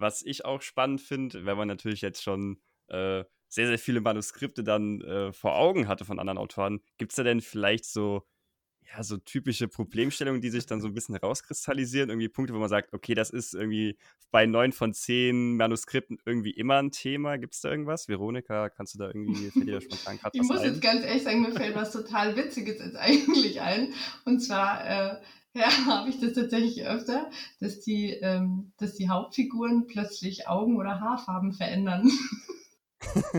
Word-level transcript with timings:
was 0.00 0.22
ich 0.22 0.44
auch 0.44 0.62
spannend 0.62 1.00
finde, 1.00 1.44
wenn 1.44 1.56
man 1.56 1.68
natürlich 1.68 2.00
jetzt 2.00 2.22
schon 2.22 2.60
äh, 2.88 3.24
sehr, 3.48 3.66
sehr 3.66 3.78
viele 3.78 4.00
Manuskripte 4.00 4.64
dann 4.64 5.00
äh, 5.02 5.32
vor 5.32 5.56
Augen 5.56 5.88
hatte 5.88 6.04
von 6.04 6.18
anderen 6.18 6.38
Autoren, 6.38 6.80
gibt 6.98 7.12
es 7.12 7.16
da 7.16 7.22
denn 7.22 7.40
vielleicht 7.40 7.84
so 7.84 8.26
ja, 8.92 9.02
so 9.02 9.16
typische 9.18 9.68
Problemstellungen, 9.68 10.40
die 10.40 10.50
sich 10.50 10.66
dann 10.66 10.80
so 10.80 10.88
ein 10.88 10.94
bisschen 10.94 11.14
herauskristallisieren. 11.14 12.10
Irgendwie 12.10 12.28
Punkte, 12.28 12.54
wo 12.54 12.58
man 12.58 12.68
sagt, 12.68 12.92
okay, 12.92 13.14
das 13.14 13.30
ist 13.30 13.54
irgendwie 13.54 13.96
bei 14.30 14.46
neun 14.46 14.72
von 14.72 14.92
zehn 14.92 15.56
Manuskripten 15.56 16.18
irgendwie 16.24 16.50
immer 16.50 16.78
ein 16.78 16.90
Thema. 16.90 17.36
Gibt 17.36 17.54
es 17.54 17.60
da 17.60 17.70
irgendwas? 17.70 18.08
Veronika, 18.08 18.68
kannst 18.68 18.94
du 18.94 18.98
da 18.98 19.06
irgendwie, 19.06 19.50
fällt 19.50 19.68
dir 19.68 19.74
da 19.74 19.80
spontan 19.80 20.18
gerade 20.18 20.36
Ich 20.36 20.42
muss 20.42 20.60
ein? 20.60 20.66
jetzt 20.66 20.82
ganz 20.82 21.04
ehrlich 21.04 21.22
sagen, 21.22 21.42
mir 21.42 21.52
fällt 21.52 21.76
was 21.76 21.92
total 21.92 22.36
Witziges 22.36 22.78
jetzt 22.80 22.96
eigentlich 22.96 23.60
ein. 23.60 23.92
Und 24.24 24.40
zwar, 24.40 24.84
äh, 24.84 25.16
ja, 25.54 25.68
habe 25.86 26.10
ich 26.10 26.20
das 26.20 26.34
tatsächlich 26.34 26.84
öfter, 26.86 27.30
dass 27.60 27.80
die, 27.80 28.10
ähm, 28.10 28.72
dass 28.78 28.94
die 28.94 29.08
Hauptfiguren 29.08 29.86
plötzlich 29.86 30.48
Augen- 30.48 30.76
oder 30.76 31.00
Haarfarben 31.00 31.52
verändern. 31.52 32.10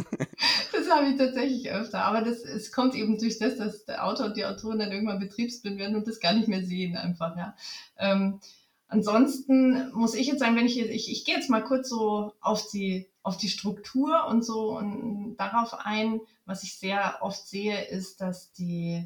das 0.72 0.90
habe 0.90 1.08
ich 1.10 1.18
tatsächlich 1.18 1.72
öfter. 1.72 2.04
Aber 2.04 2.22
das, 2.22 2.40
es 2.40 2.72
kommt 2.72 2.96
eben 2.96 3.18
durch 3.18 3.38
das, 3.40 3.58
dass 3.58 3.86
der 3.86 4.06
Autor 4.06 4.28
und 4.28 4.38
die 4.38 4.46
Autorin 4.46 4.80
dann 4.80 4.92
irgendwann 4.92 5.20
betriebsblind 5.20 5.78
werden 5.78 5.96
und 5.96 6.08
das 6.08 6.20
gar 6.20 6.34
nicht 6.34 6.48
mehr 6.48 6.64
sehen 6.64 6.98
einfach, 6.98 7.38
ja. 7.38 7.56
Ähm, 7.98 8.40
ansonsten 8.88 9.92
muss 9.94 10.16
ich 10.16 10.28
jetzt 10.28 10.40
sagen, 10.40 10.56
wenn 10.56 10.66
ich 10.66 10.76
jetzt, 10.76 10.92
ich, 10.92 11.12
ich 11.12 11.26
gehe 11.26 11.36
jetzt 11.36 11.50
mal 11.50 11.64
kurz 11.64 11.90
so 11.90 12.34
auf 12.42 12.68
die, 12.70 13.08
auf 13.24 13.38
die 13.38 13.50
Struktur 13.50 14.26
und 14.28 14.44
so 14.44 14.78
und 14.78 15.38
darauf 15.38 15.86
ein, 15.86 16.20
was 16.46 16.64
ich 16.64 16.78
sehr 16.78 17.20
oft 17.22 17.48
sehe, 17.48 17.86
ist, 17.86 18.20
dass 18.20 18.52
die 18.52 19.06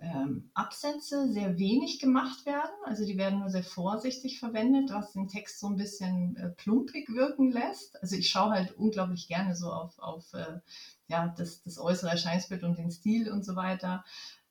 ähm, 0.00 0.50
Absätze 0.54 1.32
sehr 1.32 1.58
wenig 1.58 1.98
gemacht 1.98 2.46
werden. 2.46 2.70
Also 2.84 3.04
die 3.04 3.18
werden 3.18 3.40
nur 3.40 3.50
sehr 3.50 3.64
vorsichtig 3.64 4.38
verwendet, 4.38 4.90
was 4.90 5.12
den 5.12 5.28
Text 5.28 5.58
so 5.58 5.66
ein 5.68 5.76
bisschen 5.76 6.36
äh, 6.36 6.50
plumpig 6.50 7.08
wirken 7.10 7.50
lässt. 7.50 8.00
Also 8.02 8.16
ich 8.16 8.30
schaue 8.30 8.52
halt 8.52 8.72
unglaublich 8.72 9.26
gerne 9.26 9.56
so 9.56 9.72
auf, 9.72 9.98
auf 9.98 10.32
äh, 10.34 10.60
ja, 11.08 11.34
das, 11.36 11.62
das 11.62 11.78
äußere 11.78 12.10
Erscheinungsbild 12.10 12.62
und 12.62 12.78
den 12.78 12.90
Stil 12.90 13.30
und 13.30 13.44
so 13.44 13.56
weiter. 13.56 14.04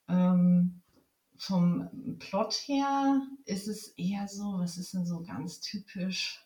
Ähm, 0.10 0.82
vom 1.38 2.18
Plot 2.20 2.54
her 2.66 3.22
ist 3.46 3.68
es 3.68 3.90
eher 3.90 4.28
so, 4.28 4.60
was 4.60 4.78
ist 4.78 4.94
denn 4.94 5.06
so 5.06 5.24
ganz 5.24 5.62
typisch? 5.62 6.46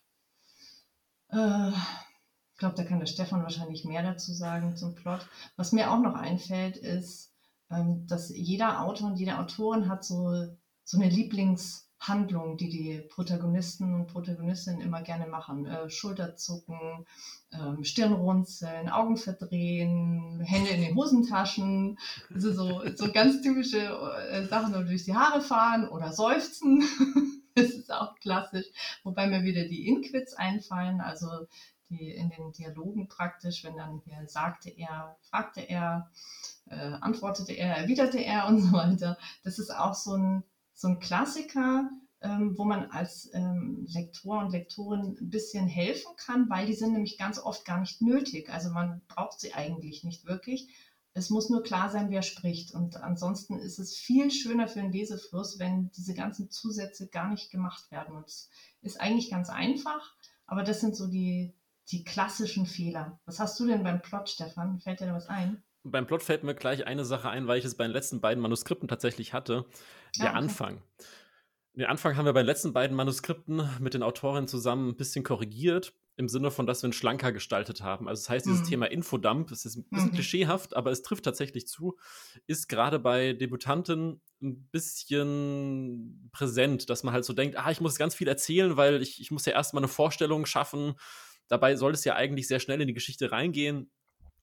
Äh, 1.30 1.70
ich 1.70 2.60
glaube, 2.60 2.76
da 2.76 2.84
kann 2.84 3.00
der 3.00 3.08
Stefan 3.08 3.42
wahrscheinlich 3.42 3.86
mehr 3.86 4.04
dazu 4.04 4.34
sagen 4.34 4.76
zum 4.76 4.94
Plot. 4.94 5.28
Was 5.56 5.72
mir 5.72 5.90
auch 5.92 6.00
noch 6.00 6.14
einfällt, 6.14 6.78
ist, 6.78 7.31
ähm, 7.72 8.06
dass 8.08 8.30
jeder 8.30 8.82
Autor 8.82 9.08
und 9.08 9.18
jede 9.18 9.40
Autorin 9.40 9.90
hat 9.90 10.04
so, 10.04 10.48
so 10.84 10.98
eine 10.98 11.10
Lieblingshandlung, 11.10 12.58
die 12.58 12.70
die 12.70 13.02
Protagonisten 13.10 13.94
und 13.94 14.08
Protagonistinnen 14.08 14.82
immer 14.82 15.02
gerne 15.02 15.28
machen. 15.28 15.66
Äh, 15.66 15.90
Schulterzucken, 15.90 17.06
ähm, 17.54 17.84
Stirnrunzeln, 17.84 18.90
Augen 18.90 19.18
verdrehen, 19.18 20.42
Hände 20.42 20.72
in 20.72 20.82
den 20.82 20.96
Hosentaschen, 20.96 21.98
also 22.34 22.52
so, 22.52 22.82
so 22.96 23.12
ganz 23.12 23.42
typische 23.42 23.80
äh, 23.80 24.46
Sachen, 24.48 24.74
oder 24.74 24.86
durch 24.86 25.06
die 25.06 25.16
Haare 25.16 25.42
fahren 25.42 25.88
oder 25.88 26.12
seufzen. 26.12 26.84
das 27.56 27.70
ist 27.70 27.92
auch 27.92 28.16
klassisch. 28.16 28.66
Wobei 29.04 29.28
mir 29.28 29.44
wieder 29.44 29.66
die 29.66 29.88
Inquits 29.88 30.34
einfallen, 30.34 31.02
also 31.02 31.28
die 31.90 32.12
in 32.12 32.30
den 32.30 32.52
Dialogen 32.54 33.08
praktisch, 33.08 33.64
wenn 33.64 33.76
dann 33.76 34.02
hier 34.06 34.26
sagte 34.28 34.70
er, 34.70 35.18
fragte 35.22 35.62
er, 35.62 36.10
äh, 36.70 36.94
antwortete 37.02 37.54
er, 37.54 37.78
erwiderte 37.78 38.20
er 38.20 38.48
und 38.48 38.62
so 38.62 38.74
weiter. 38.74 39.18
Das 39.44 39.60
ist 39.60 39.72
auch 39.72 39.94
so 39.94 40.16
ein, 40.16 40.44
so 40.74 40.88
ein 40.88 41.00
Klassiker, 41.00 41.90
ähm, 42.22 42.58
wo 42.58 42.66
man 42.66 42.92
als 42.92 43.30
ähm, 43.34 43.86
Lektor 43.90 44.40
und 44.40 44.52
Lektorin 44.52 45.18
ein 45.20 45.30
bisschen 45.30 45.68
helfen 45.68 46.16
kann, 46.18 46.50
weil 46.50 46.68
die 46.68 46.74
sind 46.74 46.94
nämlich 46.94 47.18
ganz 47.18 47.40
oft 47.40 47.66
gar 47.66 47.80
nicht 47.80 48.02
nötig. 48.02 48.50
Also 48.50 48.70
man 48.70 49.02
braucht 49.08 49.40
sie 49.40 49.54
eigentlich 49.54 50.04
nicht 50.04 50.26
wirklich. 50.26 50.70
Es 51.14 51.30
muss 51.30 51.50
nur 51.50 51.64
klar 51.64 51.90
sein, 51.90 52.10
wer 52.10 52.22
spricht. 52.22 52.74
Und 52.74 52.96
ansonsten 52.98 53.60
ist 53.60 53.80
es 53.80 53.98
viel 53.98 54.32
schöner 54.32 54.68
für 54.68 54.82
den 54.82 54.92
Lesefluss, 54.92 55.60
wenn 55.60 55.92
diese 55.92 56.14
ganzen 56.14 56.50
Zusätze 56.50 57.08
gar 57.08 57.30
nicht 57.30 57.52
gemacht 57.52 57.92
werden. 57.92 58.16
Und 58.16 58.28
es 58.28 58.50
ist 58.82 59.02
eigentlich 59.02 59.30
ganz 59.30 59.50
einfach, 59.50 60.16
aber 60.46 60.64
das 60.64 60.80
sind 60.80 60.96
so 60.96 61.08
die, 61.08 61.54
die 61.90 62.04
klassischen 62.04 62.66
Fehler. 62.66 63.20
Was 63.26 63.40
hast 63.40 63.60
du 63.60 63.66
denn 63.66 63.84
beim 63.84 64.02
Plot, 64.02 64.30
Stefan? 64.30 64.80
Fällt 64.80 65.02
dir 65.02 65.08
da 65.08 65.14
was 65.14 65.28
ein? 65.28 65.64
Beim 65.84 66.06
Plot 66.06 66.24
fällt 66.24 66.44
mir 66.44 66.56
gleich 66.56 66.86
eine 66.86 67.06
Sache 67.06 67.30
ein, 67.30 67.48
weil 67.48 67.58
ich 67.58 67.66
es 67.66 67.76
bei 67.76 67.86
den 67.86 67.94
letzten 67.94 68.22
beiden 68.22 68.42
Manuskripten 68.42 68.88
tatsächlich 68.88 69.34
hatte. 69.34 69.66
Der 70.20 70.28
ah, 70.28 70.30
okay. 70.30 70.38
Anfang. 70.38 70.82
Den 71.74 71.86
Anfang 71.86 72.18
haben 72.18 72.26
wir 72.26 72.34
bei 72.34 72.42
den 72.42 72.48
letzten 72.48 72.74
beiden 72.74 72.96
Manuskripten 72.96 73.68
mit 73.80 73.94
den 73.94 74.04
Autorinnen 74.04 74.48
zusammen 74.48 74.90
ein 74.90 74.98
bisschen 74.98 75.24
korrigiert, 75.24 75.94
im 76.18 76.28
Sinne 76.28 76.52
von, 76.52 76.68
dass 76.68 76.84
wir 76.84 76.90
ihn 76.90 76.94
schlanker 76.94 77.32
gestaltet 77.32 77.82
haben. 77.82 78.10
Also 78.10 78.22
das 78.22 78.30
heißt, 78.30 78.46
dieses 78.46 78.62
mhm. 78.62 78.66
Thema 78.66 78.86
Infodump, 78.92 79.50
es 79.52 79.66
ist 79.66 79.78
ein 79.78 79.86
bisschen 79.90 80.10
mhm. 80.10 80.14
klischeehaft, 80.14 80.76
aber 80.76 80.92
es 80.92 81.02
trifft 81.02 81.24
tatsächlich 81.24 81.68
zu, 81.68 81.98
ist 82.46 82.68
gerade 82.68 83.00
bei 83.00 83.34
Debutanten 83.34 84.22
ein 84.42 84.68
bisschen 84.70 86.30
präsent, 86.34 86.90
dass 86.90 87.04
man 87.04 87.14
halt 87.14 87.24
so 87.24 87.34
denkt, 87.34 87.58
ah, 87.58 87.72
ich 87.72 87.80
muss 87.80 87.98
ganz 87.98 88.16
viel 88.16 88.28
erzählen, 88.28 88.76
weil 88.76 89.02
ich, 89.02 89.22
ich 89.22 89.32
muss 89.32 89.46
ja 89.46 89.54
erstmal 89.54 89.82
eine 89.82 89.88
Vorstellung 89.88 90.46
schaffen, 90.46 90.96
Dabei 91.52 91.76
soll 91.76 91.92
es 91.92 92.06
ja 92.06 92.16
eigentlich 92.16 92.48
sehr 92.48 92.62
schnell 92.62 92.80
in 92.80 92.88
die 92.88 92.94
Geschichte 92.94 93.34
reingehen, 93.34 93.92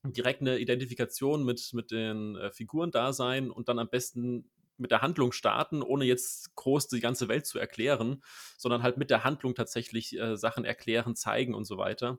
direkt 0.05 0.41
eine 0.41 0.59
Identifikation 0.59 1.45
mit, 1.45 1.71
mit 1.73 1.91
den 1.91 2.37
äh, 2.37 2.51
Figuren 2.51 2.91
da 2.91 3.13
sein 3.13 3.51
und 3.51 3.69
dann 3.69 3.79
am 3.79 3.89
besten 3.89 4.51
mit 4.79 4.91
der 4.93 5.03
Handlung 5.03 5.33
starten, 5.33 5.83
ohne 5.83 6.05
jetzt 6.05 6.55
groß 6.55 6.89
die 6.89 7.01
ganze 7.01 7.29
Welt 7.29 7.47
zu 7.47 7.59
erklären, 7.59 8.23
sondern 8.57 8.83
halt 8.83 8.97
mit 8.97 9.11
der 9.11 9.25
Handlung 9.25 9.55
tatsächlich 9.55 10.17
äh, 10.17 10.37
Sachen 10.37 10.65
erklären, 10.65 11.17
zeigen 11.17 11.55
und 11.55 11.65
so 11.65 11.79
weiter. 11.79 12.19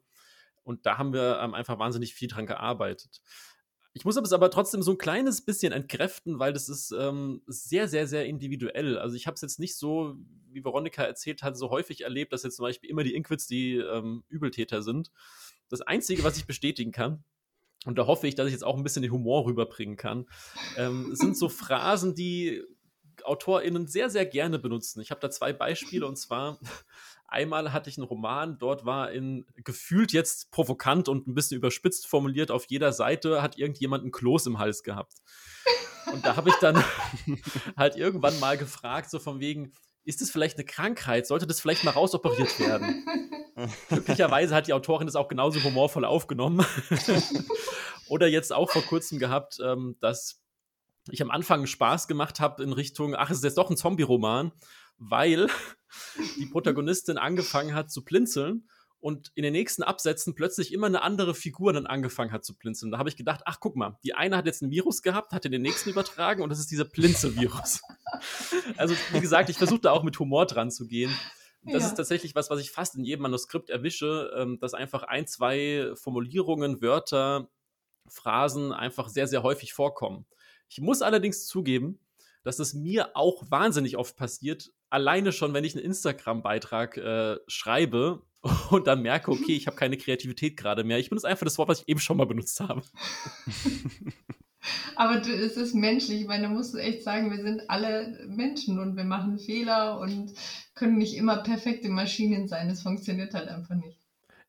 Und 0.63 0.85
da 0.85 0.97
haben 0.97 1.13
wir 1.13 1.39
ähm, 1.41 1.53
einfach 1.53 1.79
wahnsinnig 1.79 2.13
viel 2.13 2.27
dran 2.27 2.45
gearbeitet. 2.45 3.21
Ich 3.93 4.05
muss 4.05 4.17
es 4.17 4.33
aber 4.33 4.51
trotzdem 4.51 4.83
so 4.83 4.91
ein 4.91 4.97
kleines 4.97 5.43
bisschen 5.43 5.73
entkräften, 5.73 6.37
weil 6.37 6.53
das 6.53 6.69
ist 6.69 6.91
ähm, 6.91 7.41
sehr, 7.47 7.87
sehr, 7.87 8.07
sehr 8.07 8.25
individuell. 8.25 8.99
Also 8.99 9.15
ich 9.15 9.25
habe 9.25 9.35
es 9.35 9.41
jetzt 9.41 9.59
nicht 9.59 9.75
so, 9.77 10.15
wie 10.51 10.63
Veronika 10.63 11.03
erzählt 11.03 11.41
hat, 11.41 11.57
so 11.57 11.71
häufig 11.71 12.01
erlebt, 12.01 12.31
dass 12.31 12.43
jetzt 12.43 12.57
zum 12.57 12.63
Beispiel 12.63 12.89
immer 12.89 13.03
die 13.03 13.15
Inquits 13.15 13.47
die 13.47 13.77
ähm, 13.77 14.23
Übeltäter 14.29 14.83
sind. 14.83 15.11
Das 15.69 15.81
Einzige, 15.81 16.23
was 16.23 16.37
ich 16.37 16.45
bestätigen 16.45 16.91
kann, 16.91 17.23
und 17.85 17.97
da 17.97 18.07
hoffe 18.07 18.27
ich, 18.27 18.35
dass 18.35 18.47
ich 18.47 18.53
jetzt 18.53 18.63
auch 18.63 18.77
ein 18.77 18.83
bisschen 18.83 19.01
den 19.01 19.11
Humor 19.11 19.45
rüberbringen 19.45 19.95
kann, 19.95 20.27
ähm, 20.77 21.15
sind 21.15 21.37
so 21.37 21.49
Phrasen, 21.49 22.15
die 22.15 22.61
AutorInnen 23.23 23.87
sehr, 23.87 24.09
sehr 24.09 24.25
gerne 24.25 24.59
benutzen. 24.59 25.01
Ich 25.01 25.11
habe 25.11 25.21
da 25.21 25.29
zwei 25.29 25.53
Beispiele 25.53 26.07
und 26.07 26.17
zwar 26.17 26.59
Einmal 27.31 27.73
hatte 27.73 27.91
ich 27.91 27.97
einen 27.97 28.07
Roman, 28.07 28.57
dort 28.57 28.85
war 28.85 29.11
in 29.11 29.45
gefühlt 29.63 30.13
jetzt 30.13 30.49
provokant 30.49 31.07
und 31.07 31.27
ein 31.27 31.35
bisschen 31.35 31.57
überspitzt 31.57 32.07
formuliert, 32.07 32.49
auf 32.49 32.65
jeder 32.69 32.91
Seite 32.91 33.43
hat 33.43 33.55
irgendjemand 33.59 34.03
ein 34.03 34.11
Kloß 34.11 34.47
im 34.47 34.57
Hals 34.57 34.81
gehabt. 34.81 35.13
Und 36.11 36.25
da 36.25 36.35
habe 36.35 36.49
ich 36.49 36.55
dann 36.55 36.83
halt 37.77 37.97
irgendwann 37.97 38.39
mal 38.39 38.57
gefragt, 38.57 39.11
so 39.11 39.19
von 39.19 39.39
wegen, 39.39 39.73
ist 40.05 40.21
das 40.21 40.31
vielleicht 40.31 40.57
eine 40.57 40.65
Krankheit? 40.65 41.27
Sollte 41.27 41.45
das 41.45 41.59
vielleicht 41.59 41.83
mal 41.83 41.91
rausoperiert 41.91 42.59
werden? 42.59 43.05
Glücklicherweise 43.89 44.55
hat 44.55 44.67
die 44.67 44.73
Autorin 44.73 45.07
das 45.07 45.15
auch 45.15 45.27
genauso 45.27 45.63
humorvoll 45.63 46.05
aufgenommen. 46.05 46.65
Oder 48.07 48.27
jetzt 48.27 48.53
auch 48.53 48.69
vor 48.69 48.81
kurzem 48.81 49.19
gehabt, 49.19 49.59
ähm, 49.63 49.95
dass 49.99 50.41
ich 51.11 51.21
am 51.21 51.31
Anfang 51.31 51.65
Spaß 51.65 52.07
gemacht 52.07 52.39
habe 52.39 52.63
in 52.63 52.73
Richtung, 52.73 53.15
ach, 53.15 53.29
es 53.29 53.37
ist 53.37 53.43
jetzt 53.43 53.57
doch 53.57 53.69
ein 53.69 53.77
Zombie-Roman 53.77 54.51
weil 54.99 55.47
die 56.37 56.45
Protagonistin 56.45 57.17
angefangen 57.17 57.73
hat 57.73 57.89
zu 57.89 58.03
blinzeln 58.03 58.69
und 58.99 59.31
in 59.33 59.43
den 59.43 59.53
nächsten 59.53 59.81
Absätzen 59.81 60.35
plötzlich 60.35 60.73
immer 60.73 60.87
eine 60.87 61.01
andere 61.01 61.33
Figur 61.33 61.71
dann 61.71 61.87
angefangen 61.87 62.33
hat 62.33 62.43
zu 62.43 62.55
blinzeln. 62.55 62.91
Da 62.91 62.97
habe 62.97 63.07
ich 63.07 63.15
gedacht, 63.15 63.41
ach 63.45 63.59
guck 63.61 63.77
mal, 63.77 63.97
die 64.03 64.13
eine 64.13 64.35
hat 64.35 64.45
jetzt 64.45 64.61
ein 64.61 64.71
Virus 64.71 65.01
gehabt, 65.01 65.31
hat 65.31 65.45
den 65.45 65.61
nächsten 65.61 65.89
übertragen 65.89 66.43
und 66.43 66.49
das 66.49 66.59
ist 66.59 66.69
dieser 66.69 66.83
Blinzelvirus. 66.83 67.81
also 68.77 68.93
wie 69.13 69.21
gesagt, 69.21 69.49
ich 69.49 69.57
versuche 69.57 69.81
da 69.81 69.91
auch 69.91 70.03
mit 70.03 70.19
Humor 70.19 70.45
dran 70.45 70.69
zu 70.69 70.85
gehen. 70.85 71.17
Das 71.63 71.83
ja. 71.83 71.89
ist 71.89 71.95
tatsächlich 71.95 72.35
was, 72.35 72.49
was 72.49 72.61
ich 72.61 72.71
fast 72.71 72.95
in 72.95 73.03
jedem 73.03 73.23
Manuskript 73.23 73.69
erwische, 73.69 74.31
ähm, 74.35 74.59
dass 74.59 74.73
einfach 74.73 75.03
ein, 75.03 75.27
zwei 75.27 75.91
Formulierungen, 75.95 76.81
Wörter, 76.81 77.49
Phrasen 78.07 78.71
einfach 78.71 79.09
sehr, 79.09 79.27
sehr 79.27 79.43
häufig 79.43 79.73
vorkommen. 79.73 80.25
Ich 80.69 80.79
muss 80.79 81.01
allerdings 81.01 81.47
zugeben, 81.47 81.99
dass 82.43 82.59
es 82.59 82.73
mir 82.73 83.15
auch 83.15 83.43
wahnsinnig 83.49 83.97
oft 83.97 84.15
passiert, 84.15 84.71
alleine 84.89 85.31
schon, 85.31 85.53
wenn 85.53 85.63
ich 85.63 85.75
einen 85.75 85.85
Instagram-Beitrag 85.85 86.97
äh, 86.97 87.37
schreibe 87.47 88.23
und 88.69 88.87
dann 88.87 89.01
merke, 89.01 89.31
okay, 89.31 89.55
ich 89.55 89.67
habe 89.67 89.77
keine 89.77 89.97
Kreativität 89.97 90.57
gerade 90.57 90.83
mehr. 90.83 90.99
Ich 90.99 91.09
benutze 91.09 91.27
einfach 91.27 91.43
das 91.45 91.57
Wort, 91.57 91.69
was 91.69 91.81
ich 91.81 91.89
eben 91.89 91.99
schon 91.99 92.17
mal 92.17 92.25
benutzt 92.25 92.59
habe. 92.61 92.81
Aber 94.95 95.19
du, 95.19 95.31
es 95.31 95.57
ist 95.57 95.73
menschlich. 95.73 96.21
Ich 96.21 96.27
meine, 96.27 96.43
da 96.43 96.49
musst 96.49 96.73
du 96.73 96.77
echt 96.77 97.03
sagen, 97.03 97.31
wir 97.31 97.41
sind 97.41 97.69
alle 97.69 98.25
Menschen 98.27 98.79
und 98.79 98.95
wir 98.95 99.03
machen 99.03 99.39
Fehler 99.39 99.99
und 99.99 100.33
können 100.75 100.97
nicht 100.97 101.15
immer 101.15 101.37
perfekte 101.37 101.89
Maschinen 101.89 102.47
sein. 102.47 102.69
Das 102.69 102.81
funktioniert 102.81 103.33
halt 103.33 103.47
einfach 103.47 103.75
nicht. 103.75 103.99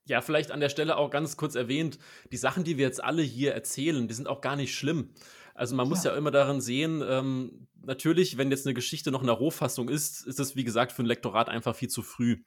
Ja, 0.07 0.21
vielleicht 0.23 0.51
an 0.51 0.61
der 0.61 0.71
Stelle 0.71 0.97
auch 0.97 1.11
ganz 1.11 1.37
kurz 1.37 1.55
erwähnt, 1.55 1.99
die 2.33 2.37
Sachen, 2.37 2.65
die 2.65 2.79
wir 2.79 2.87
jetzt 2.87 3.03
alle 3.03 3.23
hier 3.23 3.53
erzählen, 3.55 4.09
die 4.09 4.15
sind 4.15 4.29
auch 4.29 4.41
gar 4.41 4.57
nicht 4.57 4.75
schlimm. 4.75 5.11
Also 5.55 5.77
man 5.77 5.89
muss 5.89 6.05
ja, 6.05 6.13
ja 6.13 6.17
immer 6.17 6.31
daran 6.31 6.61
sehen, 6.61 7.03
ähm, 7.07 7.69
natürlich, 7.83 8.39
wenn 8.39 8.51
jetzt 8.51 8.67
eine 8.67 8.75
Geschichte 8.75 9.11
noch 9.11 9.21
in 9.21 9.27
der 9.27 9.37
Rohfassung 9.37 9.89
ist, 9.89 10.27
ist 10.27 10.41
es, 10.41 10.57
wie 10.57 10.65
gesagt, 10.65 10.93
für 10.93 11.03
ein 11.03 11.07
Lektorat 11.07 11.49
einfach 11.49 11.77
viel 11.77 11.89
zu 11.89 12.03
früh. 12.03 12.39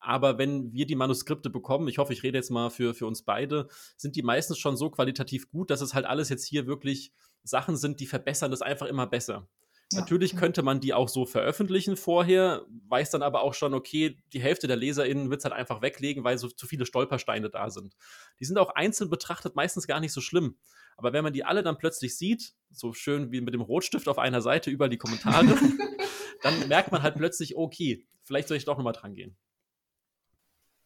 Aber 0.00 0.38
wenn 0.38 0.72
wir 0.72 0.86
die 0.86 0.96
Manuskripte 0.96 1.50
bekommen, 1.50 1.86
ich 1.86 1.98
hoffe, 1.98 2.12
ich 2.12 2.22
rede 2.22 2.38
jetzt 2.38 2.50
mal 2.50 2.70
für, 2.70 2.94
für 2.94 3.06
uns 3.06 3.22
beide, 3.22 3.68
sind 3.96 4.16
die 4.16 4.22
meistens 4.22 4.58
schon 4.58 4.76
so 4.76 4.90
qualitativ 4.90 5.50
gut, 5.50 5.70
dass 5.70 5.82
es 5.82 5.94
halt 5.94 6.06
alles 6.06 6.30
jetzt 6.30 6.46
hier 6.46 6.66
wirklich 6.66 7.12
Sachen 7.42 7.76
sind, 7.76 8.00
die 8.00 8.06
verbessern 8.06 8.50
das 8.50 8.62
einfach 8.62 8.86
immer 8.86 9.06
besser. 9.06 9.48
Ja. 9.92 10.00
Natürlich 10.00 10.36
könnte 10.36 10.62
man 10.62 10.80
die 10.80 10.94
auch 10.94 11.08
so 11.08 11.26
veröffentlichen 11.26 11.96
vorher, 11.96 12.64
weiß 12.88 13.10
dann 13.10 13.22
aber 13.22 13.42
auch 13.42 13.54
schon, 13.54 13.74
okay, 13.74 14.16
die 14.32 14.40
Hälfte 14.40 14.68
der 14.68 14.76
LeserInnen 14.76 15.30
wird 15.30 15.40
es 15.40 15.44
halt 15.44 15.54
einfach 15.54 15.82
weglegen, 15.82 16.22
weil 16.22 16.38
so 16.38 16.48
zu 16.48 16.66
viele 16.66 16.86
Stolpersteine 16.86 17.50
da 17.50 17.70
sind. 17.70 17.96
Die 18.38 18.44
sind 18.44 18.56
auch 18.56 18.70
einzeln 18.70 19.10
betrachtet 19.10 19.56
meistens 19.56 19.88
gar 19.88 20.00
nicht 20.00 20.12
so 20.12 20.20
schlimm. 20.20 20.56
Aber 20.96 21.12
wenn 21.12 21.24
man 21.24 21.32
die 21.32 21.44
alle 21.44 21.62
dann 21.62 21.76
plötzlich 21.76 22.16
sieht, 22.16 22.52
so 22.70 22.92
schön 22.92 23.32
wie 23.32 23.40
mit 23.40 23.52
dem 23.52 23.62
Rotstift 23.62 24.06
auf 24.06 24.18
einer 24.18 24.42
Seite 24.42 24.70
überall 24.70 24.90
die 24.90 24.98
Kommentare, 24.98 25.58
dann 26.42 26.68
merkt 26.68 26.92
man 26.92 27.02
halt 27.02 27.16
plötzlich, 27.16 27.56
okay, 27.56 28.06
vielleicht 28.22 28.48
soll 28.48 28.56
ich 28.56 28.64
doch 28.64 28.76
nochmal 28.76 28.92
dran 28.92 29.14
gehen. 29.14 29.36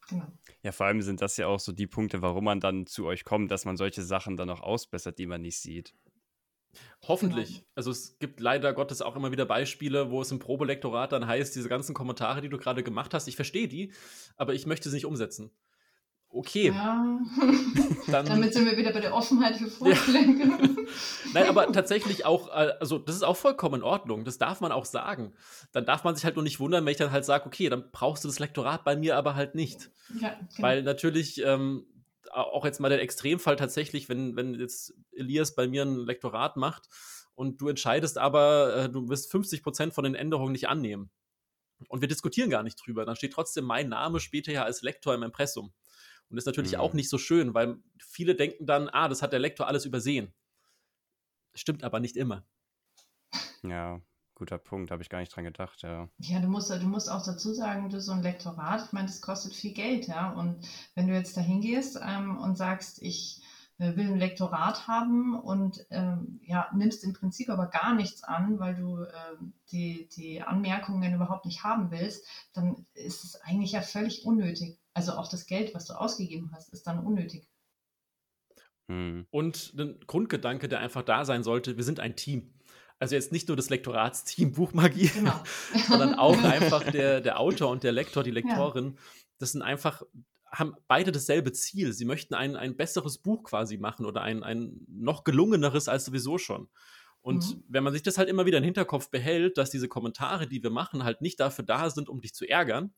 Genau. 0.09 0.27
Ja, 0.63 0.73
vor 0.73 0.87
allem 0.87 1.03
sind 1.03 1.21
das 1.21 1.37
ja 1.37 1.47
auch 1.47 1.61
so 1.61 1.73
die 1.73 1.87
Punkte, 1.87 2.23
warum 2.23 2.45
man 2.45 2.61
dann 2.61 2.87
zu 2.87 3.07
euch 3.07 3.25
kommt, 3.25 3.51
dass 3.51 3.65
man 3.65 3.77
solche 3.77 4.03
Sachen 4.03 4.37
dann 4.37 4.51
auch 4.51 4.61
ausbessert, 4.61 5.19
die 5.19 5.27
man 5.27 5.41
nicht 5.41 5.59
sieht. 5.59 5.95
Hoffentlich. 7.03 7.55
Genau. 7.55 7.67
Also 7.75 7.91
es 7.91 8.19
gibt 8.19 8.41
leider 8.41 8.73
Gottes 8.73 9.03
auch 9.03 9.17
immer 9.17 9.31
wieder 9.33 9.47
Beispiele, 9.47 10.11
wo 10.11 10.21
es 10.21 10.31
im 10.31 10.39
Probelektorat 10.39 11.13
dann 11.13 11.27
heißt, 11.27 11.55
diese 11.55 11.69
ganzen 11.69 11.95
Kommentare, 11.95 12.41
die 12.41 12.49
du 12.49 12.59
gerade 12.59 12.83
gemacht 12.83 13.15
hast, 13.15 13.29
ich 13.29 13.37
verstehe 13.37 13.69
die, 13.69 13.93
aber 14.37 14.55
ich 14.55 14.67
möchte 14.67 14.89
sie 14.89 14.97
nicht 14.97 15.07
umsetzen. 15.07 15.51
Okay. 16.35 16.67
Ja. 16.67 17.21
Dann, 18.09 18.27
Damit 18.27 18.55
sind 18.55 18.67
wir 18.67 18.77
wieder 18.77 18.93
bei 18.93 18.99
der 18.99 19.15
Offenheit 19.15 19.57
für 19.57 19.69
Vorschläge. 19.69 20.41
Ja. 20.41 20.59
Nein, 21.33 21.49
aber 21.49 21.71
tatsächlich 21.73 22.27
auch, 22.27 22.49
äh, 22.49 22.75
also 22.81 22.99
das 22.99 23.15
ist 23.15 23.23
auch 23.23 23.37
vollkommen 23.37 23.77
in 23.77 23.83
Ordnung. 23.83 24.25
Das 24.25 24.37
darf 24.37 24.61
man 24.61 24.73
auch 24.73 24.85
sagen. 24.85 25.33
Dann 25.73 25.87
darf 25.87 26.03
man 26.03 26.17
sich 26.17 26.25
halt 26.25 26.35
nur 26.35 26.43
nicht 26.43 26.59
wundern, 26.59 26.85
wenn 26.85 26.91
ich 26.91 26.99
dann 26.99 27.13
halt 27.13 27.25
sage, 27.25 27.47
okay, 27.47 27.69
dann 27.69 27.91
brauchst 27.93 28.25
du 28.25 28.29
das 28.29 28.41
Lektorat 28.41 28.83
bei 28.83 28.97
mir 28.97 29.17
aber 29.17 29.37
halt 29.37 29.55
nicht. 29.55 29.91
Ja, 30.21 30.31
genau. 30.31 30.45
Weil 30.59 30.83
natürlich 30.83 31.41
ähm, 31.41 31.87
auch 32.33 32.65
jetzt 32.65 32.81
mal 32.81 32.89
der 32.89 33.01
Extremfall 33.01 33.55
tatsächlich, 33.55 34.09
wenn, 34.09 34.35
wenn 34.35 34.55
jetzt 34.55 34.93
Elias 35.13 35.55
bei 35.55 35.69
mir 35.69 35.83
ein 35.83 36.05
Lektorat 36.05 36.57
macht 36.57 36.89
und 37.37 37.61
du 37.61 37.69
entscheidest 37.69 38.19
aber, 38.19 38.75
äh, 38.77 38.89
du 38.91 39.09
wirst 39.09 39.31
50 39.31 39.63
Prozent 39.63 39.95
von 39.95 40.03
den 40.03 40.17
Änderungen 40.17 40.53
nicht 40.53 40.69
annehmen. 40.69 41.11
Und 41.89 42.01
wir 42.01 42.09
diskutieren 42.09 42.51
gar 42.51 42.63
nicht 42.63 42.77
drüber. 42.85 43.05
Dann 43.05 43.17
steht 43.17 43.33
trotzdem 43.33 43.65
mein 43.65 43.89
Name 43.89 44.19
später 44.19 44.53
ja 44.53 44.65
als 44.65 44.83
Lektor 44.83 45.15
im 45.15 45.23
Impressum. 45.23 45.73
Und 46.35 46.39
ist 46.39 46.47
natürlich 46.47 46.73
mhm. 46.73 46.81
auch 46.81 46.95
nicht 46.95 47.09
so 47.09 47.17
schön, 47.17 47.55
weil 47.55 47.77
viele 47.97 48.35
denken 48.35 48.67
dann, 48.67 48.89
ah, 48.89 49.07
das 49.09 49.23
hat 49.23 49.33
der 49.33 49.39
Lektor 49.39 49.69
alles 49.69 49.85
übersehen. 49.85 50.35
Stimmt 51.55 51.85
aber 51.85 52.01
nicht 52.01 52.17
immer. 52.17 52.45
Ja, 53.63 54.01
guter 54.35 54.59
Punkt, 54.59 54.91
habe 54.91 55.01
ich 55.01 55.09
gar 55.11 55.21
nicht 55.21 55.35
dran 55.35 55.45
gedacht, 55.45 55.83
ja. 55.83 56.09
Ja, 56.19 56.41
du 56.41 56.49
musst, 56.49 56.71
du 56.71 56.87
musst 56.89 57.09
auch 57.09 57.25
dazu 57.25 57.55
sagen, 57.55 57.89
du 57.89 58.01
so 58.01 58.11
ein 58.11 58.25
Lektorat, 58.25 58.87
ich 58.87 58.93
meine, 58.93 59.07
das 59.07 59.21
kostet 59.21 59.55
viel 59.55 59.75
Geld, 59.75 60.09
ja. 60.09 60.33
Und 60.33 60.69
wenn 60.97 61.07
du 61.07 61.15
jetzt 61.15 61.37
da 61.37 61.41
hingehst 61.41 62.01
ähm, 62.03 62.37
und 62.39 62.57
sagst, 62.57 63.01
ich 63.01 63.41
will 63.79 64.07
ein 64.07 64.19
Lektorat 64.19 64.87
haben 64.87 65.39
und 65.39 65.85
ähm, 65.91 66.41
ja, 66.45 66.71
nimmst 66.75 67.03
im 67.05 67.13
Prinzip 67.13 67.51
aber 67.51 67.67
gar 67.67 67.95
nichts 67.95 68.23
an, 68.23 68.59
weil 68.61 68.77
du 68.77 69.03
äh, 69.03 69.37
die, 69.71 70.09
die 70.17 70.43
Anmerkungen 70.43 71.15
überhaupt 71.15 71.45
nicht 71.45 71.65
haben 71.65 71.91
willst, 71.91 72.27
dann 72.53 72.87
ist 72.95 73.25
es 73.25 73.41
eigentlich 73.43 73.73
ja 73.73 73.83
völlig 73.83 74.25
unnötig. 74.25 74.79
Also 74.95 75.13
auch 75.13 75.29
das 75.29 75.47
Geld, 75.47 75.75
was 75.75 75.87
du 75.87 75.95
ausgegeben 75.95 76.51
hast, 76.55 76.73
ist 76.73 76.87
dann 76.87 77.05
unnötig. 77.05 77.49
Hm. 78.89 79.27
Und 79.31 79.75
ein 79.79 79.99
Grundgedanke, 80.07 80.69
der 80.69 80.81
einfach 80.81 81.03
da 81.03 81.25
sein 81.25 81.43
sollte, 81.43 81.77
wir 81.77 81.85
sind 81.85 82.01
ein 82.01 82.17
Team. 82.17 82.55
Also 83.01 83.17
jetzt 83.17 83.33
nicht 83.33 83.49
nur 83.49 83.57
das 83.57 83.71
Lektoratsteam 83.71 84.53
Buchmagie, 84.55 85.09
genau. 85.09 85.41
sondern 85.89 86.15
auch 86.15 86.37
einfach 86.45 86.91
der, 86.91 87.21
der 87.21 87.41
Autor 87.41 87.71
und 87.71 87.83
der 87.83 87.93
Lektor, 87.93 88.23
die 88.23 88.31
Lektorin. 88.31 88.93
Ja. 88.95 89.03
Das 89.39 89.53
sind 89.53 89.63
einfach, 89.63 90.03
haben 90.55 90.75
beide 90.89 91.13
dasselbe 91.13 91.53
Ziel. 91.53 91.93
Sie 91.93 92.05
möchten 92.05 92.35
ein, 92.35 92.57
ein 92.57 92.77
besseres 92.77 93.19
Buch 93.19 93.45
quasi 93.45 93.77
machen 93.77 94.07
oder 94.07 94.23
ein, 94.23 94.43
ein 94.43 94.87
noch 94.89 95.25
gelungeneres 95.25 95.89
als 95.89 96.05
sowieso 96.05 96.39
schon. 96.39 96.69
Und 97.21 97.57
mhm. 97.57 97.65
wenn 97.69 97.85
man 97.85 97.93
sich 97.93 98.03
das 98.03 98.19
halt 98.19 98.29
immer 98.29 98.47
wieder 98.47 98.59
im 98.59 98.65
Hinterkopf 98.65 99.11
behält, 99.11 99.57
dass 99.59 99.71
diese 99.71 99.89
Kommentare, 99.89 100.47
die 100.47 100.63
wir 100.63 100.71
machen, 100.71 101.05
halt 101.05 101.23
nicht 101.23 101.41
dafür 101.41 101.65
da 101.65 101.91
sind, 101.91 102.09
um 102.09 102.21
dich 102.21 102.35
zu 102.35 102.47
ärgern, 102.47 102.95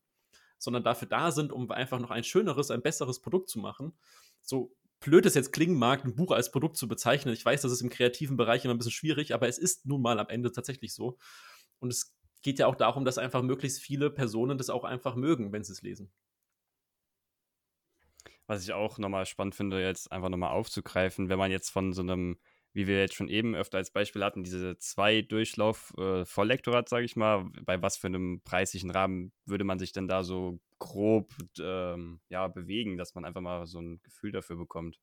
sondern 0.57 0.83
dafür 0.83 1.07
da 1.07 1.31
sind, 1.31 1.51
um 1.51 1.69
einfach 1.71 1.99
noch 1.99 2.11
ein 2.11 2.23
schöneres, 2.23 2.71
ein 2.71 2.81
besseres 2.81 3.21
Produkt 3.21 3.49
zu 3.49 3.59
machen. 3.59 3.97
So 4.41 4.75
blöd 4.99 5.25
es 5.25 5.35
jetzt 5.35 5.53
klingen 5.53 5.77
mag, 5.77 6.03
ein 6.03 6.15
Buch 6.15 6.31
als 6.31 6.51
Produkt 6.51 6.77
zu 6.77 6.87
bezeichnen. 6.87 7.33
Ich 7.33 7.45
weiß, 7.45 7.61
das 7.61 7.71
ist 7.71 7.81
im 7.81 7.89
kreativen 7.89 8.37
Bereich 8.37 8.65
immer 8.65 8.73
ein 8.73 8.77
bisschen 8.77 8.91
schwierig, 8.91 9.33
aber 9.33 9.47
es 9.47 9.57
ist 9.57 9.85
nun 9.85 10.01
mal 10.01 10.19
am 10.19 10.29
Ende 10.29 10.51
tatsächlich 10.51 10.93
so. 10.93 11.17
Und 11.79 11.93
es 11.93 12.15
geht 12.41 12.59
ja 12.59 12.67
auch 12.67 12.75
darum, 12.75 13.05
dass 13.05 13.17
einfach 13.17 13.43
möglichst 13.43 13.79
viele 13.79 14.09
Personen 14.09 14.57
das 14.57 14.69
auch 14.69 14.83
einfach 14.83 15.15
mögen, 15.15 15.51
wenn 15.51 15.63
sie 15.63 15.73
es 15.73 15.81
lesen. 15.81 16.11
Was 18.47 18.63
ich 18.63 18.73
auch 18.73 18.97
nochmal 18.97 19.25
spannend 19.25 19.55
finde, 19.55 19.81
jetzt 19.81 20.11
einfach 20.11 20.29
nochmal 20.29 20.51
aufzugreifen, 20.51 21.29
wenn 21.29 21.37
man 21.37 21.51
jetzt 21.51 21.69
von 21.69 21.93
so 21.93 22.01
einem 22.01 22.37
wie 22.77 22.85
wir 22.85 22.99
jetzt 22.99 23.15
schon 23.15 23.27
eben 23.27 23.55
öfter 23.55 23.79
als 23.79 23.89
Beispiel 23.89 24.23
hatten, 24.23 24.43
diese 24.43 24.77
zwei 24.77 25.23
Durchlauf 25.23 25.95
äh, 25.97 26.25
Volllektorat, 26.25 26.87
sage 26.87 27.05
ich 27.05 27.15
mal, 27.15 27.49
bei 27.65 27.81
was 27.81 27.97
für 27.97 28.05
einem 28.05 28.41
preislichen 28.43 28.91
Rahmen 28.91 29.31
würde 29.45 29.63
man 29.63 29.79
sich 29.79 29.93
denn 29.93 30.07
da 30.07 30.23
so 30.23 30.59
grob 30.77 31.33
ähm, 31.59 32.19
ja, 32.29 32.47
bewegen, 32.47 32.97
dass 32.97 33.15
man 33.15 33.25
einfach 33.25 33.41
mal 33.41 33.65
so 33.65 33.79
ein 33.81 33.99
Gefühl 34.03 34.31
dafür 34.31 34.57
bekommt? 34.57 34.99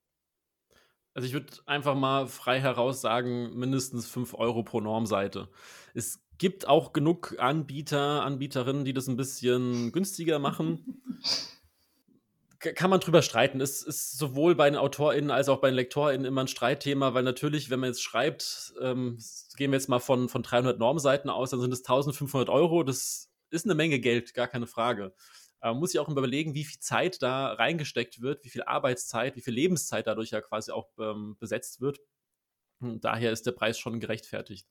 Also 1.15 1.27
ich 1.27 1.33
würde 1.33 1.53
einfach 1.67 1.97
mal 1.97 2.29
frei 2.29 2.61
heraus 2.61 3.01
sagen, 3.01 3.59
mindestens 3.59 4.09
5 4.09 4.35
Euro 4.35 4.63
pro 4.63 4.81
Normseite. 4.81 5.49
Es 5.95 6.25
gibt 6.39 6.69
auch 6.69 6.93
genug 6.93 7.37
Anbieter, 7.41 8.23
Anbieterinnen, 8.23 8.85
die 8.85 8.93
das 8.95 9.09
ein 9.09 9.17
bisschen 9.17 9.91
günstiger 9.91 10.39
machen. 10.39 11.03
kann 12.73 12.91
man 12.91 13.01
drüber 13.01 13.23
streiten. 13.23 13.61
Es 13.61 13.83
ist 13.83 14.19
sowohl 14.19 14.55
bei 14.55 14.69
den 14.69 14.79
AutorInnen 14.79 15.31
als 15.31 15.49
auch 15.49 15.61
bei 15.61 15.69
den 15.69 15.77
LektorInnen 15.77 16.25
immer 16.25 16.43
ein 16.43 16.49
Streitthema, 16.49 17.15
weil 17.15 17.23
natürlich, 17.23 17.71
wenn 17.71 17.81
man 17.81 17.91
jetzt 17.91 18.03
schreibt, 18.03 18.75
ähm, 18.81 19.19
gehen 19.57 19.71
wir 19.71 19.79
jetzt 19.79 19.89
mal 19.89 20.01
von, 20.01 20.29
von 20.29 20.43
300 20.43 20.79
Normseiten 20.79 21.31
aus, 21.31 21.51
dann 21.51 21.61
sind 21.61 21.73
es 21.73 21.81
1500 21.81 22.49
Euro. 22.49 22.83
Das 22.83 23.31
ist 23.51 23.67
eine 23.67 23.75
Menge 23.75 24.01
Geld, 24.01 24.35
gar 24.35 24.49
keine 24.49 24.67
Frage. 24.67 25.15
Aber 25.61 25.73
man 25.73 25.81
muss 25.81 25.93
sich 25.93 26.01
auch 26.01 26.09
überlegen, 26.09 26.55
wie 26.55 26.65
viel 26.65 26.81
Zeit 26.81 27.23
da 27.23 27.53
reingesteckt 27.53 28.21
wird, 28.21 28.45
wie 28.45 28.51
viel 28.51 28.65
Arbeitszeit, 28.65 29.37
wie 29.37 29.41
viel 29.41 29.55
Lebenszeit 29.55 30.07
dadurch 30.07 30.31
ja 30.31 30.41
quasi 30.41 30.73
auch 30.73 30.89
ähm, 30.99 31.37
besetzt 31.39 31.81
wird. 31.81 32.01
Und 32.91 33.05
daher 33.05 33.33
ist 33.33 33.47
der 33.47 33.53
Preis 33.53 33.79
schon 33.79 34.01
gerechtfertigt. 34.01 34.67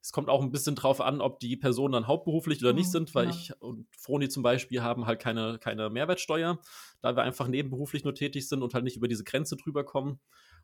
Es 0.00 0.12
kommt 0.12 0.28
auch 0.28 0.42
ein 0.42 0.50
bisschen 0.52 0.74
drauf 0.74 1.00
an, 1.00 1.20
ob 1.20 1.40
die 1.40 1.56
Personen 1.56 1.92
dann 1.92 2.06
hauptberuflich 2.06 2.62
oder 2.62 2.72
nicht 2.72 2.86
mhm, 2.86 2.92
sind, 2.92 3.14
weil 3.14 3.26
ja. 3.26 3.30
ich 3.30 3.60
und 3.60 3.86
Froni 3.96 4.28
zum 4.28 4.42
Beispiel 4.42 4.82
haben 4.82 5.06
halt 5.06 5.20
keine, 5.20 5.58
keine 5.58 5.90
Mehrwertsteuer, 5.90 6.60
da 7.00 7.16
wir 7.16 7.22
einfach 7.22 7.48
nebenberuflich 7.48 8.04
nur 8.04 8.14
tätig 8.14 8.48
sind 8.48 8.62
und 8.62 8.74
halt 8.74 8.84
nicht 8.84 8.96
über 8.96 9.08
diese 9.08 9.24
Grenze 9.24 9.56
drüber 9.56 9.84
kommen. 9.84 10.20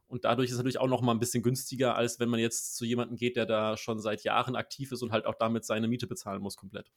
Und 0.07 0.25
dadurch 0.25 0.49
ist 0.49 0.53
es 0.53 0.59
natürlich 0.59 0.81
auch 0.81 0.89
noch 0.89 1.01
mal 1.01 1.13
ein 1.13 1.19
bisschen 1.19 1.43
günstiger, 1.43 1.97
als 1.97 2.21
wenn 2.21 2.29
man 2.29 2.41
jetzt 2.41 2.77
zu 2.77 2.85
jemandem 2.85 3.17
geht, 3.17 3.37
der 3.37 3.47
da 3.47 3.77
schon 3.77 4.01
seit 4.01 4.23
Jahren 4.23 4.55
aktiv 4.55 4.93
ist 4.93 5.03
und 5.03 5.13
halt 5.13 5.27
auch 5.27 5.35
damit 5.35 5.65
seine 5.65 5.89
Miete 5.89 6.07
bezahlen 6.07 6.43
muss 6.43 6.57
komplett. 6.57 6.93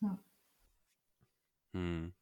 Ja. 0.00 0.18
Hm. 1.72 2.12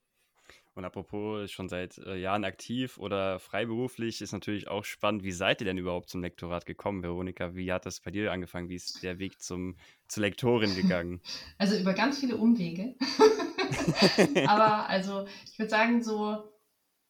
Und 0.77 0.85
apropos 0.85 1.51
schon 1.51 1.71
seit 1.71 1.97
äh, 1.97 2.17
Jahren 2.17 2.45
aktiv 2.45 2.99
oder 2.99 3.39
freiberuflich, 3.39 4.21
ist 4.21 4.33
natürlich 4.33 4.69
auch 4.69 4.85
spannend, 4.85 5.25
wie 5.25 5.33
seid 5.33 5.63
ihr 5.63 5.65
denn 5.65 5.79
überhaupt 5.79 6.11
zum 6.11 6.21
Lektorat 6.21 6.67
gekommen, 6.67 7.03
Veronika? 7.03 7.55
Wie 7.55 7.73
hat 7.73 7.87
das 7.87 8.01
bei 8.01 8.11
dir 8.11 8.31
angefangen? 8.31 8.69
Wie 8.69 8.75
ist 8.75 9.03
der 9.03 9.19
Weg 9.19 9.41
zum, 9.41 9.77
zur 10.07 10.23
Lektorin 10.23 10.77
gegangen? 10.77 11.21
Also 11.59 11.79
über 11.79 11.95
ganz 11.95 12.21
viele 12.21 12.37
Umwege. 12.37 12.95
Aber 14.47 14.89
also 14.89 15.27
ich 15.51 15.59
würde 15.59 15.71
sagen, 15.71 16.03
so 16.03 16.45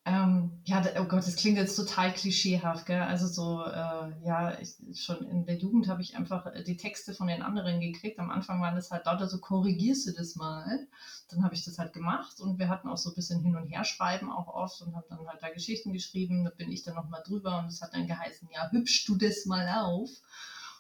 ähm, 0.09 0.53
ja, 0.65 0.85
oh 1.01 1.05
Gott, 1.07 1.27
das 1.27 1.35
klingt 1.35 1.59
jetzt 1.59 1.75
total 1.75 2.13
klischeehaft, 2.13 2.87
gell? 2.87 3.01
Also 3.01 3.27
so, 3.27 3.65
äh, 3.65 4.13
ja, 4.25 4.57
ich, 4.61 4.77
schon 5.03 5.27
in 5.27 5.45
der 5.47 5.57
Jugend 5.57 5.89
habe 5.89 6.01
ich 6.01 6.17
einfach 6.17 6.47
äh, 6.47 6.63
die 6.63 6.77
Texte 6.77 7.13
von 7.13 7.27
den 7.27 7.43
anderen 7.43 7.81
gekriegt. 7.81 8.21
Am 8.21 8.31
Anfang 8.31 8.63
waren 8.63 8.77
das 8.77 8.93
halt 8.93 9.07
lauter 9.07 9.27
so, 9.27 9.39
korrigierst 9.39 10.07
du 10.07 10.13
das 10.13 10.37
mal? 10.37 10.87
Dann 11.29 11.43
habe 11.43 11.57
ich 11.57 11.65
das 11.65 11.81
halt 11.81 11.93
gemacht 11.93 12.41
und 12.41 12.61
wir 12.61 12.69
hatten 12.69 12.87
auch 12.89 12.99
so 12.99 13.11
ein 13.11 13.17
bisschen 13.17 13.43
hin 13.43 13.57
und 13.57 13.67
her 13.67 13.83
schreiben 13.83 14.31
auch 14.31 14.47
oft 14.47 14.81
und 14.81 14.95
haben 14.95 15.07
dann 15.09 15.27
halt 15.27 15.43
da 15.43 15.49
Geschichten 15.49 15.93
geschrieben. 15.93 16.45
Da 16.45 16.51
bin 16.51 16.71
ich 16.71 16.85
dann 16.85 16.95
nochmal 16.95 17.25
drüber 17.27 17.59
und 17.59 17.67
es 17.67 17.83
hat 17.83 17.93
dann 17.93 18.07
geheißen, 18.07 18.49
ja, 18.55 18.71
hübsch 18.71 19.07
du 19.07 19.17
das 19.17 19.45
mal 19.45 19.69
auf. 19.69 20.11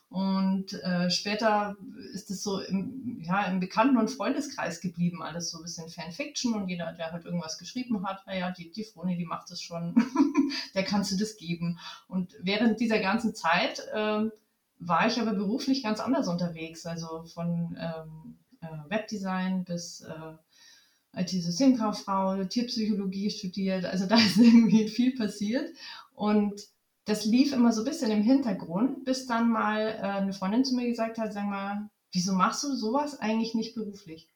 Und 0.08 0.72
äh, 0.84 1.10
später 1.10 1.76
ist 2.12 2.30
es 2.30 2.42
so 2.42 2.60
im, 2.60 3.20
ja, 3.22 3.44
im 3.46 3.58
Bekannten- 3.58 3.98
und 3.98 4.08
Freundeskreis 4.08 4.80
geblieben, 4.80 5.20
alles 5.20 5.50
so 5.50 5.58
ein 5.58 5.64
bisschen 5.64 5.88
Fanfiction 5.88 6.54
und 6.54 6.68
jeder, 6.68 6.92
der 6.92 7.10
halt 7.12 7.24
irgendwas 7.24 7.58
geschrieben 7.58 8.06
hat, 8.06 8.24
naja, 8.26 8.52
die, 8.52 8.70
die 8.70 8.84
Froni, 8.84 9.16
die 9.16 9.26
macht 9.26 9.50
das 9.50 9.60
schon, 9.60 9.94
der 10.74 10.84
kannst 10.84 11.10
du 11.12 11.16
das 11.16 11.36
geben. 11.36 11.78
Und 12.06 12.34
während 12.40 12.78
dieser 12.78 13.00
ganzen 13.00 13.34
Zeit 13.34 13.80
äh, 13.92 14.30
war 14.78 15.06
ich 15.06 15.20
aber 15.20 15.34
beruflich 15.34 15.82
ganz 15.82 15.98
anders 16.00 16.28
unterwegs, 16.28 16.86
also 16.86 17.24
von 17.24 17.76
ähm, 17.78 18.38
äh, 18.60 18.90
Webdesign 18.90 19.64
bis 19.64 20.02
äh, 20.02 21.20
IT-Systemkauffrau, 21.20 22.44
Tierpsychologie 22.44 23.30
studiert, 23.30 23.84
also 23.84 24.06
da 24.08 24.16
ist 24.16 24.36
irgendwie 24.36 24.88
viel 24.88 25.16
passiert. 25.16 25.68
Und 26.14 26.68
das 27.06 27.24
lief 27.24 27.52
immer 27.52 27.72
so 27.72 27.82
ein 27.82 27.86
bisschen 27.86 28.10
im 28.10 28.22
Hintergrund, 28.22 29.04
bis 29.04 29.26
dann 29.26 29.48
mal 29.48 29.80
äh, 29.80 30.02
eine 30.02 30.32
Freundin 30.32 30.64
zu 30.64 30.74
mir 30.74 30.86
gesagt 30.86 31.18
hat, 31.18 31.32
sag 31.32 31.46
mal, 31.46 31.88
wieso 32.12 32.32
machst 32.32 32.64
du 32.64 32.74
sowas 32.74 33.18
eigentlich 33.20 33.54
nicht 33.54 33.74
beruflich? 33.74 34.28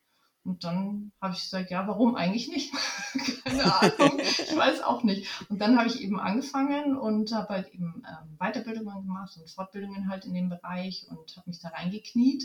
Und 0.45 0.65
dann 0.65 1.12
habe 1.21 1.35
ich 1.35 1.43
gesagt, 1.43 1.71
ja, 1.71 1.87
warum 1.87 2.15
eigentlich 2.15 2.49
nicht? 2.49 2.73
Keine 3.45 3.75
Ahnung, 3.75 4.21
ich 4.21 4.57
weiß 4.57 4.83
auch 4.83 5.03
nicht. 5.03 5.29
Und 5.50 5.61
dann 5.61 5.77
habe 5.77 5.89
ich 5.89 6.00
eben 6.00 6.19
angefangen 6.19 6.97
und 6.97 7.33
habe 7.33 7.49
halt 7.50 7.75
eben 7.75 8.03
ähm, 8.09 8.39
Weiterbildungen 8.39 9.03
gemacht 9.03 9.37
und 9.37 9.50
Fortbildungen 9.50 10.09
halt 10.09 10.25
in 10.25 10.33
dem 10.33 10.49
Bereich 10.49 11.07
und 11.11 11.37
habe 11.37 11.50
mich 11.50 11.61
da 11.61 11.69
reingekniet. 11.69 12.45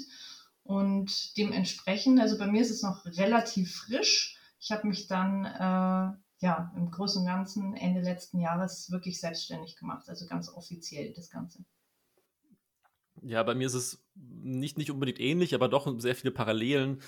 Und 0.63 1.37
dementsprechend, 1.37 2.19
also 2.19 2.37
bei 2.37 2.47
mir 2.47 2.61
ist 2.61 2.71
es 2.71 2.81
noch 2.81 3.05
relativ 3.05 3.75
frisch. 3.75 4.37
Ich 4.59 4.71
habe 4.71 4.87
mich 4.87 5.07
dann 5.07 5.45
äh, 5.45 6.17
ja 6.45 6.71
im 6.75 6.91
Großen 6.91 7.21
und 7.21 7.27
Ganzen 7.27 7.75
Ende 7.75 8.01
letzten 8.01 8.39
Jahres 8.39 8.91
wirklich 8.91 9.19
selbstständig 9.19 9.75
gemacht, 9.75 10.07
also 10.07 10.25
ganz 10.27 10.49
offiziell 10.49 11.13
das 11.13 11.29
Ganze. 11.29 11.65
Ja, 13.21 13.43
bei 13.43 13.55
mir 13.55 13.67
ist 13.67 13.73
es 13.73 14.05
nicht, 14.15 14.77
nicht 14.77 14.91
unbedingt 14.91 15.19
ähnlich, 15.19 15.55
aber 15.55 15.67
doch 15.67 15.91
sehr 15.99 16.15
viele 16.15 16.31
Parallelen. 16.31 17.01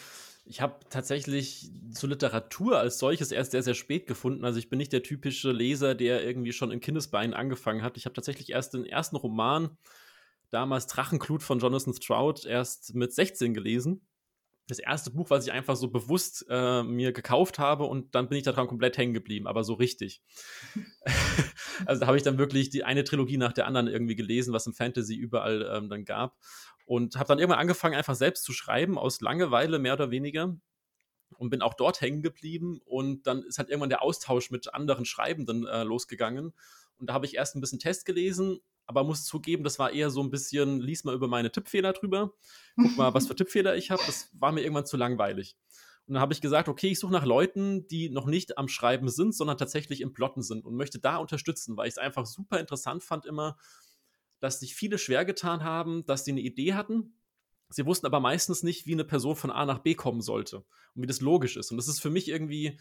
Ich 0.46 0.62
habe 0.62 0.80
tatsächlich 0.90 1.72
zur 1.92 2.10
Literatur 2.10 2.80
als 2.80 3.00
solches 3.00 3.32
erst 3.32 3.52
sehr, 3.52 3.64
sehr 3.64 3.76
spät 3.76 4.08
gefunden. 4.08 4.46
Also 4.46 4.58
ich 4.60 4.70
bin 4.70 4.78
nicht 4.78 4.94
der 4.94 5.04
typische 5.04 5.52
Leser, 5.52 5.94
der 5.94 6.24
irgendwie 6.26 6.54
schon 6.54 6.72
in 6.72 6.80
Kindesbeinen 6.80 7.34
angefangen 7.34 7.84
hat. 7.84 7.98
Ich 7.98 8.06
habe 8.06 8.14
tatsächlich 8.14 8.52
erst 8.52 8.74
den 8.74 8.86
ersten 8.86 9.18
Roman, 9.18 9.78
damals 10.50 10.88
Drachenklut 10.88 11.44
von 11.44 11.60
Jonathan 11.60 11.94
Stroud, 11.94 12.46
erst 12.46 12.96
mit 12.96 13.14
16 13.14 13.54
gelesen. 13.54 14.08
Das 14.68 14.80
erste 14.80 15.12
Buch, 15.12 15.30
was 15.30 15.46
ich 15.46 15.54
einfach 15.54 15.76
so 15.76 15.90
bewusst 15.90 16.46
äh, 16.50 16.84
mir 16.84 17.14
gekauft 17.14 17.58
habe 17.58 17.86
und 17.86 18.14
dann 18.16 18.28
bin 18.28 18.38
ich 18.38 18.44
daran 18.44 18.68
komplett 18.68 18.98
hängen 18.98 19.14
geblieben, 19.14 19.48
aber 19.48 19.64
so 19.64 19.74
richtig. 19.74 20.22
also 21.86 22.02
da 22.02 22.08
habe 22.08 22.18
ich 22.18 22.24
dann 22.24 22.38
wirklich 22.38 22.70
die 22.70 22.84
eine 22.84 23.04
Trilogie 23.04 23.38
nach 23.38 23.54
der 23.54 23.68
anderen 23.68 23.88
irgendwie 23.88 24.16
gelesen, 24.16 24.54
was 24.54 24.68
im 24.68 24.74
Fantasy 24.74 25.16
überall 25.16 25.70
ähm, 25.74 25.90
dann 25.90 26.04
gab 26.04 26.38
und 26.88 27.18
habe 27.18 27.28
dann 27.28 27.40
irgendwann 27.40 27.60
angefangen, 27.60 27.96
einfach 27.96 28.16
selbst 28.16 28.46
zu 28.46 28.54
schreiben, 28.54 28.98
aus 28.98 29.20
Langeweile 29.20 29.78
mehr 29.78 29.94
oder 29.94 30.10
weniger. 30.10 30.56
Und 31.38 31.50
bin 31.50 31.62
auch 31.62 31.74
dort 31.74 32.00
hängen 32.00 32.22
geblieben. 32.22 32.80
Und 32.86 33.28
dann 33.28 33.44
ist 33.44 33.58
halt 33.58 33.68
irgendwann 33.70 33.90
der 33.90 34.02
Austausch 34.02 34.50
mit 34.52 34.74
anderen 34.74 35.04
Schreibenden 35.04 35.68
äh, 35.68 35.84
losgegangen. 35.84 36.54
Und 36.98 37.10
da 37.10 37.14
habe 37.14 37.26
ich 37.26 37.36
erst 37.36 37.56
ein 37.56 37.62
bisschen 37.62 37.80
Test 37.80 38.06
gelesen, 38.06 38.62
aber 38.88 39.04
muss 39.04 39.26
zugeben, 39.26 39.64
das 39.64 39.80
war 39.80 39.92
eher 39.92 40.10
so 40.10 40.22
ein 40.22 40.30
bisschen, 40.30 40.80
lies 40.80 41.04
mal 41.04 41.14
über 41.14 41.28
meine 41.28 41.52
Tippfehler 41.52 41.94
drüber. 41.94 42.34
Guck 42.76 42.98
mal, 42.98 43.14
was 43.14 43.28
für 43.28 43.36
Tippfehler 43.36 43.76
ich 43.76 43.92
habe. 43.92 44.02
Das 44.06 44.30
war 44.34 44.52
mir 44.52 44.62
irgendwann 44.62 44.86
zu 44.86 44.98
langweilig. 44.98 45.56
Und 46.08 46.14
dann 46.14 46.22
habe 46.22 46.32
ich 46.32 46.40
gesagt, 46.40 46.70
okay, 46.70 46.88
ich 46.88 47.00
suche 47.00 47.12
nach 47.12 47.26
Leuten, 47.26 47.86
die 47.88 48.10
noch 48.10 48.26
nicht 48.26 48.58
am 48.58 48.70
Schreiben 48.70 49.10
sind, 49.10 49.36
sondern 49.36 49.58
tatsächlich 49.58 50.00
im 50.00 50.14
Plotten 50.14 50.42
sind 50.42 50.66
und 50.66 50.76
möchte 50.76 51.00
da 51.00 51.18
unterstützen, 51.18 51.76
weil 51.76 51.88
ich 51.88 51.96
es 51.96 51.98
einfach 51.98 52.26
super 52.26 52.60
interessant 52.60 53.04
fand, 53.04 53.26
immer 53.26 53.58
dass 54.40 54.60
sich 54.60 54.76
viele 54.76 54.98
schwer 54.98 55.26
getan 55.26 55.64
haben, 55.64 56.06
dass 56.06 56.26
sie 56.26 56.32
eine 56.32 56.42
Idee 56.42 56.74
hatten. 56.74 57.14
Sie 57.70 57.86
wussten 57.86 58.06
aber 58.06 58.20
meistens 58.20 58.64
nicht, 58.64 58.86
wie 58.86 58.94
eine 58.94 59.04
Person 59.04 59.36
von 59.36 59.52
A 59.52 59.66
nach 59.66 59.80
B 59.80 59.96
kommen 59.96 60.22
sollte 60.22 60.58
und 60.58 61.02
wie 61.02 61.08
das 61.08 61.22
logisch 61.22 61.58
ist. 61.58 61.72
Und 61.72 61.78
das 61.78 61.88
ist 61.88 62.02
für 62.02 62.10
mich 62.10 62.30
irgendwie 62.30 62.80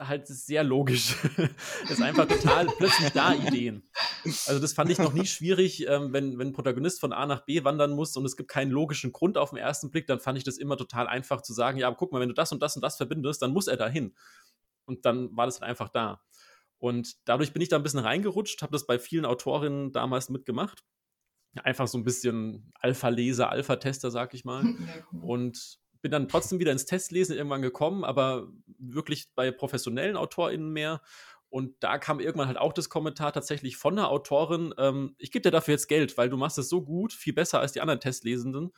halt 0.00 0.26
sehr 0.26 0.64
logisch. 0.64 1.16
ist 1.88 2.02
einfach 2.02 2.26
total 2.26 2.66
plötzlich 2.66 3.10
da 3.10 3.34
Ideen. 3.34 3.88
Also 4.24 4.58
das 4.58 4.72
fand 4.72 4.90
ich 4.90 4.98
noch 4.98 5.12
nie 5.12 5.26
schwierig, 5.26 5.86
ähm, 5.86 6.12
wenn, 6.12 6.38
wenn 6.38 6.48
ein 6.48 6.52
Protagonist 6.52 7.00
von 7.00 7.12
A 7.12 7.26
nach 7.26 7.44
B 7.44 7.64
wandern 7.64 7.92
muss 7.92 8.16
und 8.16 8.24
es 8.24 8.36
gibt 8.36 8.50
keinen 8.50 8.70
logischen 8.70 9.12
Grund 9.12 9.38
auf 9.38 9.50
den 9.50 9.58
ersten 9.58 9.90
Blick, 9.90 10.06
dann 10.06 10.20
fand 10.20 10.38
ich 10.38 10.44
das 10.44 10.58
immer 10.58 10.76
total 10.76 11.06
einfach 11.06 11.42
zu 11.42 11.52
sagen, 11.52 11.78
ja, 11.78 11.86
aber 11.86 11.96
guck 11.96 12.12
mal, 12.12 12.20
wenn 12.20 12.28
du 12.28 12.34
das 12.34 12.52
und 12.52 12.62
das 12.62 12.76
und 12.76 12.82
das 12.82 12.96
verbindest, 12.96 13.42
dann 13.42 13.52
muss 13.52 13.66
er 13.66 13.76
dahin. 13.76 14.14
Und 14.86 15.04
dann 15.04 15.36
war 15.36 15.46
das 15.46 15.60
halt 15.60 15.70
einfach 15.70 15.88
da. 15.88 16.20
Und 16.78 17.16
dadurch 17.26 17.52
bin 17.52 17.62
ich 17.62 17.68
da 17.68 17.76
ein 17.76 17.82
bisschen 17.82 18.00
reingerutscht, 18.00 18.62
habe 18.62 18.72
das 18.72 18.86
bei 18.86 18.98
vielen 18.98 19.26
Autorinnen 19.26 19.92
damals 19.92 20.30
mitgemacht. 20.30 20.82
Einfach 21.62 21.88
so 21.88 21.98
ein 21.98 22.04
bisschen 22.04 22.72
Alpha-Leser, 22.80 23.50
Alpha-Tester, 23.50 24.10
sag 24.10 24.34
ich 24.34 24.44
mal. 24.44 24.64
Und 25.22 25.78
bin 26.02 26.10
dann 26.10 26.28
trotzdem 26.28 26.58
wieder 26.58 26.72
ins 26.72 26.86
Testlesen 26.86 27.36
irgendwann 27.36 27.62
gekommen, 27.62 28.04
aber 28.04 28.48
wirklich 28.78 29.30
bei 29.34 29.50
professionellen 29.50 30.16
AutorInnen 30.16 30.70
mehr. 30.70 31.02
Und 31.48 31.74
da 31.80 31.98
kam 31.98 32.20
irgendwann 32.20 32.46
halt 32.46 32.58
auch 32.58 32.72
das 32.72 32.88
Kommentar 32.88 33.32
tatsächlich 33.32 33.76
von 33.76 33.96
der 33.96 34.08
Autorin, 34.08 34.72
ähm, 34.78 35.16
ich 35.18 35.32
gebe 35.32 35.42
dir 35.42 35.50
dafür 35.50 35.72
jetzt 35.72 35.88
Geld, 35.88 36.16
weil 36.16 36.30
du 36.30 36.36
machst 36.36 36.58
es 36.58 36.68
so 36.68 36.82
gut, 36.82 37.12
viel 37.12 37.32
besser 37.32 37.58
als 37.58 37.72
die 37.72 37.80
anderen 37.80 38.00
Testlesenden. 38.00 38.70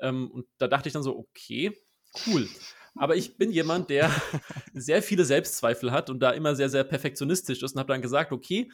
Ähm, 0.00 0.30
und 0.30 0.46
da 0.58 0.66
dachte 0.66 0.88
ich 0.88 0.94
dann 0.94 1.02
so, 1.02 1.16
okay, 1.16 1.78
cool. 2.26 2.48
Aber 2.96 3.16
ich 3.16 3.36
bin 3.36 3.50
jemand, 3.50 3.90
der 3.90 4.10
sehr 4.72 5.02
viele 5.02 5.24
Selbstzweifel 5.24 5.92
hat 5.92 6.08
und 6.08 6.20
da 6.20 6.30
immer 6.30 6.54
sehr, 6.54 6.70
sehr 6.70 6.84
perfektionistisch 6.84 7.62
ist 7.62 7.72
und 7.72 7.78
habe 7.78 7.92
dann 7.92 8.02
gesagt, 8.02 8.32
okay, 8.32 8.70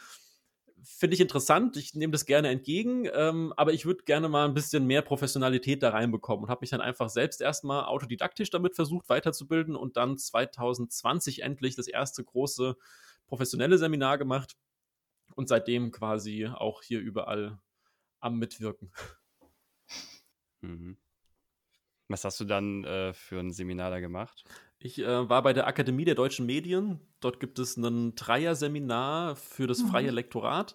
finde 0.85 1.15
ich 1.15 1.21
interessant, 1.21 1.77
ich 1.77 1.95
nehme 1.95 2.13
das 2.13 2.27
gerne 2.27 2.49
entgegen, 2.49 3.09
ähm, 3.13 3.53
aber 3.57 3.73
ich 3.73 3.87
würde 3.87 4.05
gerne 4.05 4.29
mal 4.29 4.47
ein 4.47 4.55
bisschen 4.55 4.87
mehr 4.87 5.03
Professionalität 5.03 5.83
da 5.83 5.91
reinbekommen 5.91 6.45
und 6.45 6.51
habe 6.51 6.63
mich 6.63 6.71
dann 6.71 6.81
einfach 6.81 7.09
selbst 7.09 7.41
erstmal 7.41 7.85
autodidaktisch 7.85 8.51
damit 8.51 8.75
versucht 8.75 9.09
weiterzubilden 9.09 9.77
und 9.77 9.97
dann 9.97 10.19
2020 10.19 11.43
endlich 11.43 11.77
das 11.77 11.89
erste 11.89 12.25
große 12.25 12.77
professionelle 13.27 13.79
Seminar 13.79 14.19
gemacht 14.19 14.57
und 15.35 15.49
seitdem 15.49 15.91
quasi 15.91 16.47
auch 16.47 16.83
hier 16.83 17.01
überall 17.01 17.61
am 18.21 18.39
Mitwirken. 18.39 18.93
Mhm. 20.63 20.99
Was 22.09 22.25
hast 22.25 22.41
du 22.41 22.45
dann 22.45 22.85
äh, 22.85 23.15
für 23.15 23.39
ein 23.39 23.53
Seminar 23.53 23.91
da 23.91 24.01
gemacht? 24.01 24.45
Ich 24.83 24.99
äh, 24.99 25.29
war 25.29 25.43
bei 25.43 25.53
der 25.53 25.67
Akademie 25.67 26.07
der 26.07 26.15
deutschen 26.15 26.47
Medien. 26.47 27.01
Dort 27.21 27.39
gibt 27.39 27.59
es 27.59 27.77
ein 27.77 28.15
Dreier-Seminar 28.15 29.37
für 29.37 29.67
das 29.67 29.83
freie 29.83 30.11
mhm. 30.11 30.15
Lektorat. 30.15 30.75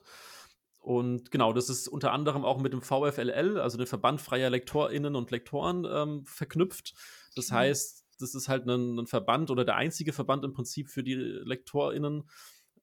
Und 0.77 1.31
genau, 1.31 1.51
das 1.51 1.69
ist 1.69 1.87
unter 1.87 2.11
anderem 2.11 2.45
auch 2.45 2.59
mit 2.59 2.71
dem 2.71 2.83
VFLL, 2.83 3.57
also 3.57 3.79
dem 3.79 3.87
Verband 3.87 4.21
freier 4.21 4.51
LektorInnen 4.51 5.15
und 5.15 5.31
Lektoren, 5.31 5.87
ähm, 5.89 6.23
verknüpft. 6.25 6.93
Das 7.35 7.49
mhm. 7.49 7.55
heißt, 7.55 8.05
das 8.19 8.35
ist 8.35 8.47
halt 8.47 8.67
ein, 8.67 8.99
ein, 8.99 9.07
Verband 9.07 9.49
oder 9.49 9.65
der 9.65 9.75
einzige 9.75 10.13
Verband 10.13 10.45
im 10.45 10.53
Prinzip 10.53 10.89
für 10.89 11.03
die 11.03 11.15
LektorInnen, 11.15 12.29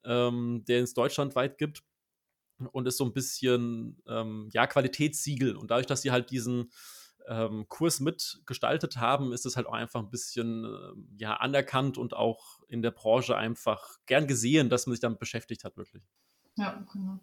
ähm, 0.04 0.64
der 0.66 0.82
es 0.82 0.94
deutschlandweit 0.94 1.56
gibt. 1.56 1.84
Und 2.72 2.88
ist 2.88 2.96
so 2.96 3.04
ein 3.04 3.12
bisschen, 3.12 4.02
ähm, 4.08 4.48
ja, 4.52 4.66
Qualitätssiegel. 4.66 5.56
Und 5.56 5.70
dadurch, 5.70 5.86
dass 5.86 6.02
sie 6.02 6.10
halt 6.10 6.30
diesen 6.30 6.70
ähm, 7.28 7.66
Kurs 7.68 8.00
mitgestaltet 8.00 8.96
haben, 8.96 9.32
ist 9.32 9.46
es 9.46 9.56
halt 9.56 9.66
auch 9.66 9.72
einfach 9.72 10.00
ein 10.00 10.10
bisschen 10.10 10.64
äh, 10.64 11.18
ja, 11.18 11.34
anerkannt 11.36 11.98
und 11.98 12.14
auch 12.14 12.60
in 12.68 12.82
der 12.82 12.90
Branche 12.90 13.36
einfach 13.36 13.98
gern 14.06 14.26
gesehen, 14.26 14.68
dass 14.68 14.86
man 14.86 14.92
sich 14.94 15.00
damit 15.00 15.18
beschäftigt 15.18 15.64
hat, 15.64 15.76
wirklich. 15.76 16.02
Ja, 16.56 16.84
genau. 16.92 17.20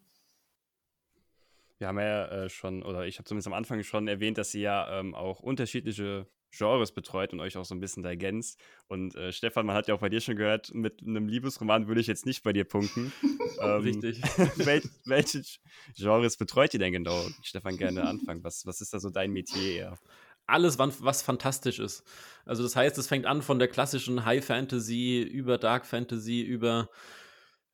Wir 1.77 1.87
haben 1.87 1.99
ja 1.99 2.25
äh, 2.25 2.49
schon, 2.49 2.83
oder 2.83 3.05
ich 3.05 3.17
habe 3.17 3.25
zumindest 3.25 3.47
am 3.47 3.53
Anfang 3.53 3.81
schon 3.83 4.07
erwähnt, 4.07 4.37
dass 4.37 4.53
ihr 4.53 4.61
ja 4.61 4.99
ähm, 4.99 5.15
auch 5.15 5.39
unterschiedliche 5.39 6.27
Genres 6.51 6.91
betreut 6.91 7.33
und 7.33 7.39
euch 7.39 7.57
auch 7.57 7.65
so 7.65 7.75
ein 7.75 7.79
bisschen 7.79 8.03
da 8.03 8.09
ergänzt. 8.09 8.59
Und 8.87 9.15
äh, 9.15 9.31
Stefan, 9.31 9.65
man 9.65 9.75
hat 9.75 9.87
ja 9.87 9.95
auch 9.95 9.99
bei 9.99 10.09
dir 10.09 10.21
schon 10.21 10.35
gehört, 10.35 10.73
mit 10.73 11.01
einem 11.01 11.27
Liebesroman 11.27 11.87
würde 11.87 12.01
ich 12.01 12.07
jetzt 12.07 12.25
nicht 12.25 12.43
bei 12.43 12.53
dir 12.53 12.63
punkten. 12.63 13.11
ähm, 13.61 13.81
Richtig. 13.81 14.21
wel 14.57 14.81
welche 15.05 15.43
Genres 15.95 16.37
betreut 16.37 16.73
ihr 16.73 16.79
denn 16.79 16.93
genau? 16.93 17.27
Stefan, 17.43 17.77
gerne 17.77 18.03
anfangen. 18.03 18.43
Was, 18.43 18.65
was 18.65 18.81
ist 18.81 18.93
da 18.93 18.99
so 18.99 19.09
dein 19.09 19.31
Metier 19.31 19.75
eher? 19.75 19.99
Alles, 20.47 20.79
was 20.79 21.21
fantastisch 21.21 21.77
ist. 21.77 22.03
Also 22.43 22.63
das 22.63 22.75
heißt, 22.75 22.97
es 22.97 23.07
fängt 23.07 23.27
an 23.27 23.43
von 23.43 23.59
der 23.59 23.67
klassischen 23.67 24.25
High 24.25 24.43
Fantasy 24.43 25.21
über 25.21 25.59
Dark 25.59 25.85
Fantasy, 25.85 26.41
über 26.41 26.89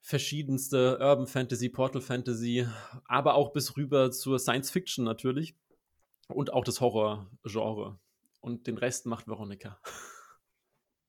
verschiedenste 0.01 0.99
Urban 0.99 1.25
Fantasy, 1.25 1.69
Portal 1.69 2.01
Fantasy, 2.01 2.67
aber 3.05 3.35
auch 3.35 3.53
bis 3.53 3.77
rüber 3.77 4.11
zur 4.11 4.39
Science 4.39 4.69
Fiction 4.69 5.05
natürlich 5.05 5.55
und 6.27 6.51
auch 6.51 6.65
das 6.65 6.81
Horror-Genre 6.81 7.97
und 8.45 8.67
den 8.67 8.77
Rest 8.77 9.07
macht 9.07 9.27
Veronika. 9.27 9.79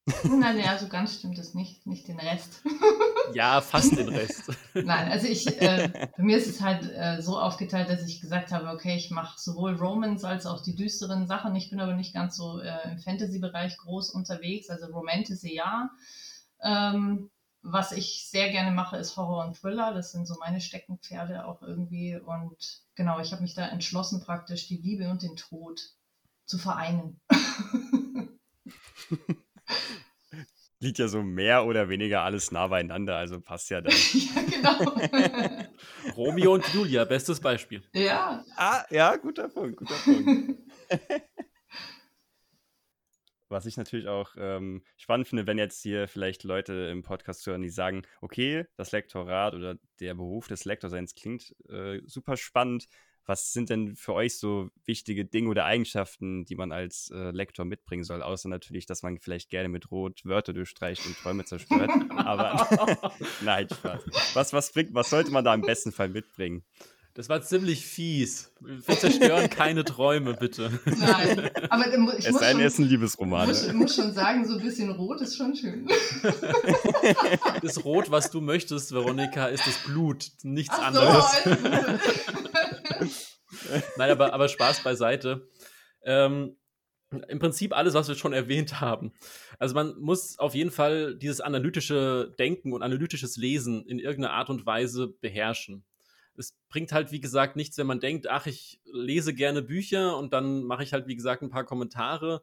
Nein, 0.24 0.58
ja, 0.58 0.78
so 0.78 0.88
ganz 0.88 1.16
stimmt 1.16 1.38
es 1.38 1.52
nicht, 1.52 1.86
nicht 1.86 2.08
den 2.08 2.18
Rest. 2.18 2.62
ja, 3.34 3.60
fast 3.60 3.96
den 3.96 4.08
Rest. 4.08 4.44
Nein, 4.74 5.10
also 5.10 5.26
ich, 5.26 5.46
äh, 5.60 6.08
bei 6.16 6.22
mir 6.22 6.38
ist 6.38 6.46
es 6.46 6.60
halt 6.60 6.90
äh, 6.92 7.20
so 7.20 7.38
aufgeteilt, 7.38 7.90
dass 7.90 8.06
ich 8.06 8.20
gesagt 8.20 8.52
habe, 8.52 8.68
okay, 8.68 8.96
ich 8.96 9.10
mache 9.10 9.38
sowohl 9.38 9.74
Romans 9.74 10.24
als 10.24 10.46
auch 10.46 10.62
die 10.62 10.76
düsteren 10.76 11.26
Sachen. 11.26 11.54
Ich 11.56 11.68
bin 11.68 11.80
aber 11.80 11.94
nicht 11.94 12.14
ganz 12.14 12.36
so 12.36 12.60
äh, 12.60 12.90
im 12.90 12.98
Fantasy-Bereich 13.00 13.76
groß 13.78 14.10
unterwegs, 14.10 14.70
also 14.70 14.86
Romantasy 14.86 15.54
ja. 15.54 15.90
Ähm, 16.62 17.30
was 17.62 17.92
ich 17.92 18.28
sehr 18.30 18.50
gerne 18.50 18.70
mache, 18.70 18.96
ist 18.96 19.16
Horror 19.16 19.44
und 19.44 19.60
Thriller. 19.60 19.92
Das 19.92 20.12
sind 20.12 20.26
so 20.26 20.36
meine 20.38 20.60
Steckenpferde 20.60 21.44
auch 21.44 21.62
irgendwie. 21.62 22.16
Und 22.16 22.82
genau, 22.94 23.18
ich 23.18 23.32
habe 23.32 23.42
mich 23.42 23.54
da 23.54 23.66
entschlossen, 23.66 24.22
praktisch 24.22 24.68
die 24.68 24.78
Liebe 24.78 25.10
und 25.10 25.22
den 25.22 25.34
Tod 25.34 25.95
zu 26.46 26.58
vereinen. 26.58 27.20
Liegt 30.78 30.98
ja 30.98 31.08
so 31.08 31.22
mehr 31.22 31.64
oder 31.64 31.88
weniger 31.88 32.22
alles 32.22 32.52
nah 32.52 32.66
beieinander, 32.66 33.16
also 33.16 33.40
passt 33.40 33.70
ja 33.70 33.80
dann. 33.80 33.92
ja, 34.12 34.42
genau. 34.42 35.64
Romeo 36.16 36.52
und 36.54 36.66
Julia, 36.74 37.04
bestes 37.04 37.40
Beispiel. 37.40 37.82
Ja. 37.94 38.44
Ah, 38.56 38.84
ja, 38.90 39.16
guter 39.16 39.48
Punkt, 39.48 39.78
guter 39.78 39.94
Punkt. 40.04 40.60
Was 43.48 43.64
ich 43.64 43.76
natürlich 43.76 44.08
auch 44.08 44.34
ähm, 44.36 44.82
spannend 44.96 45.28
finde, 45.28 45.46
wenn 45.46 45.56
jetzt 45.56 45.80
hier 45.80 46.08
vielleicht 46.08 46.42
Leute 46.42 46.72
im 46.90 47.02
Podcast 47.02 47.46
hören, 47.46 47.62
die 47.62 47.68
sagen, 47.68 48.02
okay, 48.20 48.66
das 48.76 48.90
Lektorat 48.92 49.54
oder 49.54 49.76
der 50.00 50.14
Beruf 50.14 50.48
des 50.48 50.64
Lektorseins 50.64 51.14
klingt 51.14 51.54
äh, 51.68 52.00
super 52.06 52.36
spannend, 52.36 52.88
Was 53.26 53.52
sind 53.52 53.70
denn 53.70 53.96
für 53.96 54.14
euch 54.14 54.38
so 54.38 54.70
wichtige 54.84 55.24
Dinge 55.24 55.50
oder 55.50 55.64
Eigenschaften, 55.64 56.44
die 56.44 56.54
man 56.54 56.70
als 56.70 57.10
äh, 57.12 57.32
Lektor 57.32 57.64
mitbringen 57.64 58.04
soll? 58.04 58.22
Außer 58.22 58.48
natürlich, 58.48 58.86
dass 58.86 59.02
man 59.02 59.18
vielleicht 59.18 59.50
gerne 59.50 59.68
mit 59.68 59.90
Rot 59.90 60.24
Wörter 60.24 60.52
durchstreicht 60.52 61.04
und 61.06 61.16
Träume 61.16 61.44
zerstört. 61.44 61.90
Aber 62.10 63.12
nein, 63.42 63.68
Spaß. 63.68 64.02
Was, 64.34 64.52
was, 64.52 64.72
bringt, 64.72 64.94
was 64.94 65.10
sollte 65.10 65.32
man 65.32 65.44
da 65.44 65.52
im 65.54 65.62
besten 65.62 65.90
Fall 65.90 66.08
mitbringen? 66.08 66.64
Das 67.16 67.30
war 67.30 67.40
ziemlich 67.40 67.86
fies. 67.86 68.52
Wir 68.60 68.98
zerstören 68.98 69.48
keine 69.48 69.84
Träume, 69.84 70.34
bitte. 70.34 70.70
Nein, 70.84 71.50
aber 71.70 71.86
ich 71.86 72.26
es 72.26 72.32
muss, 72.32 72.44
schon, 72.46 72.60
ist 72.60 72.78
ein 72.78 72.84
Liebesroman. 72.84 73.48
Muss, 73.48 73.72
muss 73.72 73.96
schon 73.96 74.12
sagen, 74.12 74.46
so 74.46 74.58
ein 74.58 74.62
bisschen 74.62 74.90
rot 74.90 75.22
ist 75.22 75.34
schon 75.34 75.56
schön. 75.56 75.88
Das 77.62 77.82
Rot, 77.86 78.10
was 78.10 78.30
du 78.30 78.42
möchtest, 78.42 78.92
Veronika, 78.92 79.46
ist 79.46 79.66
das 79.66 79.78
Blut, 79.84 80.26
nichts 80.42 80.74
Ach 80.78 80.88
anderes. 80.88 81.24
Nein, 83.96 84.10
aber, 84.10 84.32
aber 84.32 84.48
Spaß 84.48 84.82
beiseite. 84.82 85.48
Ähm, 86.02 86.56
Im 87.28 87.38
Prinzip 87.38 87.76
alles, 87.76 87.94
was 87.94 88.08
wir 88.08 88.16
schon 88.16 88.32
erwähnt 88.32 88.80
haben. 88.80 89.12
Also 89.58 89.74
man 89.74 89.98
muss 89.98 90.38
auf 90.38 90.54
jeden 90.54 90.70
Fall 90.70 91.16
dieses 91.16 91.40
analytische 91.40 92.34
Denken 92.38 92.72
und 92.72 92.82
analytisches 92.82 93.36
Lesen 93.36 93.86
in 93.86 93.98
irgendeiner 93.98 94.34
Art 94.34 94.50
und 94.50 94.66
Weise 94.66 95.08
beherrschen 95.20 95.84
es 96.38 96.56
bringt 96.68 96.92
halt, 96.92 97.12
wie 97.12 97.20
gesagt, 97.20 97.56
nichts, 97.56 97.78
wenn 97.78 97.86
man 97.86 98.00
denkt, 98.00 98.28
ach, 98.28 98.46
ich 98.46 98.80
lese 98.84 99.34
gerne 99.34 99.62
Bücher 99.62 100.16
und 100.16 100.32
dann 100.32 100.64
mache 100.64 100.82
ich 100.82 100.92
halt, 100.92 101.06
wie 101.06 101.16
gesagt, 101.16 101.42
ein 101.42 101.50
paar 101.50 101.64
Kommentare. 101.64 102.42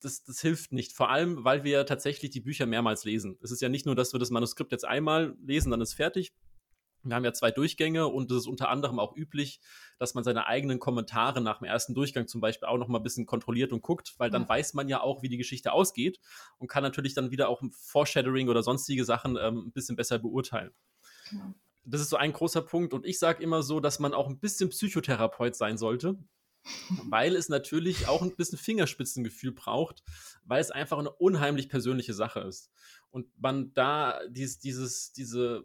Das, 0.00 0.22
das 0.24 0.40
hilft 0.40 0.72
nicht. 0.72 0.92
Vor 0.92 1.10
allem, 1.10 1.44
weil 1.44 1.64
wir 1.64 1.72
ja 1.72 1.84
tatsächlich 1.84 2.30
die 2.30 2.40
Bücher 2.40 2.66
mehrmals 2.66 3.04
lesen. 3.04 3.38
Es 3.42 3.50
ist 3.50 3.60
ja 3.60 3.68
nicht 3.68 3.86
nur, 3.86 3.96
dass 3.96 4.12
wir 4.12 4.20
das 4.20 4.30
Manuskript 4.30 4.72
jetzt 4.72 4.84
einmal 4.84 5.36
lesen, 5.44 5.70
dann 5.70 5.80
ist 5.80 5.94
fertig. 5.94 6.32
Wir 7.02 7.14
haben 7.14 7.24
ja 7.24 7.32
zwei 7.32 7.50
Durchgänge 7.50 8.06
und 8.06 8.30
es 8.30 8.38
ist 8.38 8.46
unter 8.46 8.68
anderem 8.68 8.98
auch 8.98 9.16
üblich, 9.16 9.60
dass 9.98 10.14
man 10.14 10.24
seine 10.24 10.46
eigenen 10.46 10.78
Kommentare 10.78 11.40
nach 11.40 11.58
dem 11.58 11.66
ersten 11.66 11.94
Durchgang 11.94 12.26
zum 12.26 12.40
Beispiel 12.40 12.68
auch 12.68 12.78
noch 12.78 12.88
mal 12.88 12.98
ein 12.98 13.04
bisschen 13.04 13.26
kontrolliert 13.26 13.72
und 13.72 13.82
guckt, 13.82 14.14
weil 14.18 14.30
dann 14.30 14.42
ja. 14.42 14.48
weiß 14.48 14.74
man 14.74 14.88
ja 14.88 15.00
auch, 15.00 15.22
wie 15.22 15.28
die 15.28 15.38
Geschichte 15.38 15.72
ausgeht 15.72 16.20
und 16.58 16.68
kann 16.68 16.82
natürlich 16.82 17.14
dann 17.14 17.30
wieder 17.30 17.48
auch 17.48 17.62
im 17.62 17.70
Foreshadowing 17.70 18.48
oder 18.48 18.62
sonstige 18.62 19.04
Sachen 19.04 19.36
ähm, 19.40 19.66
ein 19.66 19.72
bisschen 19.72 19.96
besser 19.96 20.18
beurteilen. 20.18 20.72
Genau 21.30 21.54
das 21.88 22.00
ist 22.00 22.10
so 22.10 22.16
ein 22.16 22.32
großer 22.32 22.62
Punkt. 22.62 22.92
Und 22.92 23.06
ich 23.06 23.18
sage 23.18 23.42
immer 23.42 23.62
so, 23.62 23.80
dass 23.80 23.98
man 23.98 24.14
auch 24.14 24.28
ein 24.28 24.38
bisschen 24.38 24.70
Psychotherapeut 24.70 25.56
sein 25.56 25.78
sollte, 25.78 26.18
weil 27.08 27.34
es 27.34 27.48
natürlich 27.48 28.08
auch 28.08 28.22
ein 28.22 28.36
bisschen 28.36 28.58
Fingerspitzengefühl 28.58 29.52
braucht, 29.52 30.02
weil 30.44 30.60
es 30.60 30.70
einfach 30.70 30.98
eine 30.98 31.10
unheimlich 31.10 31.68
persönliche 31.68 32.14
Sache 32.14 32.40
ist. 32.40 32.70
Und 33.10 33.26
man 33.40 33.72
da 33.72 34.20
dies, 34.28 34.58
dieses, 34.58 35.12
diese, 35.12 35.64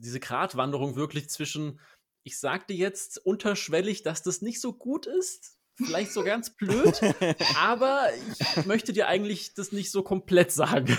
diese 0.00 0.20
Gratwanderung 0.20 0.96
wirklich 0.96 1.28
zwischen, 1.30 1.80
ich 2.24 2.38
sagte 2.38 2.74
jetzt 2.74 3.18
unterschwellig, 3.24 4.02
dass 4.02 4.22
das 4.22 4.42
nicht 4.42 4.60
so 4.60 4.72
gut 4.72 5.06
ist, 5.06 5.58
vielleicht 5.78 6.12
so 6.12 6.24
ganz 6.24 6.50
blöd, 6.50 7.00
aber 7.56 8.08
ich 8.56 8.66
möchte 8.66 8.92
dir 8.92 9.06
eigentlich 9.08 9.54
das 9.54 9.72
nicht 9.72 9.90
so 9.90 10.02
komplett 10.02 10.50
sagen. 10.50 10.88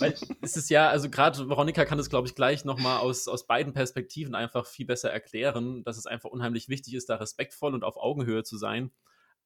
Weil 0.00 0.14
es 0.42 0.56
ist 0.56 0.70
ja, 0.70 0.88
also 0.88 1.10
gerade 1.10 1.48
Veronika 1.48 1.84
kann 1.84 1.98
es, 1.98 2.10
glaube 2.10 2.28
ich, 2.28 2.34
gleich 2.34 2.64
nochmal 2.64 2.98
aus, 2.98 3.28
aus 3.28 3.46
beiden 3.46 3.72
Perspektiven 3.72 4.34
einfach 4.34 4.66
viel 4.66 4.86
besser 4.86 5.10
erklären, 5.10 5.84
dass 5.84 5.96
es 5.96 6.06
einfach 6.06 6.30
unheimlich 6.30 6.68
wichtig 6.68 6.94
ist, 6.94 7.08
da 7.08 7.16
respektvoll 7.16 7.74
und 7.74 7.84
auf 7.84 7.96
Augenhöhe 7.96 8.42
zu 8.42 8.56
sein, 8.56 8.90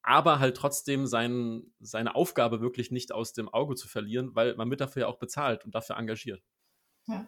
aber 0.01 0.39
halt 0.39 0.57
trotzdem 0.57 1.05
sein, 1.05 1.63
seine 1.79 2.15
Aufgabe 2.15 2.61
wirklich 2.61 2.91
nicht 2.91 3.11
aus 3.11 3.33
dem 3.33 3.49
Auge 3.49 3.75
zu 3.75 3.87
verlieren, 3.87 4.35
weil 4.35 4.55
man 4.55 4.67
mit 4.67 4.81
dafür 4.81 5.01
ja 5.01 5.07
auch 5.07 5.19
bezahlt 5.19 5.65
und 5.65 5.75
dafür 5.75 5.97
engagiert. 5.97 6.41
Ja, 7.07 7.25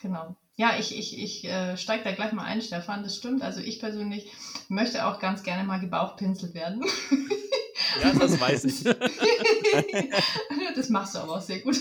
genau. 0.00 0.36
Ja, 0.56 0.76
ich, 0.78 0.96
ich, 0.96 1.18
ich 1.18 1.44
äh, 1.44 1.76
steige 1.76 2.04
da 2.04 2.12
gleich 2.12 2.32
mal 2.32 2.44
ein, 2.44 2.62
Stefan. 2.62 3.02
Das 3.02 3.16
stimmt. 3.16 3.42
Also 3.42 3.60
ich 3.60 3.80
persönlich 3.80 4.30
möchte 4.68 5.06
auch 5.06 5.18
ganz 5.18 5.42
gerne 5.42 5.64
mal 5.64 5.80
gebauchpinselt 5.80 6.54
werden. 6.54 6.84
Ja, 8.02 8.12
das 8.12 8.40
weiß 8.40 8.64
ich. 8.64 8.84
das 10.74 10.88
machst 10.88 11.14
du 11.14 11.18
aber 11.20 11.36
auch 11.36 11.40
sehr 11.40 11.60
gut. 11.60 11.76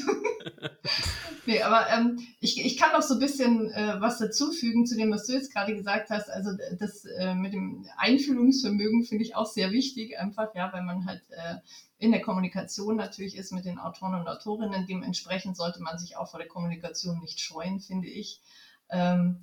nee, 1.45 1.62
aber 1.62 1.89
ähm, 1.89 2.19
ich, 2.39 2.63
ich 2.63 2.77
kann 2.77 2.91
noch 2.93 3.01
so 3.01 3.15
ein 3.15 3.19
bisschen 3.19 3.71
äh, 3.71 3.95
was 4.00 4.19
dazufügen 4.19 4.85
zu 4.85 4.95
dem, 4.95 5.12
was 5.12 5.25
du 5.25 5.33
jetzt 5.33 5.53
gerade 5.53 5.75
gesagt 5.75 6.09
hast. 6.09 6.29
Also 6.29 6.51
das 6.79 7.06
äh, 7.06 7.36
mit 7.36 7.53
dem 7.53 7.86
Einfühlungsvermögen 7.97 9.03
finde 9.03 9.23
ich 9.23 9.36
auch 9.36 9.45
sehr 9.45 9.71
wichtig, 9.71 10.17
einfach, 10.17 10.56
ja, 10.56 10.71
weil 10.73 10.84
man 10.84 11.06
halt 11.06 11.21
äh, 11.29 11.56
in 11.97 12.12
der 12.12 12.21
Kommunikation 12.21 12.95
natürlich 12.95 13.38
ist 13.38 13.51
mit 13.51 13.65
den 13.65 13.79
Autoren 13.79 14.15
und 14.15 14.27
Autorinnen. 14.27 14.86
Dementsprechend 14.88 15.56
sollte 15.56 15.82
man 15.82 15.97
sich 15.97 16.17
auch 16.17 16.29
vor 16.29 16.39
der 16.39 16.49
Kommunikation 16.49 17.19
nicht 17.19 17.39
scheuen, 17.39 17.79
finde 17.79 18.08
ich. 18.08 18.41
Ähm, 18.89 19.39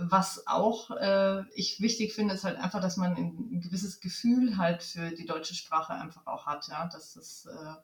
was 0.00 0.46
auch 0.46 0.90
äh, 0.90 1.42
ich 1.54 1.80
wichtig 1.80 2.14
finde, 2.14 2.34
ist 2.34 2.44
halt 2.44 2.58
einfach, 2.58 2.80
dass 2.80 2.96
man 2.96 3.16
ein, 3.16 3.60
gewisses 3.60 4.00
Gefühl 4.00 4.56
halt 4.56 4.82
für 4.82 5.10
die 5.10 5.26
deutsche 5.26 5.54
Sprache 5.54 5.92
einfach 5.94 6.26
auch 6.26 6.46
hat, 6.46 6.68
ja, 6.68 6.86
dass 6.86 7.16
es 7.16 7.46
äh, 7.46 7.74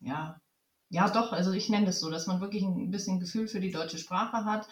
ja 0.00 0.40
ja, 0.94 1.10
doch, 1.10 1.32
also 1.32 1.50
ich 1.50 1.68
nenne 1.68 1.86
das 1.86 1.98
so, 1.98 2.08
dass 2.08 2.28
man 2.28 2.40
wirklich 2.40 2.62
ein 2.62 2.92
bisschen 2.92 3.18
Gefühl 3.18 3.48
für 3.48 3.58
die 3.58 3.72
deutsche 3.72 3.98
Sprache 3.98 4.44
hat, 4.44 4.68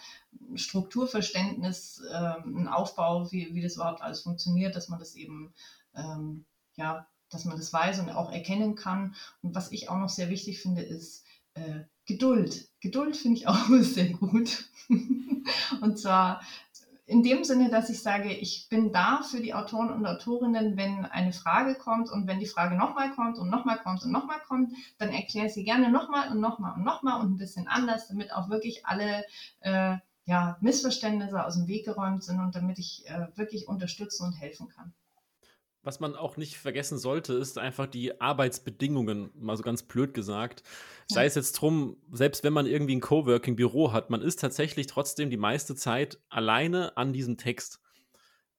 Strukturverständnis, 0.55 2.01
äh, 2.09 2.35
ein 2.45 2.69
Aufbau, 2.69 3.29
wie, 3.31 3.53
wie 3.53 3.61
das 3.61 3.75
überhaupt 3.75 4.01
alles 4.01 4.21
funktioniert, 4.21 4.73
dass 4.75 4.87
man 4.87 4.99
das 4.99 5.15
eben, 5.15 5.53
ähm, 5.95 6.45
ja, 6.75 7.07
dass 7.29 7.43
man 7.43 7.57
das 7.57 7.73
weiß 7.73 7.99
und 7.99 8.09
auch 8.09 8.31
erkennen 8.31 8.75
kann. 8.75 9.15
Und 9.41 9.53
was 9.53 9.73
ich 9.73 9.89
auch 9.89 9.97
noch 9.97 10.07
sehr 10.07 10.29
wichtig 10.29 10.61
finde, 10.61 10.81
ist 10.81 11.25
äh, 11.55 11.81
Geduld. 12.05 12.69
Geduld 12.79 13.17
finde 13.17 13.39
ich 13.39 13.47
auch 13.49 13.67
sehr 13.81 14.13
gut. 14.13 14.69
und 15.81 15.99
zwar 15.99 16.41
in 17.05 17.21
dem 17.21 17.43
Sinne, 17.43 17.69
dass 17.69 17.89
ich 17.89 18.01
sage, 18.01 18.31
ich 18.31 18.67
bin 18.69 18.91
da 18.91 19.23
für 19.23 19.41
die 19.41 19.53
Autoren 19.53 19.91
und 19.91 20.05
Autorinnen, 20.05 20.77
wenn 20.77 21.05
eine 21.05 21.33
Frage 21.33 21.75
kommt 21.75 22.09
und 22.09 22.27
wenn 22.27 22.39
die 22.39 22.47
Frage 22.47 22.75
nochmal 22.75 23.11
kommt 23.11 23.37
und 23.37 23.49
nochmal 23.49 23.77
kommt 23.77 24.03
und 24.03 24.11
nochmal 24.11 24.39
kommt, 24.47 24.73
dann 24.97 25.09
erkläre 25.09 25.47
ich 25.47 25.53
sie 25.53 25.65
gerne 25.65 25.91
nochmal 25.91 26.31
und 26.31 26.39
nochmal 26.39 26.75
und 26.75 26.83
nochmal 26.83 27.19
und 27.19 27.33
ein 27.33 27.37
bisschen 27.37 27.67
anders, 27.67 28.07
damit 28.07 28.33
auch 28.33 28.49
wirklich 28.49 28.85
alle 28.85 29.25
äh, 29.59 29.97
ja, 30.25 30.57
Missverständnisse 30.61 31.45
aus 31.45 31.55
dem 31.55 31.67
Weg 31.67 31.85
geräumt 31.85 32.23
sind 32.23 32.39
und 32.39 32.55
damit 32.55 32.79
ich 32.79 33.03
äh, 33.07 33.27
wirklich 33.35 33.67
unterstützen 33.67 34.25
und 34.25 34.33
helfen 34.33 34.69
kann 34.69 34.93
was 35.83 35.99
man 35.99 36.15
auch 36.15 36.37
nicht 36.37 36.57
vergessen 36.57 36.97
sollte, 36.97 37.33
ist 37.33 37.57
einfach 37.57 37.87
die 37.87 38.19
Arbeitsbedingungen, 38.21 39.31
mal 39.35 39.57
so 39.57 39.63
ganz 39.63 39.83
blöd 39.83 40.13
gesagt. 40.13 40.63
Ja. 41.09 41.15
Sei 41.15 41.25
es 41.25 41.35
jetzt 41.35 41.53
drum, 41.53 41.97
selbst 42.11 42.43
wenn 42.43 42.53
man 42.53 42.65
irgendwie 42.65 42.95
ein 42.95 43.01
Coworking-Büro 43.01 43.91
hat, 43.91 44.09
man 44.09 44.21
ist 44.21 44.39
tatsächlich 44.39 44.87
trotzdem 44.87 45.29
die 45.29 45.37
meiste 45.37 45.75
Zeit 45.75 46.19
alleine 46.29 46.95
an 46.95 47.11
diesem 47.11 47.37
Text. 47.37 47.81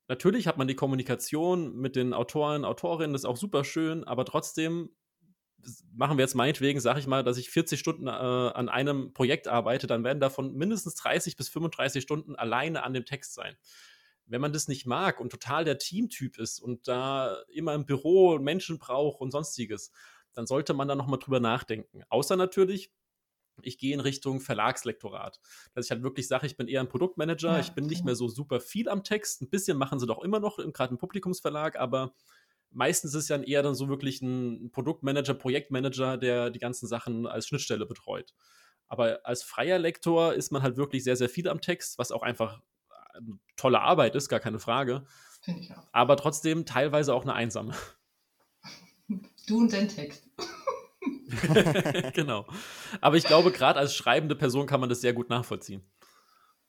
Natürlich 0.07 0.47
hat 0.47 0.59
man 0.59 0.69
die 0.69 0.75
Kommunikation 0.75 1.75
mit 1.77 1.97
den 1.97 2.13
Autoren, 2.13 2.67
Autorinnen, 2.67 3.15
das 3.15 3.23
ist 3.23 3.27
auch 3.27 3.39
super 3.39 3.65
schön, 3.65 4.05
aber 4.05 4.27
trotzdem 4.27 4.91
machen 5.95 6.19
wir 6.19 6.25
jetzt 6.25 6.35
meinetwegen, 6.35 6.79
sage 6.79 7.01
ich 7.01 7.07
mal, 7.07 7.25
dass 7.25 7.39
ich 7.39 7.49
40 7.49 7.81
Stunden 7.81 8.07
äh, 8.07 8.11
an 8.11 8.69
einem 8.69 9.15
Projekt 9.15 9.49
arbeite, 9.49 9.87
dann 9.87 10.05
werden 10.05 10.21
davon 10.21 10.53
mindestens 10.53 10.95
30 10.97 11.37
bis 11.37 11.49
35 11.49 12.03
Stunden 12.03 12.37
alleine 12.37 12.83
an 12.83 12.93
dem 12.93 13.07
Text 13.07 13.33
sein 13.33 13.57
wenn 14.27 14.41
man 14.41 14.53
das 14.53 14.69
nicht 14.69 14.87
mag 14.87 15.21
und 15.21 15.31
total 15.31 15.65
der 15.65 15.79
Teamtyp 15.79 16.39
ist 16.39 16.61
und 16.61 16.89
da 16.89 17.43
immer 17.49 17.75
im 17.75 17.87
Büro 17.87 18.39
Menschen 18.39 18.79
braucht 18.79 19.21
und 19.21 19.31
sonstiges, 19.31 19.91
dann 20.33 20.47
sollte 20.47 20.75
man 20.75 20.89
da 20.89 20.95
nochmal 20.95 21.19
drüber 21.19 21.41
nachdenken. 21.41 22.03
Außer 22.09 22.37
natürlich, 22.37 22.91
ich 23.63 23.79
gehe 23.79 23.95
in 23.95 24.01
Richtung 24.01 24.41
Verlagslektorat. 24.41 25.41
Dass 25.75 25.87
ich 25.87 25.91
halt 25.91 26.03
wirklich 26.03 26.27
sage, 26.27 26.47
ich 26.47 26.57
bin 26.57 26.69
eher 26.69 26.81
ein 26.81 26.89
Produktmanager, 26.89 27.53
ja, 27.53 27.61
ich 27.61 27.71
bin 27.71 27.87
nicht 27.87 28.05
mehr 28.05 28.17
so 28.17 28.29
super 28.29 28.61
viel 28.61 28.89
am 28.89 29.05
Text. 29.05 29.43
Ein 29.43 29.51
bisschen 29.51 29.77
machen 29.77 30.01
sie 30.01 30.07
doch 30.07 30.23
immer 30.23 30.41
noch, 30.41 30.57
gerade 30.57 30.93
im 30.93 30.99
Publikumsverlag, 30.99 31.77
aber 31.77 32.15
meistens 32.71 33.15
ist 33.15 33.25
es 33.25 33.29
ja 33.29 33.41
eher 33.41 33.63
dann 33.63 33.75
so 33.75 33.89
wirklich 33.89 34.21
ein 34.23 34.71
Produktmanager, 34.73 35.35
Projektmanager, 35.35 36.17
der 36.17 36.51
die 36.51 36.59
ganzen 36.59 36.89
Sachen 36.89 37.27
als 37.27 37.47
Schnittstelle 37.47 37.87
betreut. 37.87 38.35
Aber 38.89 39.21
als 39.25 39.43
freier 39.43 39.79
Lektor 39.79 40.35
ist 40.35 40.51
man 40.51 40.63
halt 40.63 40.77
wirklich 40.77 41.05
sehr, 41.05 41.17
sehr 41.17 41.29
viel 41.29 41.49
am 41.49 41.61
Text, 41.61 41.99
was 41.99 42.11
auch 42.11 42.23
einfach 42.23 42.61
tolle 43.57 43.81
Arbeit 43.81 44.15
ist, 44.15 44.29
gar 44.29 44.41
keine 44.41 44.59
Frage. 44.59 45.07
Finde 45.43 45.61
ich 45.61 45.73
auch. 45.75 45.87
Aber 45.93 46.17
trotzdem 46.17 46.65
teilweise 46.67 47.15
auch 47.15 47.23
eine 47.23 47.35
einsame. 47.35 47.75
Du 49.47 49.59
und 49.59 49.71
dein 49.71 49.89
Text. 49.89 50.27
genau. 52.15 52.47
Aber 53.03 53.17
ich 53.17 53.25
glaube, 53.25 53.53
gerade 53.53 53.79
als 53.79 53.95
schreibende 53.95 54.35
Person 54.35 54.67
kann 54.67 54.81
man 54.81 54.89
das 54.89 55.03
sehr 55.03 55.13
gut 55.13 55.29
nachvollziehen. 55.29 55.83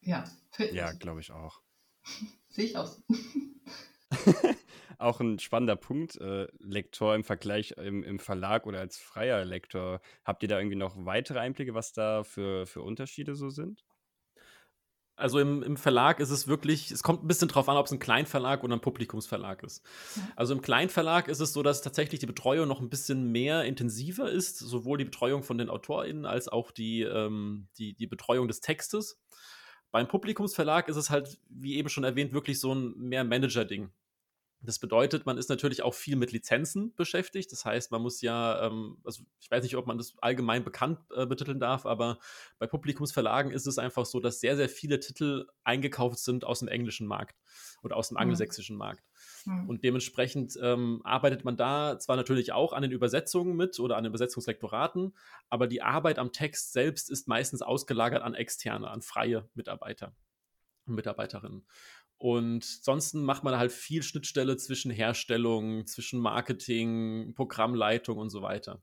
Ja, 0.02 0.26
ja, 0.72 0.92
glaube 0.92 1.22
ich 1.22 1.32
auch. 1.32 1.62
Sehe 2.50 2.66
ich 2.66 2.78
aus. 2.78 3.02
auch 4.98 5.20
ein 5.20 5.40
spannender 5.40 5.76
Punkt, 5.76 6.20
äh, 6.22 6.48
Lektor 6.60 7.16
im 7.16 7.24
Vergleich 7.24 7.72
im, 7.72 8.04
im, 8.04 8.20
Verlag 8.20 8.66
oder 8.66 8.80
als 8.80 8.98
freier 8.98 9.46
Lektor. 9.46 10.02
Habt 10.24 10.44
ihr 10.44 10.50
da 10.50 10.60
irgendwie 10.60 10.78
noch 10.78 10.96
weitere 10.98 11.40
Einblicke, 11.40 11.74
was 11.74 11.94
da 11.94 12.24
für, 12.24 12.66
für 12.66 12.82
Unterschiede 12.82 13.36
so 13.36 13.50
sind? 13.50 13.84
Also 15.18 15.40
im, 15.40 15.64
im 15.64 15.78
Verlag 15.78 16.20
ist 16.20 16.30
es 16.30 16.48
wirklich, 16.48 16.92
es 16.92 17.02
kommt 17.02 17.24
ein 17.24 17.28
bisschen 17.28 17.48
drauf 17.48 17.70
an, 17.70 17.78
ob 17.78 17.86
es 17.86 17.92
ein 17.94 18.00
Kleinverlag 18.00 18.64
oder 18.64 18.76
ein 18.76 18.82
Publikumsverlag 18.82 19.64
ist. 19.64 19.82
Also 20.36 20.54
im 20.54 20.62
Kleinverlag 20.62 21.30
ist 21.30 21.40
es 21.40 21.54
so, 21.54 21.64
dass 21.64 21.82
tatsächlich 21.82 22.20
die 22.20 22.26
Betreuung 22.26 22.68
noch 22.68 22.82
ein 22.82 22.90
bisschen 22.90 23.32
mehr 23.32 23.64
intensiver 23.64 24.30
ist, 24.30 24.60
sowohl 24.60 24.98
die 24.98 25.06
Betreuung 25.06 25.44
von 25.44 25.58
den 25.58 25.70
AutorInnen 25.70 26.26
als 26.26 26.50
auch 26.50 26.72
die, 26.72 27.04
ähm, 27.04 27.68
die, 27.78 27.94
die 27.94 28.08
Betreuung 28.08 28.50
des 28.50 28.60
Textes. 28.60 29.18
beim 29.92 30.10
Publikumsverlag 30.10 30.90
ist 30.90 30.98
es 30.98 31.10
halt, 31.10 31.40
wie 31.48 31.76
eben 31.76 31.88
schon 31.88 32.04
erwähnt, 32.04 32.34
wirklich 32.34 32.60
so 32.60 32.74
ein 32.74 32.94
mehr 32.98 33.24
Manager-Ding. 33.24 33.92
Das 34.62 34.80
bedeutet, 34.80 35.26
man 35.26 35.38
ist 35.38 35.50
natürlich 35.50 35.84
auch 35.84 35.94
viel 35.94 36.16
mit 36.16 36.32
Lizenzen 36.32 36.94
beschäftigt. 36.96 37.52
Das 37.52 37.66
heißt, 37.66 37.92
man 37.92 38.02
muss 38.02 38.22
ja, 38.22 38.66
ähm, 38.66 38.98
also 39.04 39.24
ich 39.40 39.52
weiß 39.52 39.64
nicht, 39.64 39.76
ob 39.76 39.86
man 39.86 39.98
das 39.98 40.16
allgemein 40.22 40.64
bekannt 40.64 41.00
äh, 41.16 41.26
betiteln 41.26 41.60
darf, 41.60 41.86
aber 41.86 42.20
bei 42.58 42.66
Publikumsverlagen 42.66 43.52
ist 43.52 43.68
es 43.68 43.78
einfach 43.78 44.06
so, 44.06 44.20
dass 44.20 44.40
sehr, 44.40 44.56
sehr 44.56 44.70
viele 44.70 45.00
Titel 45.00 45.48
eingekauft 45.64 46.20
sind 46.20 46.46
aus 46.46 46.60
dem 46.60 46.68
englischen 46.68 47.06
Markt 47.06 47.36
oder 47.84 47.96
aus 47.96 48.10
dem 48.10 48.16
mhm. 48.16 48.22
angelsächsischen 48.22 48.76
Markt. 48.76 49.04
Mhm. 49.46 49.70
Und 49.70 49.84
dementsprechend 49.84 50.58
ähm, 50.62 51.02
arbeitet 51.04 51.46
man 51.46 51.58
da 51.58 52.00
zwar 52.00 52.16
natürlich 52.16 52.52
auch 52.52 52.74
an 52.74 52.82
den 52.82 52.92
Übersetzungen 52.92 53.56
mit 53.56 53.80
oder 53.80 53.98
an 53.98 54.04
den 54.04 54.12
Übersetzungslektoraten, 54.12 55.16
aber 55.50 55.68
die 55.68 55.82
Arbeit 55.82 56.18
am 56.18 56.32
Text 56.32 56.74
selbst 56.74 57.12
ist 57.12 57.28
meistens 57.28 57.62
ausgelagert 57.62 58.24
an 58.24 58.34
externe, 58.34 58.90
an 58.90 59.02
freie 59.02 59.48
Mitarbeiter 59.54 60.16
und 60.86 60.96
Mitarbeiterinnen. 60.96 61.66
Und 62.18 62.64
sonst 62.64 63.14
macht 63.14 63.44
man 63.44 63.58
halt 63.58 63.72
viel 63.72 64.02
Schnittstelle 64.02 64.58
zwischen 64.58 64.92
Herstellung, 64.92 65.86
zwischen 65.86 66.20
Marketing, 66.20 67.34
Programmleitung 67.36 68.18
und 68.18 68.30
so 68.30 68.42
weiter. 68.42 68.82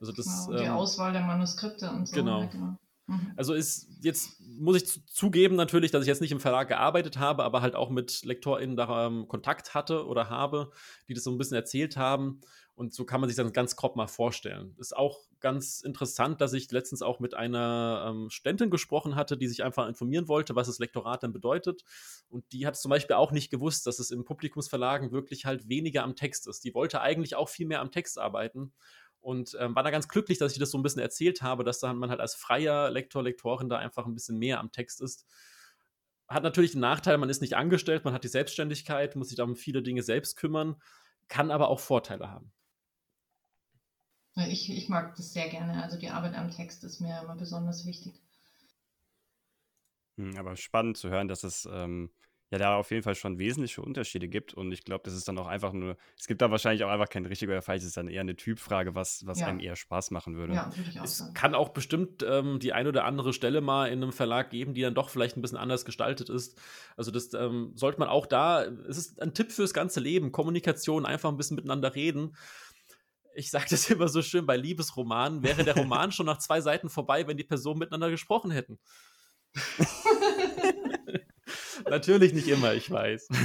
Also 0.00 0.12
das, 0.12 0.26
wow, 0.26 0.56
die 0.56 0.64
ähm, 0.64 0.72
Auswahl 0.72 1.12
der 1.12 1.22
Manuskripte 1.22 1.90
und 1.90 2.06
so. 2.06 2.14
Genau. 2.14 2.48
genau. 2.48 2.78
Mhm. 3.08 3.32
Also 3.36 3.54
ist 3.54 3.88
jetzt, 4.02 4.40
muss 4.40 4.76
ich 4.76 5.06
zugeben 5.06 5.56
natürlich, 5.56 5.90
dass 5.90 6.02
ich 6.02 6.08
jetzt 6.08 6.20
nicht 6.20 6.30
im 6.30 6.40
Verlag 6.40 6.68
gearbeitet 6.68 7.18
habe, 7.18 7.42
aber 7.42 7.62
halt 7.62 7.74
auch 7.74 7.90
mit 7.90 8.24
LektorInnen 8.24 8.76
da 8.76 9.06
ähm, 9.06 9.26
Kontakt 9.26 9.74
hatte 9.74 10.06
oder 10.06 10.30
habe, 10.30 10.70
die 11.08 11.14
das 11.14 11.24
so 11.24 11.30
ein 11.30 11.38
bisschen 11.38 11.56
erzählt 11.56 11.96
haben. 11.96 12.40
Und 12.78 12.94
so 12.94 13.04
kann 13.04 13.20
man 13.20 13.28
sich 13.28 13.36
das 13.36 13.52
ganz 13.52 13.74
grob 13.74 13.96
mal 13.96 14.06
vorstellen. 14.06 14.76
Ist 14.78 14.96
auch 14.96 15.18
ganz 15.40 15.80
interessant, 15.80 16.40
dass 16.40 16.52
ich 16.52 16.70
letztens 16.70 17.02
auch 17.02 17.18
mit 17.18 17.34
einer 17.34 18.06
ähm, 18.08 18.30
Studentin 18.30 18.70
gesprochen 18.70 19.16
hatte, 19.16 19.36
die 19.36 19.48
sich 19.48 19.64
einfach 19.64 19.88
informieren 19.88 20.28
wollte, 20.28 20.54
was 20.54 20.68
das 20.68 20.78
Lektorat 20.78 21.24
denn 21.24 21.32
bedeutet. 21.32 21.82
Und 22.28 22.44
die 22.52 22.68
hat 22.68 22.76
zum 22.76 22.90
Beispiel 22.90 23.16
auch 23.16 23.32
nicht 23.32 23.50
gewusst, 23.50 23.88
dass 23.88 23.98
es 23.98 24.12
im 24.12 24.24
Publikumsverlagen 24.24 25.10
wirklich 25.10 25.44
halt 25.44 25.68
weniger 25.68 26.04
am 26.04 26.14
Text 26.14 26.46
ist. 26.46 26.62
Die 26.62 26.72
wollte 26.72 27.00
eigentlich 27.00 27.34
auch 27.34 27.48
viel 27.48 27.66
mehr 27.66 27.80
am 27.80 27.90
Text 27.90 28.16
arbeiten 28.16 28.72
und 29.18 29.56
ähm, 29.58 29.74
war 29.74 29.82
da 29.82 29.90
ganz 29.90 30.06
glücklich, 30.06 30.38
dass 30.38 30.52
ich 30.52 30.60
das 30.60 30.70
so 30.70 30.78
ein 30.78 30.84
bisschen 30.84 31.02
erzählt 31.02 31.42
habe, 31.42 31.64
dass 31.64 31.80
dann 31.80 31.96
man 31.96 32.10
halt 32.10 32.20
als 32.20 32.36
freier 32.36 32.92
Lektor, 32.92 33.24
Lektorin 33.24 33.68
da 33.68 33.78
einfach 33.78 34.06
ein 34.06 34.14
bisschen 34.14 34.38
mehr 34.38 34.60
am 34.60 34.70
Text 34.70 35.00
ist. 35.00 35.26
Hat 36.28 36.44
natürlich 36.44 36.72
den 36.72 36.80
Nachteil, 36.82 37.18
man 37.18 37.28
ist 37.28 37.40
nicht 37.40 37.56
angestellt, 37.56 38.04
man 38.04 38.14
hat 38.14 38.22
die 38.22 38.28
Selbstständigkeit, 38.28 39.16
muss 39.16 39.30
sich 39.30 39.36
da 39.36 39.42
um 39.42 39.56
viele 39.56 39.82
Dinge 39.82 40.04
selbst 40.04 40.36
kümmern, 40.36 40.76
kann 41.26 41.50
aber 41.50 41.70
auch 41.70 41.80
Vorteile 41.80 42.30
haben. 42.30 42.52
Ich, 44.46 44.70
ich 44.70 44.88
mag 44.88 45.16
das 45.16 45.32
sehr 45.32 45.48
gerne. 45.48 45.82
Also 45.82 45.98
die 45.98 46.10
Arbeit 46.10 46.34
am 46.34 46.50
Text 46.50 46.84
ist 46.84 47.00
mir 47.00 47.20
immer 47.22 47.36
besonders 47.36 47.86
wichtig. 47.86 48.14
Hm, 50.16 50.36
aber 50.36 50.56
spannend 50.56 50.96
zu 50.96 51.08
hören, 51.10 51.28
dass 51.28 51.44
es 51.44 51.68
ähm, 51.70 52.10
ja 52.50 52.58
da 52.58 52.76
auf 52.76 52.90
jeden 52.90 53.02
Fall 53.02 53.14
schon 53.14 53.38
wesentliche 53.38 53.82
Unterschiede 53.82 54.28
gibt. 54.28 54.54
Und 54.54 54.72
ich 54.72 54.84
glaube, 54.84 55.02
das 55.04 55.14
ist 55.14 55.28
dann 55.28 55.38
auch 55.38 55.46
einfach 55.46 55.72
nur, 55.72 55.96
es 56.18 56.26
gibt 56.26 56.42
da 56.42 56.50
wahrscheinlich 56.50 56.82
auch 56.84 56.90
einfach 56.90 57.08
kein 57.08 57.26
richtig 57.26 57.48
oder 57.48 57.62
falsch, 57.62 57.82
es 57.82 57.88
ist 57.88 57.96
dann 57.96 58.08
eher 58.08 58.22
eine 58.22 58.36
Typfrage, 58.36 58.94
was, 58.94 59.26
was 59.26 59.40
ja. 59.40 59.46
einem 59.46 59.60
eher 59.60 59.76
Spaß 59.76 60.10
machen 60.10 60.36
würde. 60.36 60.54
Ja, 60.54 60.76
würde 60.76 60.90
ich 60.90 60.98
auch 60.98 61.04
es 61.04 61.18
sagen. 61.18 61.34
kann 61.34 61.54
auch 61.54 61.68
bestimmt 61.70 62.24
ähm, 62.28 62.58
die 62.58 62.72
eine 62.72 62.88
oder 62.88 63.04
andere 63.04 63.32
Stelle 63.32 63.60
mal 63.60 63.86
in 63.86 64.02
einem 64.02 64.12
Verlag 64.12 64.50
geben, 64.50 64.74
die 64.74 64.82
dann 64.82 64.94
doch 64.94 65.10
vielleicht 65.10 65.36
ein 65.36 65.42
bisschen 65.42 65.58
anders 65.58 65.84
gestaltet 65.84 66.30
ist. 66.30 66.60
Also 66.96 67.10
das 67.10 67.32
ähm, 67.34 67.72
sollte 67.74 68.00
man 68.00 68.08
auch 68.08 68.26
da, 68.26 68.64
es 68.64 68.98
ist 68.98 69.22
ein 69.22 69.34
Tipp 69.34 69.52
fürs 69.52 69.74
ganze 69.74 70.00
Leben, 70.00 70.32
Kommunikation, 70.32 71.06
einfach 71.06 71.30
ein 71.30 71.36
bisschen 71.36 71.56
miteinander 71.56 71.94
reden 71.94 72.34
ich 73.38 73.50
sage 73.50 73.66
das 73.70 73.88
immer 73.90 74.08
so 74.08 74.20
schön 74.22 74.46
bei 74.46 74.56
Liebesromanen, 74.56 75.42
wäre 75.42 75.64
der 75.64 75.76
Roman 75.76 76.12
schon 76.12 76.26
nach 76.26 76.38
zwei 76.38 76.60
Seiten 76.60 76.90
vorbei, 76.90 77.26
wenn 77.26 77.36
die 77.36 77.44
Personen 77.44 77.78
miteinander 77.78 78.10
gesprochen 78.10 78.50
hätten. 78.50 78.78
Natürlich 81.88 82.34
nicht 82.34 82.48
immer, 82.48 82.74
ich 82.74 82.90
weiß. 82.90 83.28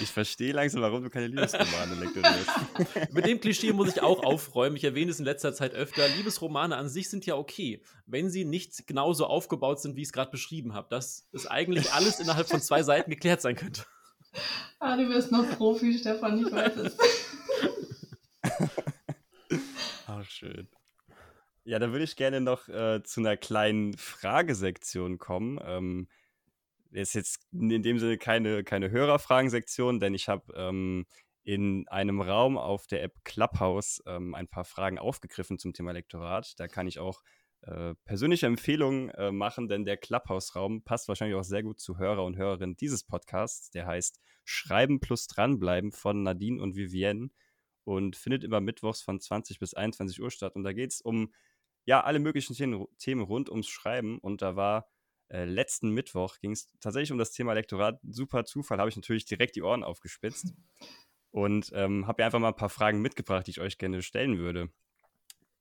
Ich 0.00 0.08
verstehe 0.08 0.52
langsam, 0.52 0.82
warum 0.82 1.02
du 1.02 1.10
keine 1.10 1.26
Liebesromane 1.26 1.96
lektorierst. 1.96 3.12
Mit 3.12 3.26
dem 3.26 3.40
Klischee 3.40 3.72
muss 3.72 3.88
ich 3.88 4.00
auch 4.00 4.22
aufräumen. 4.22 4.76
Ich 4.76 4.84
erwähne 4.84 5.10
es 5.10 5.18
in 5.18 5.24
letzter 5.24 5.52
Zeit 5.52 5.74
öfter. 5.74 6.06
Liebesromane 6.08 6.76
an 6.76 6.88
sich 6.88 7.10
sind 7.10 7.26
ja 7.26 7.34
okay, 7.34 7.82
wenn 8.06 8.30
sie 8.30 8.44
nicht 8.44 8.86
genauso 8.86 9.26
aufgebaut 9.26 9.80
sind, 9.80 9.96
wie 9.96 10.02
ich 10.02 10.06
es 10.08 10.12
gerade 10.12 10.30
beschrieben 10.30 10.74
habe. 10.74 10.86
Dass 10.90 11.28
es 11.32 11.48
eigentlich 11.48 11.92
alles 11.92 12.20
innerhalb 12.20 12.48
von 12.48 12.62
zwei 12.62 12.84
Seiten 12.84 13.10
geklärt 13.10 13.42
sein 13.42 13.56
könnte. 13.56 13.82
Ah, 14.78 14.96
du 14.96 15.08
wirst 15.08 15.32
noch 15.32 15.48
Profi, 15.58 15.98
Stefan, 15.98 16.46
ich 16.46 16.52
weiß 16.52 16.76
es. 16.76 16.96
Ach, 20.06 20.24
schön. 20.24 20.68
Ja, 21.64 21.78
da 21.78 21.92
würde 21.92 22.04
ich 22.04 22.16
gerne 22.16 22.40
noch 22.40 22.68
äh, 22.68 23.02
zu 23.02 23.20
einer 23.20 23.36
kleinen 23.36 23.96
Fragesektion 23.96 25.18
kommen. 25.18 25.60
Ähm, 25.64 26.08
ist 26.90 27.14
jetzt 27.14 27.46
in 27.52 27.82
dem 27.82 27.98
Sinne 27.98 28.18
keine, 28.18 28.64
keine 28.64 28.90
Hörerfragensektion, 28.90 30.00
denn 30.00 30.14
ich 30.14 30.28
habe 30.28 30.52
ähm, 30.56 31.06
in 31.42 31.86
einem 31.88 32.20
Raum 32.20 32.58
auf 32.58 32.86
der 32.86 33.02
App 33.02 33.24
Clubhouse 33.24 34.02
ähm, 34.06 34.34
ein 34.34 34.48
paar 34.48 34.64
Fragen 34.64 34.98
aufgegriffen 34.98 35.58
zum 35.58 35.72
Thema 35.72 35.92
Lektorat. 35.92 36.58
Da 36.58 36.68
kann 36.68 36.86
ich 36.86 36.98
auch 36.98 37.22
äh, 37.62 37.94
persönliche 38.04 38.46
Empfehlungen 38.46 39.10
äh, 39.10 39.30
machen, 39.32 39.68
denn 39.68 39.84
der 39.84 39.96
Clubhouse-Raum 39.96 40.82
passt 40.82 41.08
wahrscheinlich 41.08 41.36
auch 41.36 41.44
sehr 41.44 41.62
gut 41.62 41.78
zu 41.78 41.98
Hörer 41.98 42.24
und 42.24 42.36
Hörerinnen 42.36 42.76
dieses 42.76 43.04
Podcasts. 43.04 43.70
Der 43.70 43.86
heißt 43.86 44.18
Schreiben 44.44 45.00
plus 45.00 45.26
Dranbleiben 45.26 45.92
von 45.92 46.22
Nadine 46.22 46.62
und 46.62 46.74
Vivienne 46.74 47.30
und 47.84 48.16
findet 48.16 48.44
immer 48.44 48.60
mittwochs 48.60 49.02
von 49.02 49.20
20 49.20 49.58
bis 49.58 49.74
21 49.74 50.20
Uhr 50.20 50.30
statt. 50.30 50.54
Und 50.56 50.64
da 50.64 50.72
geht 50.72 50.92
es 50.92 51.00
um 51.00 51.32
ja 51.84 52.02
alle 52.02 52.18
möglichen 52.18 52.54
Themen, 52.54 53.20
rund 53.22 53.50
ums 53.50 53.68
Schreiben. 53.68 54.18
Und 54.18 54.42
da 54.42 54.56
war 54.56 54.88
äh, 55.28 55.44
letzten 55.44 55.90
Mittwoch 55.90 56.38
ging 56.40 56.52
es 56.52 56.68
tatsächlich 56.80 57.12
um 57.12 57.18
das 57.18 57.32
Thema 57.32 57.52
Lektorat. 57.52 58.00
Super 58.02 58.44
Zufall, 58.44 58.78
habe 58.78 58.88
ich 58.88 58.96
natürlich 58.96 59.24
direkt 59.24 59.56
die 59.56 59.62
Ohren 59.62 59.84
aufgespitzt 59.84 60.54
und 61.30 61.70
ähm, 61.74 62.06
habe 62.06 62.24
einfach 62.24 62.38
mal 62.38 62.48
ein 62.48 62.56
paar 62.56 62.68
Fragen 62.68 63.00
mitgebracht, 63.00 63.46
die 63.46 63.52
ich 63.52 63.60
euch 63.60 63.78
gerne 63.78 64.02
stellen 64.02 64.38
würde. 64.38 64.70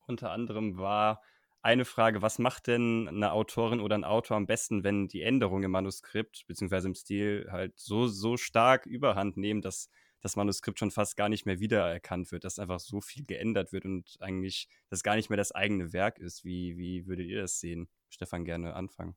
Unter 0.07 0.31
anderem 0.31 0.77
war 0.77 1.21
eine 1.61 1.85
Frage, 1.85 2.21
was 2.21 2.39
macht 2.39 2.67
denn 2.67 3.07
eine 3.07 3.31
Autorin 3.31 3.79
oder 3.81 3.95
ein 3.95 4.05
Autor 4.05 4.37
am 4.37 4.47
besten, 4.47 4.83
wenn 4.83 5.07
die 5.07 5.21
Änderungen 5.21 5.63
im 5.63 5.71
Manuskript 5.71 6.45
bzw. 6.47 6.87
im 6.87 6.95
Stil 6.95 7.47
halt 7.51 7.77
so, 7.77 8.07
so 8.07 8.37
stark 8.37 8.85
überhand 8.85 9.37
nehmen, 9.37 9.61
dass 9.61 9.89
das 10.21 10.35
Manuskript 10.35 10.79
schon 10.79 10.91
fast 10.91 11.15
gar 11.15 11.29
nicht 11.29 11.45
mehr 11.45 11.59
wiedererkannt 11.59 12.31
wird, 12.31 12.43
dass 12.43 12.59
einfach 12.59 12.79
so 12.79 13.01
viel 13.01 13.25
geändert 13.25 13.71
wird 13.71 13.85
und 13.85 14.17
eigentlich 14.19 14.67
das 14.89 15.03
gar 15.03 15.15
nicht 15.15 15.29
mehr 15.29 15.37
das 15.37 15.51
eigene 15.51 15.93
Werk 15.93 16.19
ist. 16.19 16.43
Wie, 16.43 16.77
wie 16.77 17.07
würdet 17.07 17.27
ihr 17.27 17.41
das 17.41 17.59
sehen? 17.59 17.87
Stefan, 18.09 18.45
gerne 18.45 18.73
anfangen. 18.73 19.15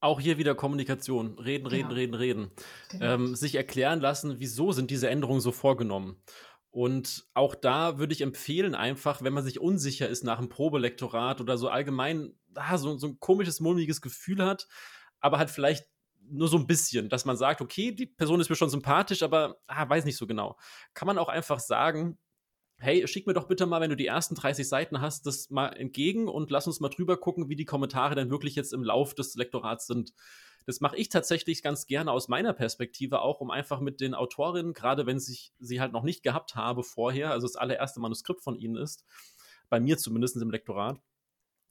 Auch 0.00 0.20
hier 0.20 0.36
wieder 0.36 0.54
Kommunikation. 0.54 1.38
Reden, 1.38 1.66
reden, 1.66 1.90
ja. 1.90 1.94
reden, 1.96 2.14
reden. 2.14 2.50
Genau. 2.90 3.14
Ähm, 3.14 3.34
sich 3.34 3.54
erklären 3.54 4.00
lassen, 4.00 4.38
wieso 4.38 4.72
sind 4.72 4.90
diese 4.90 5.08
Änderungen 5.08 5.40
so 5.40 5.52
vorgenommen. 5.52 6.22
Und 6.70 7.26
auch 7.34 7.54
da 7.54 7.98
würde 7.98 8.12
ich 8.12 8.20
empfehlen, 8.20 8.74
einfach, 8.74 9.22
wenn 9.22 9.32
man 9.32 9.44
sich 9.44 9.60
unsicher 9.60 10.08
ist 10.08 10.24
nach 10.24 10.38
einem 10.38 10.48
Probelektorat 10.48 11.40
oder 11.40 11.56
so 11.56 11.68
allgemein 11.68 12.34
ah, 12.54 12.76
so, 12.78 12.96
so 12.98 13.06
ein 13.06 13.20
komisches, 13.20 13.60
mulmiges 13.60 14.00
Gefühl 14.00 14.44
hat, 14.44 14.66
aber 15.20 15.38
halt 15.38 15.50
vielleicht 15.50 15.86
nur 16.30 16.48
so 16.48 16.56
ein 16.56 16.66
bisschen, 16.66 17.08
dass 17.08 17.24
man 17.24 17.36
sagt, 17.36 17.60
okay, 17.60 17.92
die 17.92 18.06
Person 18.06 18.40
ist 18.40 18.50
mir 18.50 18.56
schon 18.56 18.70
sympathisch, 18.70 19.22
aber 19.22 19.60
ah, 19.66 19.88
weiß 19.88 20.04
nicht 20.04 20.16
so 20.16 20.26
genau. 20.26 20.56
Kann 20.94 21.06
man 21.06 21.18
auch 21.18 21.28
einfach 21.28 21.60
sagen, 21.60 22.18
hey, 22.78 23.06
schick 23.06 23.26
mir 23.26 23.34
doch 23.34 23.48
bitte 23.48 23.66
mal, 23.66 23.80
wenn 23.80 23.90
du 23.90 23.96
die 23.96 24.06
ersten 24.06 24.34
30 24.34 24.68
Seiten 24.68 25.00
hast, 25.00 25.26
das 25.26 25.50
mal 25.50 25.68
entgegen 25.68 26.28
und 26.28 26.50
lass 26.50 26.66
uns 26.66 26.80
mal 26.80 26.88
drüber 26.88 27.16
gucken, 27.16 27.48
wie 27.48 27.56
die 27.56 27.64
Kommentare 27.64 28.14
denn 28.14 28.30
wirklich 28.30 28.54
jetzt 28.54 28.72
im 28.72 28.82
Lauf 28.82 29.14
des 29.14 29.34
Lektorats 29.34 29.86
sind. 29.86 30.12
Das 30.66 30.80
mache 30.80 30.96
ich 30.96 31.08
tatsächlich 31.08 31.62
ganz 31.62 31.86
gerne 31.86 32.10
aus 32.10 32.28
meiner 32.28 32.52
Perspektive 32.52 33.20
auch, 33.20 33.40
um 33.40 33.50
einfach 33.50 33.80
mit 33.80 34.00
den 34.00 34.14
Autorinnen, 34.14 34.72
gerade 34.72 35.06
wenn 35.06 35.18
ich 35.18 35.52
sie 35.58 35.80
halt 35.80 35.92
noch 35.92 36.02
nicht 36.02 36.22
gehabt 36.22 36.56
habe 36.56 36.82
vorher, 36.82 37.30
also 37.30 37.46
das 37.46 37.56
allererste 37.56 38.00
Manuskript 38.00 38.42
von 38.42 38.56
ihnen 38.56 38.76
ist, 38.76 39.04
bei 39.68 39.78
mir 39.78 39.98
zumindest 39.98 40.36
im 40.36 40.50
Lektorat, 40.50 41.00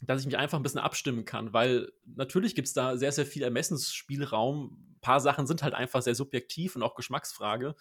dass 0.05 0.21
ich 0.21 0.25
mich 0.25 0.37
einfach 0.37 0.57
ein 0.59 0.63
bisschen 0.63 0.79
abstimmen 0.79 1.25
kann, 1.25 1.53
weil 1.53 1.91
natürlich 2.05 2.55
gibt 2.55 2.67
es 2.67 2.73
da 2.73 2.97
sehr, 2.97 3.11
sehr 3.11 3.25
viel 3.25 3.43
Ermessensspielraum. 3.43 4.95
Ein 4.95 5.01
paar 5.01 5.21
Sachen 5.21 5.47
sind 5.47 5.63
halt 5.63 5.73
einfach 5.73 6.01
sehr 6.01 6.15
subjektiv 6.15 6.75
und 6.75 6.83
auch 6.83 6.95
Geschmacksfrage. 6.95 7.75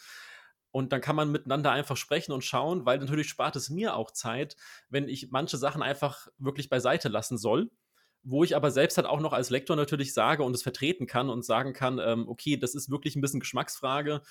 Und 0.70 0.92
dann 0.92 1.00
kann 1.00 1.16
man 1.16 1.30
miteinander 1.30 1.70
einfach 1.70 1.96
sprechen 1.96 2.32
und 2.32 2.44
schauen, 2.44 2.86
weil 2.86 2.98
natürlich 2.98 3.28
spart 3.28 3.56
es 3.56 3.68
mir 3.68 3.94
auch 3.94 4.10
Zeit, 4.10 4.56
wenn 4.88 5.08
ich 5.08 5.30
manche 5.30 5.58
Sachen 5.58 5.82
einfach 5.82 6.28
wirklich 6.38 6.70
beiseite 6.70 7.08
lassen 7.08 7.36
soll, 7.36 7.70
wo 8.22 8.42
ich 8.42 8.56
aber 8.56 8.70
selbst 8.70 8.96
halt 8.96 9.06
auch 9.06 9.20
noch 9.20 9.34
als 9.34 9.50
Lektor 9.50 9.76
natürlich 9.76 10.14
sage 10.14 10.44
und 10.44 10.54
es 10.54 10.62
vertreten 10.62 11.06
kann 11.06 11.28
und 11.28 11.44
sagen 11.44 11.74
kann, 11.74 11.98
ähm, 11.98 12.26
okay, 12.28 12.56
das 12.56 12.74
ist 12.74 12.90
wirklich 12.90 13.16
ein 13.16 13.20
bisschen 13.20 13.40
Geschmacksfrage. 13.40 14.22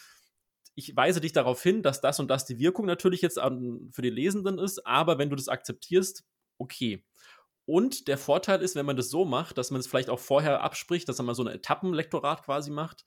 Ich 0.74 0.96
weise 0.96 1.22
dich 1.22 1.34
darauf 1.34 1.62
hin, 1.62 1.84
dass 1.84 2.02
das 2.02 2.20
und 2.20 2.30
das 2.30 2.46
die 2.46 2.58
Wirkung 2.58 2.86
natürlich 2.86 3.22
jetzt 3.22 3.38
an, 3.38 3.90
für 3.92 4.02
die 4.02 4.10
Lesenden 4.10 4.58
ist, 4.58 4.86
aber 4.88 5.20
wenn 5.20 5.30
du 5.30 5.36
das 5.36 5.50
akzeptierst, 5.50 6.24
okay. 6.58 7.04
Und 7.72 8.10
der 8.10 8.18
Vorteil 8.18 8.62
ist, 8.62 8.76
wenn 8.76 8.86
man 8.86 8.98
das 8.98 9.10
so 9.10 9.24
macht, 9.24 9.58
dass 9.58 9.72
man 9.72 9.80
es 9.80 9.88
vielleicht 9.88 10.10
auch 10.10 10.20
vorher 10.20 10.62
abspricht, 10.62 11.08
dass 11.08 11.22
man 11.22 11.34
so 11.34 11.46
ein 11.46 11.48
Etappenlektorat 11.48 12.44
quasi 12.44 12.70
macht. 12.70 13.06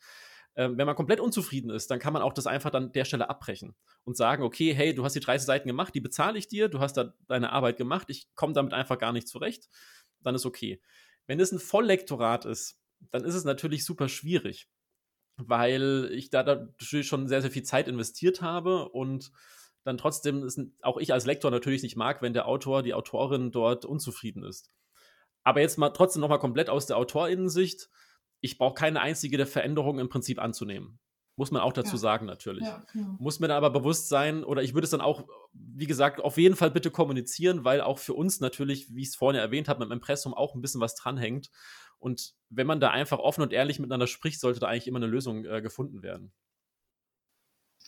Ähm, 0.57 0.79
wenn 0.79 0.87
man 0.87 0.97
komplett 0.97 1.21
unzufrieden 1.21 1.69
ist, 1.69 1.91
dann 1.91 1.99
kann 1.99 2.15
man 2.15 2.23
auch 2.23 2.33
das 2.33 2.47
einfach 2.47 2.71
dann 2.71 2.91
der 2.91 3.05
Stelle 3.05 3.29
abbrechen 3.29 3.75
und 4.05 4.17
sagen, 4.17 4.43
okay, 4.43 4.73
hey, 4.73 4.95
du 4.95 5.05
hast 5.05 5.13
die 5.13 5.21
30 5.21 5.45
Seiten 5.45 5.69
gemacht, 5.69 5.95
die 5.95 6.01
bezahle 6.01 6.39
ich 6.39 6.49
dir, 6.49 6.71
du 6.71 6.81
hast 6.81 6.95
da 6.95 7.13
deine 7.29 7.53
Arbeit 7.53 7.77
gemacht, 7.77 8.09
ich 8.09 8.35
komme 8.37 8.55
damit 8.55 8.73
einfach 8.73 8.97
gar 8.97 9.13
nicht 9.13 9.29
zurecht, 9.29 9.69
dann 10.23 10.35
ist 10.35 10.47
okay. 10.47 10.81
Wenn 11.27 11.41
es 11.41 11.53
ein 11.53 11.59
Volllektorat 11.59 12.47
ist, 12.47 12.81
dann 13.11 13.23
ist 13.25 13.35
es 13.35 13.45
natürlich 13.45 13.85
super 13.85 14.09
schwierig, 14.09 14.71
weil 15.37 16.09
ich 16.11 16.31
da 16.31 16.43
natürlich 16.43 17.07
schon 17.07 17.29
sehr, 17.29 17.43
sehr 17.43 17.51
viel 17.51 17.65
Zeit 17.65 17.87
investiert 17.87 18.41
habe 18.41 18.89
und 18.89 19.31
dann 19.85 19.99
trotzdem 19.99 20.49
auch 20.83 20.99
ich 20.99 21.13
als 21.13 21.27
Lektor 21.27 21.51
natürlich 21.51 21.83
nicht 21.83 21.97
mag, 21.97 22.23
wenn 22.23 22.33
der 22.33 22.49
Autor, 22.49 22.83
die 22.83 22.95
Autorin 22.95 23.53
dort 23.53 23.85
unzufrieden 23.85 24.43
ist. 24.43 24.73
Aber 25.45 25.61
jetzt 25.61 25.79
mal 25.79 25.91
trotzdem 25.91 26.21
nochmal 26.21 26.39
komplett 26.39 26.71
aus 26.71 26.87
der 26.87 26.97
Autorinnensicht. 26.97 27.91
Ich 28.41 28.59
brauche 28.59 28.75
keine 28.75 29.01
einzige 29.01 29.45
Veränderung 29.47 29.99
im 29.99 30.09
Prinzip 30.09 30.41
anzunehmen. 30.41 30.99
Muss 31.37 31.51
man 31.51 31.63
auch 31.63 31.73
dazu 31.73 31.97
ja. 31.97 31.99
sagen, 31.99 32.27
natürlich. 32.27 32.63
Ja, 32.63 32.85
genau. 32.93 33.17
Muss 33.19 33.41
mir 33.41 33.49
dann 33.49 33.57
aber 33.57 33.71
bewusst 33.71 34.09
sein, 34.09 34.45
oder 34.45 34.63
ich 34.63 34.73
würde 34.73 34.85
es 34.85 34.91
dann 34.91 35.01
auch, 35.01 35.25
wie 35.53 35.87
gesagt, 35.87 36.21
auf 36.21 36.39
jeden 36.39 36.55
Fall 36.55 36.71
bitte 36.71 36.91
kommunizieren, 36.91 37.65
weil 37.65 37.81
auch 37.81 37.99
für 37.99 38.15
uns 38.15 38.41
natürlich, 38.41 38.95
wie 38.95 39.03
ich 39.03 39.09
es 39.09 39.17
vorhin 39.17 39.41
erwähnt 39.41 39.69
habe, 39.69 39.81
mit 39.81 39.89
dem 39.89 39.95
Impressum 39.95 40.33
auch 40.33 40.55
ein 40.55 40.61
bisschen 40.61 40.81
was 40.81 40.95
dranhängt. 40.95 41.51
Und 41.99 42.35
wenn 42.51 42.69
man 42.69 42.81
da 42.81 42.91
einfach 42.91 43.19
offen 43.19 43.43
und 43.43 43.53
ehrlich 43.53 43.81
miteinander 43.81 44.07
spricht, 44.07 44.41
sollte 44.41 44.61
da 44.61 44.69
eigentlich 44.69 44.87
immer 44.87 44.99
eine 44.99 45.07
Lösung 45.07 45.45
äh, 45.45 45.61
gefunden 45.61 46.03
werden. 46.03 46.33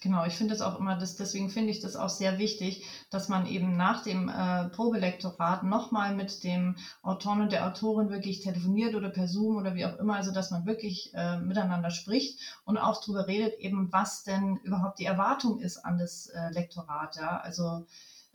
Genau, 0.02 0.26
ich 0.26 0.34
finde 0.34 0.52
es 0.52 0.60
auch 0.60 0.78
immer, 0.78 0.96
das, 0.96 1.16
deswegen 1.16 1.48
finde 1.48 1.70
ich 1.70 1.80
das 1.80 1.96
auch 1.96 2.10
sehr 2.10 2.38
wichtig, 2.38 2.84
dass 3.10 3.30
man 3.30 3.46
eben 3.46 3.78
nach 3.78 4.02
dem 4.02 4.28
äh, 4.28 4.68
Probelektorat 4.68 5.62
nochmal 5.62 6.14
mit 6.14 6.44
dem 6.44 6.76
Autoren 7.02 7.40
und 7.40 7.50
der 7.50 7.66
Autorin 7.66 8.10
wirklich 8.10 8.40
telefoniert 8.40 8.94
oder 8.94 9.08
per 9.08 9.26
Zoom 9.26 9.56
oder 9.56 9.74
wie 9.74 9.86
auch 9.86 9.96
immer, 9.96 10.16
also 10.16 10.32
dass 10.32 10.50
man 10.50 10.66
wirklich 10.66 11.12
äh, 11.14 11.38
miteinander 11.38 11.90
spricht 11.90 12.38
und 12.66 12.76
auch 12.76 13.00
darüber 13.00 13.26
redet, 13.26 13.58
eben 13.58 13.90
was 13.90 14.22
denn 14.22 14.58
überhaupt 14.58 14.98
die 14.98 15.06
Erwartung 15.06 15.60
ist 15.60 15.78
an 15.78 15.96
das 15.96 16.26
äh, 16.26 16.50
Lektorat. 16.50 17.16
Ja? 17.16 17.38
Also 17.38 17.86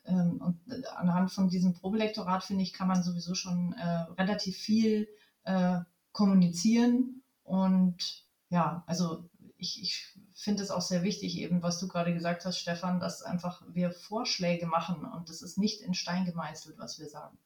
ähm, 0.06 0.42
und 0.42 0.68
äh, 0.68 0.82
anhand 0.96 1.32
von 1.32 1.48
diesem 1.48 1.74
Probelektorat, 1.74 2.44
finde 2.44 2.64
ich, 2.64 2.74
kann 2.74 2.88
man 2.88 3.04
sowieso 3.04 3.36
schon 3.36 3.74
äh, 3.74 4.06
relativ 4.20 4.58
viel 4.58 5.08
äh, 5.44 5.80
kommunizieren 6.12 7.22
und 7.44 8.26
ja, 8.50 8.84
also 8.88 9.30
ich, 9.62 9.80
ich 9.84 10.08
finde 10.34 10.64
es 10.64 10.72
auch 10.72 10.82
sehr 10.82 11.04
wichtig, 11.04 11.38
eben 11.38 11.62
was 11.62 11.80
du 11.80 11.88
gerade 11.88 12.14
gesagt 12.14 12.46
hast, 12.46 12.58
Stefan, 12.58 13.00
dass 13.00 13.22
einfach 13.22 13.62
wir 13.70 13.92
Vorschläge 13.92 14.66
machen 14.66 15.06
und 15.06 15.30
das 15.30 15.44
ist 15.44 15.60
nicht 15.60 15.82
in 15.82 15.94
Stein 15.94 16.26
gemeißelt, 16.26 16.80
was 16.80 17.00
wir 17.00 17.08
sagen. 17.08 17.38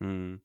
Hm. 0.00 0.40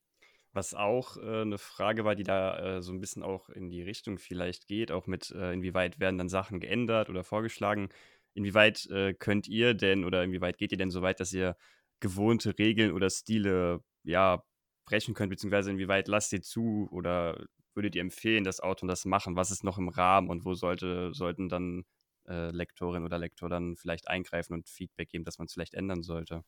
Was 0.52 0.74
auch 0.74 1.18
äh, 1.18 1.42
eine 1.42 1.60
Frage 1.60 2.06
war, 2.06 2.16
die 2.16 2.24
da 2.24 2.78
äh, 2.78 2.82
so 2.82 2.92
ein 2.92 3.00
bisschen 3.00 3.22
auch 3.22 3.50
in 3.50 3.70
die 3.70 3.84
Richtung 3.84 4.18
vielleicht 4.18 4.66
geht, 4.66 4.92
auch 4.92 5.06
mit, 5.06 5.30
äh, 5.30 5.54
inwieweit 5.54 6.00
werden 6.00 6.18
dann 6.18 6.30
Sachen 6.30 6.60
geändert 6.60 7.10
oder 7.10 7.24
vorgeschlagen. 7.24 7.90
Inwieweit 8.34 8.88
äh, 8.88 9.14
könnt 9.14 9.48
ihr 9.48 9.76
denn 9.76 10.06
oder 10.06 10.24
inwieweit 10.24 10.58
geht 10.58 10.72
ihr 10.72 10.78
denn 10.80 10.90
so 10.90 11.04
weit, 11.04 11.20
dass 11.20 11.34
ihr 11.34 11.56
gewohnte 12.00 12.58
Regeln 12.58 12.94
oder 12.94 13.12
Stile 13.12 13.84
ja 14.04 14.44
brechen 14.86 15.14
könnt, 15.14 15.30
beziehungsweise 15.30 15.70
inwieweit 15.70 16.08
lasst 16.08 16.34
ihr 16.34 16.42
zu 16.42 16.88
oder 16.92 17.46
würdet 17.76 17.96
ihr 17.96 18.02
empfehlen, 18.02 18.44
dass 18.44 18.60
Autoren 18.60 18.88
das 18.88 19.06
machen? 19.06 19.36
Was 19.36 19.52
ist 19.52 19.64
noch 19.64 19.78
im 19.78 19.90
Rahmen 19.90 20.30
und 20.30 20.46
wo 20.46 20.54
sollte, 20.54 21.14
sollten 21.14 21.50
dann 21.50 21.84
äh, 22.28 22.52
Lektorin 22.52 23.04
oder 23.04 23.18
Lektor 23.18 23.50
dann 23.50 23.76
vielleicht 23.76 24.08
eingreifen 24.08 24.54
und 24.54 24.70
Feedback 24.70 25.10
geben, 25.10 25.24
dass 25.24 25.40
man 25.40 25.46
es 25.46 25.54
vielleicht 25.54 25.74
ändern 25.74 26.04
sollte? 26.04 26.44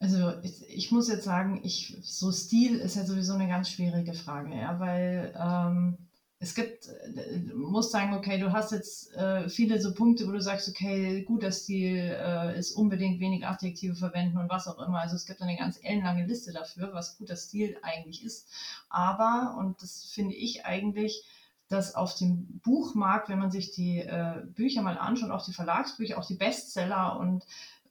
Also 0.00 0.40
ich, 0.42 0.68
ich, 0.68 0.92
muss 0.92 1.08
jetzt 1.08 1.24
sagen, 1.24 1.60
ich, 1.64 1.98
so 2.02 2.30
Stil 2.30 2.76
ist 2.76 2.94
ja 2.94 3.04
sowieso 3.04 3.34
eine 3.34 3.48
ganz 3.48 3.70
schwierige 3.70 4.14
Frage, 4.14 4.54
ja, 4.54 4.78
weil 4.78 5.34
ähm, 5.36 6.07
es 6.40 6.54
gibt, 6.54 6.86
äh, 6.86 7.38
muss 7.54 7.90
sagen, 7.90 8.14
okay, 8.14 8.38
du 8.38 8.52
hast 8.52 8.70
jetzt 8.70 9.12
äh, 9.14 9.48
viele 9.48 9.80
so 9.80 9.92
Punkte, 9.92 10.26
wo 10.26 10.32
du 10.32 10.40
sagst, 10.40 10.68
okay, 10.68 11.22
guter 11.22 11.50
Stil 11.50 11.96
äh, 11.96 12.58
ist 12.58 12.72
unbedingt 12.72 13.18
wenig 13.18 13.44
Adjektive 13.44 13.96
verwenden 13.96 14.38
und 14.38 14.48
was 14.48 14.68
auch 14.68 14.78
immer. 14.78 15.00
Also 15.00 15.16
es 15.16 15.26
gibt 15.26 15.42
eine 15.42 15.56
ganz 15.56 15.80
ellenlange 15.82 16.26
Liste 16.26 16.52
dafür, 16.52 16.92
was 16.92 17.18
guter 17.18 17.36
Stil 17.36 17.76
eigentlich 17.82 18.24
ist. 18.24 18.48
Aber, 18.88 19.56
und 19.58 19.82
das 19.82 20.04
finde 20.04 20.36
ich 20.36 20.64
eigentlich, 20.64 21.24
dass 21.68 21.94
auf 21.94 22.14
dem 22.14 22.60
Buchmarkt, 22.62 23.28
wenn 23.28 23.40
man 23.40 23.50
sich 23.50 23.72
die 23.72 23.98
äh, 23.98 24.42
Bücher 24.46 24.82
mal 24.82 24.96
anschaut, 24.96 25.30
auch 25.30 25.44
die 25.44 25.52
Verlagsbücher, 25.52 26.18
auch 26.18 26.26
die 26.26 26.36
Bestseller 26.36 27.18
und 27.18 27.44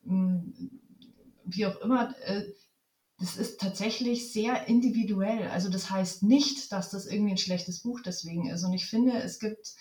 mh, 0.03 0.15
mm, 0.15 0.71
wie 1.49 1.65
auch 1.65 1.79
immer, 1.81 2.15
äh, 2.25 2.43
das 3.19 3.35
ist 3.35 3.59
tatsächlich 3.59 4.31
sehr 4.31 4.67
individuell. 4.67 5.47
Also 5.49 5.69
das 5.69 5.89
heißt 5.89 6.23
nicht, 6.23 6.71
dass 6.71 6.91
das 6.91 7.07
irgendwie 7.07 7.31
ein 7.31 7.37
schlechtes 7.37 7.81
Buch 7.81 8.01
deswegen 8.05 8.47
ist. 8.47 8.63
Und 8.63 8.73
ich 8.73 8.85
finde, 8.85 9.13
es 9.13 9.39
gibt 9.39 9.73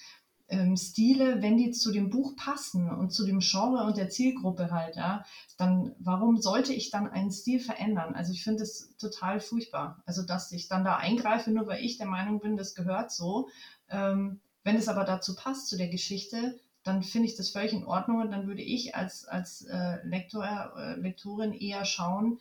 ähm, 0.49 0.77
Stile, 0.77 1.43
wenn 1.43 1.59
die 1.59 1.71
zu 1.73 1.93
dem 1.93 2.09
Buch 2.09 2.37
passen 2.37 2.89
und 2.89 3.11
zu 3.13 3.27
dem 3.27 3.41
Genre 3.41 3.85
und 3.85 3.97
der 3.97 4.09
Zielgruppe 4.09 4.71
halt, 4.71 4.97
ja, 4.97 5.25
dann 5.59 5.95
warum 5.99 6.41
sollte 6.41 6.73
ich 6.73 6.91
dann 6.91 7.09
einen 7.09 7.31
Stil 7.31 7.61
verändern? 7.61 8.15
Also 8.15 8.33
ich 8.33 8.43
finde 8.43 8.63
es 8.63 8.97
total 8.97 9.41
furchtbar. 9.41 10.03
Also 10.07 10.23
dass 10.23 10.53
ich 10.53 10.69
dann 10.69 10.85
da 10.85 10.97
eingreife, 10.97 11.51
nur 11.51 11.67
weil 11.67 11.85
ich 11.85 11.99
der 11.99 12.07
Meinung 12.07 12.41
bin, 12.41 12.57
das 12.57 12.75
gehört 12.75 13.13
so. 13.13 13.49
Ähm, 13.91 14.41
wenn 14.63 14.77
es 14.77 14.89
aber 14.89 15.05
dazu 15.05 15.35
passt, 15.35 15.69
zu 15.69 15.77
der 15.77 15.89
Geschichte, 15.89 16.59
dann 16.85 17.03
finde 17.03 17.29
ich 17.29 17.37
das 17.37 17.51
völlig 17.51 17.73
in 17.73 17.85
Ordnung 17.85 18.21
und 18.21 18.31
dann 18.31 18.47
würde 18.47 18.63
ich 18.63 18.95
als, 18.95 19.27
als 19.27 19.63
äh, 19.63 19.99
Lektor, 20.05 20.73
äh, 20.77 20.95
Lektorin 20.95 21.53
eher 21.53 21.85
schauen, 21.85 22.39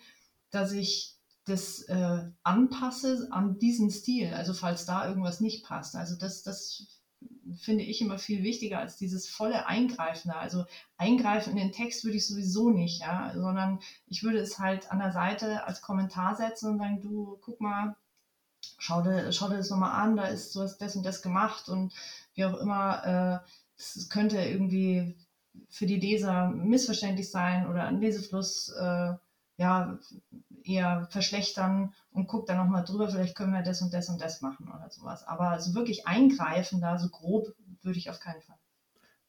dass 0.55 0.71
ich 0.71 1.15
das 1.45 1.83
äh, 1.83 2.23
anpasse 2.43 3.27
an 3.29 3.59
diesen 3.59 3.91
Stil, 3.91 4.33
also 4.33 4.53
falls 4.53 4.85
da 4.85 5.07
irgendwas 5.07 5.41
nicht 5.41 5.63
passt. 5.63 5.95
Also 5.95 6.15
das, 6.15 6.41
das 6.41 6.87
finde 7.59 7.83
ich 7.83 8.01
immer 8.01 8.17
viel 8.17 8.43
wichtiger 8.43 8.79
als 8.79 8.97
dieses 8.97 9.29
volle 9.29 9.67
Eingreifen. 9.67 10.31
Also 10.31 10.65
eingreifen 10.97 11.51
in 11.51 11.57
den 11.57 11.71
Text 11.71 12.03
würde 12.03 12.17
ich 12.17 12.27
sowieso 12.27 12.71
nicht, 12.71 13.01
ja, 13.01 13.31
sondern 13.35 13.79
ich 14.07 14.23
würde 14.23 14.39
es 14.39 14.57
halt 14.57 14.91
an 14.91 14.99
der 14.99 15.11
Seite 15.11 15.65
als 15.65 15.81
Kommentar 15.81 16.35
setzen 16.35 16.71
und 16.71 16.79
sagen, 16.79 17.01
du, 17.01 17.37
guck 17.41 17.61
mal, 17.61 17.95
schau 18.79 19.03
dir, 19.03 19.31
schau 19.31 19.47
dir 19.49 19.57
das 19.57 19.69
nochmal 19.69 20.01
an, 20.01 20.17
da 20.17 20.25
ist 20.25 20.53
sowas 20.53 20.77
das 20.79 20.95
und 20.95 21.05
das 21.05 21.21
gemacht 21.21 21.69
und 21.69 21.93
wie 22.33 22.45
auch 22.45 22.59
immer, 22.59 23.43
äh, 23.45 24.09
könnte 24.09 24.37
irgendwie 24.39 25.15
für 25.69 25.85
die 25.85 25.99
Leser 25.99 26.49
missverständlich 26.49 27.29
sein 27.29 27.67
oder 27.67 27.83
ein 27.83 28.01
Lesefluss 28.01 28.69
äh, 28.69 29.13
ja, 29.57 29.97
eher 30.63 31.07
verschlechtern 31.11 31.93
und 32.11 32.27
guckt 32.27 32.49
dann 32.49 32.57
nochmal 32.57 32.83
drüber, 32.83 33.09
vielleicht 33.09 33.35
können 33.35 33.53
wir 33.53 33.61
das 33.61 33.81
und 33.81 33.93
das 33.93 34.09
und 34.09 34.19
das 34.19 34.41
machen 34.41 34.67
oder 34.67 34.89
sowas. 34.89 35.23
Aber 35.27 35.59
so 35.59 35.75
wirklich 35.75 36.07
eingreifen 36.07 36.81
da, 36.81 36.97
so 36.97 37.09
grob, 37.09 37.53
würde 37.81 37.99
ich 37.99 38.09
auf 38.09 38.19
keinen 38.19 38.41
Fall. 38.41 38.57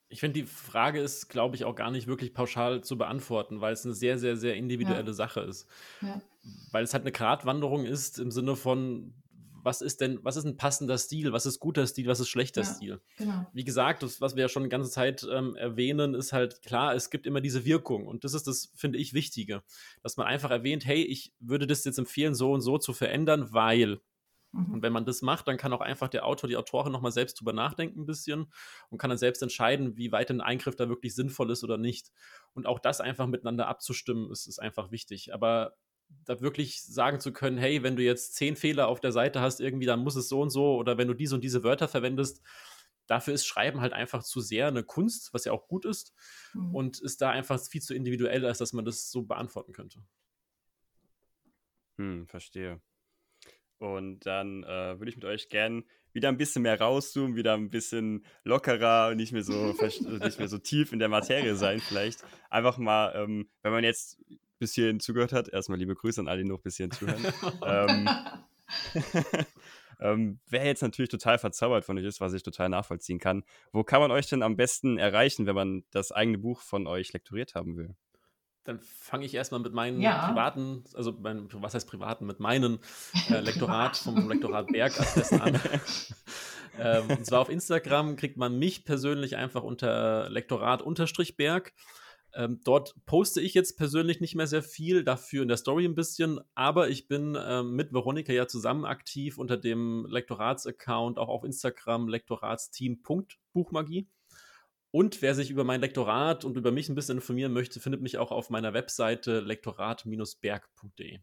Ich 0.09 0.21
finde, 0.21 0.41
die 0.41 0.47
Frage 0.47 1.01
ist, 1.01 1.29
glaube 1.29 1.57
ich, 1.57 1.65
auch 1.65 1.75
gar 1.75 1.91
nicht 1.91 2.07
wirklich 2.07 2.33
pauschal 2.33 2.83
zu 2.83 2.97
beantworten, 2.97 3.61
weil 3.61 3.73
es 3.73 3.85
eine 3.85 3.95
sehr, 3.95 4.19
sehr, 4.19 4.37
sehr 4.37 4.55
individuelle 4.55 5.07
ja. 5.07 5.13
Sache 5.13 5.41
ist. 5.41 5.69
Ja. 6.01 6.21
Weil 6.71 6.85
es 6.85 6.95
halt 6.95 7.03
eine 7.03 7.13
Gratwanderung 7.13 7.85
ist 7.85 8.21
im 8.21 8.31
Sinne 8.31 8.55
von, 8.55 9.15
was 9.67 9.81
ist 9.83 10.01
denn, 10.01 10.21
was 10.23 10.37
ist 10.37 10.45
ein 10.45 10.57
passender 10.57 10.97
Stil, 10.97 11.33
was 11.33 11.45
ist 11.45 11.59
guter 11.59 11.89
Stil, 11.89 12.07
was 12.07 12.21
ist 12.21 12.29
schlechter 12.29 12.63
ja, 12.63 12.67
Stil. 12.67 13.01
Genau. 13.19 13.47
Wie 13.53 13.65
gesagt, 13.65 14.05
das, 14.05 14.21
was 14.21 14.37
wir 14.37 14.43
ja 14.43 14.49
schon 14.49 14.63
die 14.63 14.69
ganze 14.69 14.91
Zeit 14.91 15.27
ähm, 15.29 15.57
erwähnen, 15.57 16.15
ist 16.15 16.33
halt 16.33 16.63
klar, 16.63 16.95
es 16.95 17.11
gibt 17.11 17.27
immer 17.27 17.41
diese 17.41 17.65
Wirkung 17.65 18.07
und 18.07 18.23
das 18.23 18.33
ist 18.33 18.47
das, 18.47 18.73
finde 18.77 18.99
ich, 18.99 19.13
Wichtige, 19.13 19.65
dass 20.05 20.17
man 20.17 20.29
einfach 20.29 20.51
erwähnt, 20.51 20.87
hey, 20.87 21.03
ich 21.03 21.35
würde 21.41 21.67
das 21.67 21.85
jetzt 21.85 21.99
empfehlen, 21.99 22.35
so 22.35 22.53
und 22.53 22.61
so 22.61 22.79
zu 22.79 22.93
verändern, 22.93 23.53
weil. 23.53 24.01
Mhm. 24.53 24.75
Und 24.75 24.83
wenn 24.83 24.93
man 24.93 25.05
das 25.05 25.21
macht, 25.21 25.49
dann 25.49 25.57
kann 25.57 25.73
auch 25.73 25.81
einfach 25.81 26.09
der 26.09 26.25
Autor, 26.25 26.49
die 26.49 26.57
Autorin 26.57 26.93
nochmal 26.93 27.11
selbst 27.11 27.41
drüber 27.41 27.53
nachdenken 27.53 28.03
ein 28.03 28.07
bisschen 28.07 28.53
und 28.91 28.99
kann 28.99 29.11
dann 29.11 29.19
selbst 29.19 29.43
entscheiden, 29.43 29.97
wie 29.97 30.13
weit 30.13 30.31
ein 30.31 30.41
Eingriff 30.41 30.77
da 30.77 30.89
wirklich 30.89 31.17
sinnvoll 31.17 31.51
ist 31.51 31.65
oder 31.65 31.77
nicht. 31.77 32.13
Und 32.53 32.67
auch 32.67 32.79
das 32.79 33.01
einfach 33.01 33.27
miteinander 33.27 33.67
abzustimmen, 33.67 34.31
ist, 34.31 34.47
ist 34.47 34.61
einfach 34.61 34.93
wichtig. 34.93 35.35
Aber 35.35 35.75
da 36.25 36.41
wirklich 36.41 36.83
sagen 36.83 37.21
zu 37.21 37.33
können, 37.33 37.59
hey, 37.59 37.83
wenn 37.83 37.97
du 37.97 38.03
jetzt 38.03 38.35
zehn 38.35 38.57
Fehler 38.57 38.89
auf 38.89 39.01
der 39.01 39.13
Seite 39.13 39.41
hast, 39.41 39.61
irgendwie, 39.61 39.87
dann 39.87 40.03
muss 40.03 40.17
es 40.17 40.29
so 40.29 40.41
und 40.41 40.51
so, 40.51 40.77
oder 40.77 40.99
wenn 40.99 41.09
du 41.09 41.15
diese 41.15 41.35
und 41.35 41.45
diese 41.45 41.63
Wörter 41.63 41.89
verwendest, 41.89 42.43
dafür 43.07 43.35
ist 43.35 43.47
Schreiben 43.47 43.81
halt 43.81 43.93
einfach 43.93 44.23
zu 44.25 44.41
sehr 44.41 44.67
eine 44.67 44.83
Kunst, 44.83 45.33
was 45.33 45.45
ja 45.45 45.53
auch 45.53 45.69
gut 45.69 45.85
ist, 45.85 46.15
mhm. 46.55 46.75
und 46.75 47.01
ist 47.01 47.23
da 47.23 47.31
einfach 47.31 47.61
viel 47.61 47.81
zu 47.81 47.95
individuell, 47.95 48.45
als 48.45 48.59
dass 48.59 48.73
man 48.73 48.85
das 48.85 49.11
so 49.11 49.23
beantworten 49.23 49.73
könnte. 49.73 50.01
Hm, 51.99 52.27
verstehe. 52.27 52.81
Und 53.79 54.21
dann 54.25 54.65
äh, 54.65 54.99
würde 54.99 55.11
ich 55.11 55.17
mit 55.17 55.27
euch 55.27 55.49
gern 55.49 55.85
wieder 56.13 56.29
ein 56.31 56.39
bisschen 56.39 56.63
mehr 56.63 56.81
rauszoomen, 56.81 57.37
wieder 57.37 57.55
ein 57.55 57.69
bisschen 57.69 58.25
lockerer, 58.43 59.15
nicht 59.15 59.33
mehr 59.33 59.43
so, 59.43 59.75
nicht 60.23 60.39
mehr 60.39 60.49
so 60.49 60.59
tief 60.59 60.93
in 60.93 60.99
der 60.99 61.11
Materie 61.11 61.57
sein, 61.57 61.79
vielleicht. 61.79 62.25
Einfach 62.49 62.79
mal, 62.79 63.13
ähm, 63.15 63.51
wenn 63.63 63.73
man 63.73 63.85
jetzt 63.85 64.19
bis 64.59 64.75
hierhin 64.75 65.01
zugehört 65.01 65.33
hat, 65.33 65.49
erstmal 65.49 65.79
liebe 65.79 65.95
Grüße 65.95 66.21
an 66.21 66.29
alle, 66.29 66.43
die 66.43 66.49
noch 66.49 66.61
bis 66.61 66.77
hierhin 66.77 66.93
zuhören. 66.93 67.27
ähm, 67.65 68.09
ähm, 70.01 70.41
wer 70.49 70.65
jetzt 70.65 70.83
natürlich 70.83 71.11
total 71.11 71.39
verzaubert 71.39 71.85
von 71.85 71.99
euch 71.99 72.05
ist, 72.05 72.21
was 72.21 72.33
ich 72.33 72.43
total 72.43 72.69
nachvollziehen 72.69 73.19
kann, 73.19 73.45
wo 73.73 73.85
kann 73.85 74.01
man 74.01 74.11
euch 74.11 74.29
denn 74.29 74.43
am 74.43 74.57
besten 74.57 74.99
erreichen, 74.99 75.47
wenn 75.47 75.55
man 75.55 75.85
das 75.91 76.13
eigene 76.13 76.39
Buch 76.39 76.61
von 76.61 76.87
euch 76.87 77.13
lektoriert 77.13 77.55
haben 77.55 77.77
will? 77.77 77.95
Dann 78.65 78.81
fange 78.81 79.25
ich 79.25 79.35
erstmal 79.35 79.61
mit 79.61 79.73
meinen 79.73 80.01
ja. 80.01 80.27
privaten, 80.27 80.83
also 80.95 81.13
mein, 81.13 81.47
was 81.53 81.75
heißt 81.75 81.89
privaten, 81.89 82.27
mit 82.27 82.41
meinem 82.41 82.81
äh, 83.31 83.39
Lektorat 83.41 83.97
vom 83.97 84.29
Lektorat 84.29 84.67
Berg 84.67 84.93
an. 85.41 85.61
ähm, 86.79 87.11
und 87.11 87.25
zwar 87.25 87.41
auf 87.41 87.49
Instagram 87.49 88.17
kriegt 88.17 88.37
man 88.37 88.59
mich 88.59 88.85
persönlich 88.85 89.37
einfach 89.37 89.63
unter 89.63 90.29
Lektorat-Berg. 90.31 91.73
Ähm, 92.37 92.61
dort 92.65 92.95
poste 93.07 93.41
ich 93.41 93.55
jetzt 93.55 93.79
persönlich 93.79 94.21
nicht 94.21 94.35
mehr 94.35 94.47
sehr 94.47 94.63
viel, 94.63 95.03
dafür 95.05 95.41
in 95.41 95.49
der 95.49 95.57
Story 95.57 95.87
ein 95.87 95.95
bisschen, 95.95 96.39
aber 96.55 96.91
ich 96.91 97.09
bin 97.09 97.35
ähm, 97.41 97.75
mit 97.75 97.95
Veronika 97.95 98.31
ja 98.31 98.47
zusammen 98.47 98.85
aktiv 98.85 99.39
unter 99.39 99.57
dem 99.57 100.07
Lektorats-Account, 100.11 101.19
auch 101.19 101.29
auf 101.29 101.45
Instagram, 101.45 102.09
lektoratsteam.buchmagie. 102.09 104.07
Und 104.91 105.23
wer 105.23 105.35
sich 105.35 105.51
über 105.51 105.65
mein 105.65 105.81
Lektorat 105.81 106.45
und 106.45 106.59
über 106.59 106.73
mich 106.73 106.91
ein 106.91 106.95
bisschen 106.95 107.17
informieren 107.17 107.55
möchte, 107.55 107.81
findet 107.81 108.03
mich 108.03 108.19
auch 108.19 108.31
auf 108.31 108.51
meiner 108.51 108.75
Webseite 108.75 109.41
lektorat-berg.de. 109.41 111.21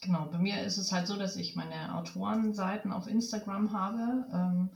Genau, 0.00 0.28
bei 0.30 0.38
mir 0.38 0.62
ist 0.62 0.76
es 0.76 0.92
halt 0.92 1.06
so, 1.06 1.16
dass 1.16 1.36
ich 1.36 1.56
meine 1.56 1.94
Autorenseiten 1.94 2.92
auf 2.92 3.06
Instagram 3.06 3.72
habe. 3.72 4.26
Ähm, 4.32 4.70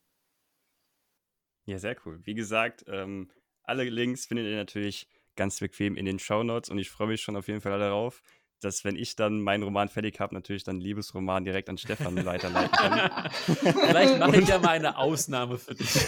Ja, 1.66 1.80
sehr 1.80 1.96
cool. 2.06 2.22
Wie 2.24 2.36
gesagt, 2.36 2.86
ähm, 2.88 3.32
alle 3.64 3.84
Links 3.86 4.28
findet 4.28 4.46
ihr 4.46 4.56
natürlich 4.56 5.08
ganz 5.36 5.60
bequem 5.60 5.98
in 5.98 6.06
den 6.06 6.20
Shownotes 6.20 6.70
und 6.70 6.78
ich 6.78 6.92
freue 6.92 7.08
mich 7.08 7.22
schon 7.22 7.36
auf 7.36 7.48
jeden 7.48 7.62
Fall 7.62 7.80
darauf, 7.80 8.22
dass 8.66 8.84
wenn 8.84 8.96
ich 8.96 9.16
dann 9.16 9.42
meinen 9.42 9.64
Roman 9.64 9.90
fertig 9.90 10.20
habe, 10.20 10.34
natürlich 10.34 10.64
dann 10.64 10.82
Liebesroman 10.82 11.46
direkt 11.46 11.70
an 11.70 11.78
Stefan 11.78 12.26
weiterleiten 12.26 12.72
kann. 12.72 13.30
Vielleicht 13.88 14.20
mache 14.20 14.42
ich 14.42 14.48
ja 14.48 14.60
mal 14.60 14.70
eine 14.70 14.98
Ausnahme 14.98 15.58
für 15.58 15.76
dich. 15.76 15.88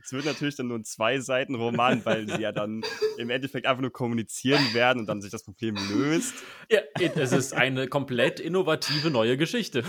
Es 0.00 0.12
wird 0.14 0.24
natürlich 0.24 0.56
dann 0.56 0.68
nur 0.68 0.78
ein 0.78 0.84
zwei 0.84 1.20
Seiten 1.20 1.54
Roman, 1.54 2.02
weil 2.06 2.26
sie 2.26 2.40
ja 2.40 2.50
dann 2.50 2.80
im 3.18 3.28
Endeffekt 3.28 3.66
einfach 3.66 3.82
nur 3.82 3.92
kommunizieren 3.92 4.72
werden 4.72 5.00
und 5.00 5.06
dann 5.06 5.20
sich 5.20 5.30
das 5.30 5.42
Problem 5.42 5.76
löst. 5.90 6.32
Ja, 6.70 6.80
es 6.98 7.32
ist 7.32 7.52
eine 7.52 7.88
komplett 7.88 8.40
innovative 8.40 9.10
neue 9.10 9.36
Geschichte. 9.36 9.84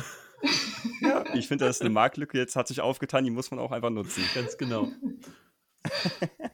Ja, 0.99 1.23
ich 1.35 1.47
finde, 1.47 1.63
das 1.63 1.77
ist 1.77 1.81
eine 1.83 1.91
Marktlücke 1.91 2.37
jetzt 2.37 2.57
hat 2.57 2.67
sich 2.67 2.81
aufgetan, 2.81 3.23
die 3.23 3.29
muss 3.29 3.49
man 3.49 3.61
auch 3.61 3.71
einfach 3.71 3.91
nutzen. 3.91 4.21
Ganz 4.35 4.57
genau. 4.57 4.91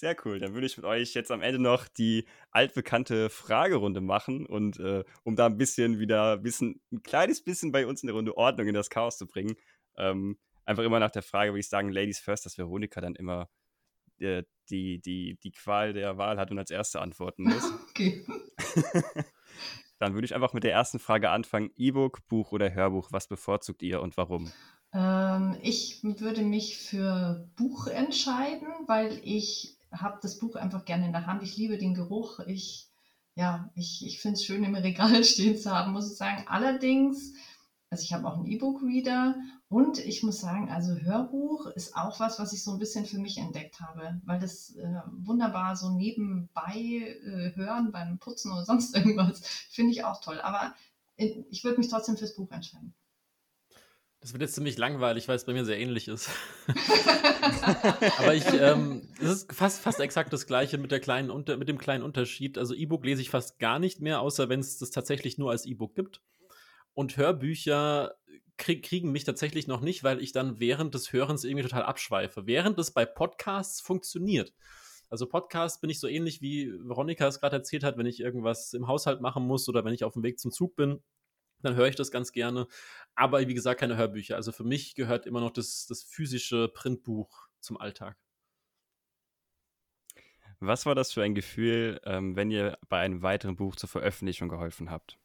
Sehr 0.00 0.16
cool. 0.24 0.38
Dann 0.38 0.54
würde 0.54 0.66
ich 0.66 0.78
mit 0.78 0.86
euch 0.86 1.12
jetzt 1.12 1.30
am 1.30 1.42
Ende 1.42 1.58
noch 1.58 1.86
die 1.86 2.24
altbekannte 2.52 3.28
Fragerunde 3.28 4.00
machen 4.00 4.46
und 4.46 4.80
äh, 4.80 5.04
um 5.24 5.36
da 5.36 5.44
ein 5.44 5.58
bisschen 5.58 5.98
wieder 5.98 6.36
ein, 6.36 6.42
bisschen, 6.42 6.80
ein 6.90 7.02
kleines 7.02 7.44
bisschen 7.44 7.70
bei 7.70 7.86
uns 7.86 8.02
in 8.02 8.06
der 8.06 8.16
Runde 8.16 8.34
Ordnung 8.34 8.66
in 8.66 8.72
das 8.72 8.88
Chaos 8.88 9.18
zu 9.18 9.26
bringen. 9.26 9.56
Ähm, 9.98 10.38
einfach 10.64 10.84
immer 10.84 11.00
nach 11.00 11.10
der 11.10 11.20
Frage, 11.20 11.52
würde 11.52 11.60
ich 11.60 11.68
sagen, 11.68 11.92
Ladies 11.92 12.18
first, 12.18 12.46
dass 12.46 12.56
Veronika 12.56 13.02
dann 13.02 13.14
immer 13.14 13.50
äh, 14.20 14.44
die, 14.70 15.02
die, 15.02 15.38
die 15.42 15.52
Qual 15.52 15.92
der 15.92 16.16
Wahl 16.16 16.38
hat 16.38 16.50
und 16.50 16.58
als 16.58 16.70
erste 16.70 17.02
antworten 17.02 17.42
muss. 17.42 17.70
Okay. 17.90 18.24
dann 19.98 20.14
würde 20.14 20.24
ich 20.24 20.34
einfach 20.34 20.54
mit 20.54 20.64
der 20.64 20.72
ersten 20.72 20.98
Frage 20.98 21.28
anfangen. 21.28 21.72
E-Book, 21.76 22.26
Buch 22.26 22.52
oder 22.52 22.72
Hörbuch, 22.72 23.12
was 23.12 23.28
bevorzugt 23.28 23.82
ihr 23.82 24.00
und 24.00 24.16
warum? 24.16 24.50
Ähm, 24.94 25.58
ich 25.60 26.02
würde 26.02 26.40
mich 26.40 26.78
für 26.78 27.50
Buch 27.56 27.86
entscheiden, 27.86 28.66
weil 28.86 29.20
ich 29.24 29.76
habe 29.92 30.18
das 30.22 30.38
Buch 30.38 30.56
einfach 30.56 30.84
gerne 30.84 31.06
in 31.06 31.12
der 31.12 31.26
Hand. 31.26 31.42
Ich 31.42 31.56
liebe 31.56 31.78
den 31.78 31.94
Geruch. 31.94 32.40
Ich, 32.40 32.88
ja, 33.34 33.70
ich, 33.74 34.04
ich 34.06 34.20
finde 34.20 34.34
es 34.34 34.44
schön, 34.44 34.64
im 34.64 34.74
Regal 34.74 35.24
stehen 35.24 35.56
zu 35.56 35.70
haben, 35.70 35.92
muss 35.92 36.10
ich 36.10 36.16
sagen. 36.16 36.44
Allerdings, 36.48 37.34
also 37.90 38.02
ich 38.02 38.12
habe 38.12 38.26
auch 38.26 38.36
einen 38.36 38.46
E-Book-Reader 38.46 39.34
und 39.68 39.98
ich 39.98 40.22
muss 40.22 40.40
sagen, 40.40 40.70
also 40.70 40.94
Hörbuch 40.94 41.66
ist 41.66 41.96
auch 41.96 42.20
was, 42.20 42.38
was 42.38 42.52
ich 42.52 42.62
so 42.62 42.72
ein 42.72 42.78
bisschen 42.78 43.06
für 43.06 43.18
mich 43.18 43.38
entdeckt 43.38 43.80
habe, 43.80 44.20
weil 44.24 44.40
das 44.40 44.76
äh, 44.76 45.00
wunderbar 45.12 45.76
so 45.76 45.90
nebenbei 45.90 46.76
äh, 46.76 47.54
hören 47.56 47.92
beim 47.92 48.18
Putzen 48.18 48.52
oder 48.52 48.64
sonst 48.66 48.96
irgendwas, 48.96 49.40
finde 49.70 49.92
ich 49.92 50.04
auch 50.04 50.20
toll. 50.20 50.40
Aber 50.40 50.74
äh, 51.16 51.44
ich 51.50 51.64
würde 51.64 51.78
mich 51.78 51.88
trotzdem 51.88 52.16
fürs 52.16 52.34
Buch 52.34 52.50
entscheiden. 52.50 52.94
Das 54.20 54.34
wird 54.34 54.42
jetzt 54.42 54.54
ziemlich 54.54 54.76
langweilig, 54.76 55.28
weil 55.28 55.36
es 55.36 55.46
bei 55.46 55.54
mir 55.54 55.64
sehr 55.64 55.78
ähnlich 55.78 56.06
ist. 56.06 56.28
Aber 58.18 58.34
ich, 58.34 58.44
ähm, 58.52 59.08
es 59.18 59.28
ist 59.28 59.52
fast, 59.52 59.80
fast 59.80 59.98
exakt 59.98 60.30
das 60.32 60.46
Gleiche 60.46 60.76
mit, 60.76 60.92
der 60.92 61.00
kleinen 61.00 61.30
Unter 61.30 61.56
mit 61.56 61.70
dem 61.70 61.78
kleinen 61.78 62.04
Unterschied. 62.04 62.58
Also 62.58 62.74
E-Book 62.74 63.06
lese 63.06 63.22
ich 63.22 63.30
fast 63.30 63.58
gar 63.58 63.78
nicht 63.78 64.00
mehr, 64.00 64.20
außer 64.20 64.50
wenn 64.50 64.60
es 64.60 64.76
das 64.76 64.90
tatsächlich 64.90 65.38
nur 65.38 65.50
als 65.50 65.64
E-Book 65.64 65.94
gibt. 65.94 66.20
Und 66.92 67.16
Hörbücher 67.16 68.14
krieg, 68.58 68.84
kriegen 68.84 69.10
mich 69.10 69.24
tatsächlich 69.24 69.66
noch 69.66 69.80
nicht, 69.80 70.04
weil 70.04 70.20
ich 70.20 70.32
dann 70.32 70.60
während 70.60 70.94
des 70.94 71.14
Hörens 71.14 71.44
irgendwie 71.44 71.62
total 71.62 71.84
abschweife. 71.84 72.46
Während 72.46 72.78
es 72.78 72.90
bei 72.90 73.06
Podcasts 73.06 73.80
funktioniert. 73.80 74.52
Also 75.08 75.26
Podcasts 75.26 75.80
bin 75.80 75.88
ich 75.88 75.98
so 75.98 76.06
ähnlich 76.06 76.42
wie 76.42 76.70
Veronika 76.70 77.26
es 77.26 77.40
gerade 77.40 77.56
erzählt 77.56 77.84
hat, 77.84 77.96
wenn 77.96 78.06
ich 78.06 78.20
irgendwas 78.20 78.74
im 78.74 78.86
Haushalt 78.86 79.22
machen 79.22 79.46
muss 79.46 79.66
oder 79.66 79.82
wenn 79.82 79.94
ich 79.94 80.04
auf 80.04 80.12
dem 80.12 80.22
Weg 80.22 80.38
zum 80.38 80.50
Zug 80.50 80.76
bin 80.76 81.00
dann 81.62 81.74
höre 81.74 81.88
ich 81.88 81.96
das 81.96 82.10
ganz 82.10 82.32
gerne. 82.32 82.66
Aber 83.14 83.46
wie 83.46 83.54
gesagt, 83.54 83.80
keine 83.80 83.96
Hörbücher. 83.96 84.36
Also 84.36 84.52
für 84.52 84.64
mich 84.64 84.94
gehört 84.94 85.26
immer 85.26 85.40
noch 85.40 85.50
das, 85.50 85.86
das 85.86 86.02
physische 86.02 86.68
Printbuch 86.68 87.48
zum 87.60 87.76
Alltag. 87.76 88.16
Was 90.60 90.84
war 90.84 90.94
das 90.94 91.12
für 91.12 91.22
ein 91.22 91.34
Gefühl, 91.34 92.00
ähm, 92.04 92.36
wenn 92.36 92.50
ihr 92.50 92.78
bei 92.88 93.00
einem 93.00 93.22
weiteren 93.22 93.56
Buch 93.56 93.76
zur 93.76 93.88
Veröffentlichung 93.88 94.48
geholfen 94.48 94.90
habt? 94.90 95.18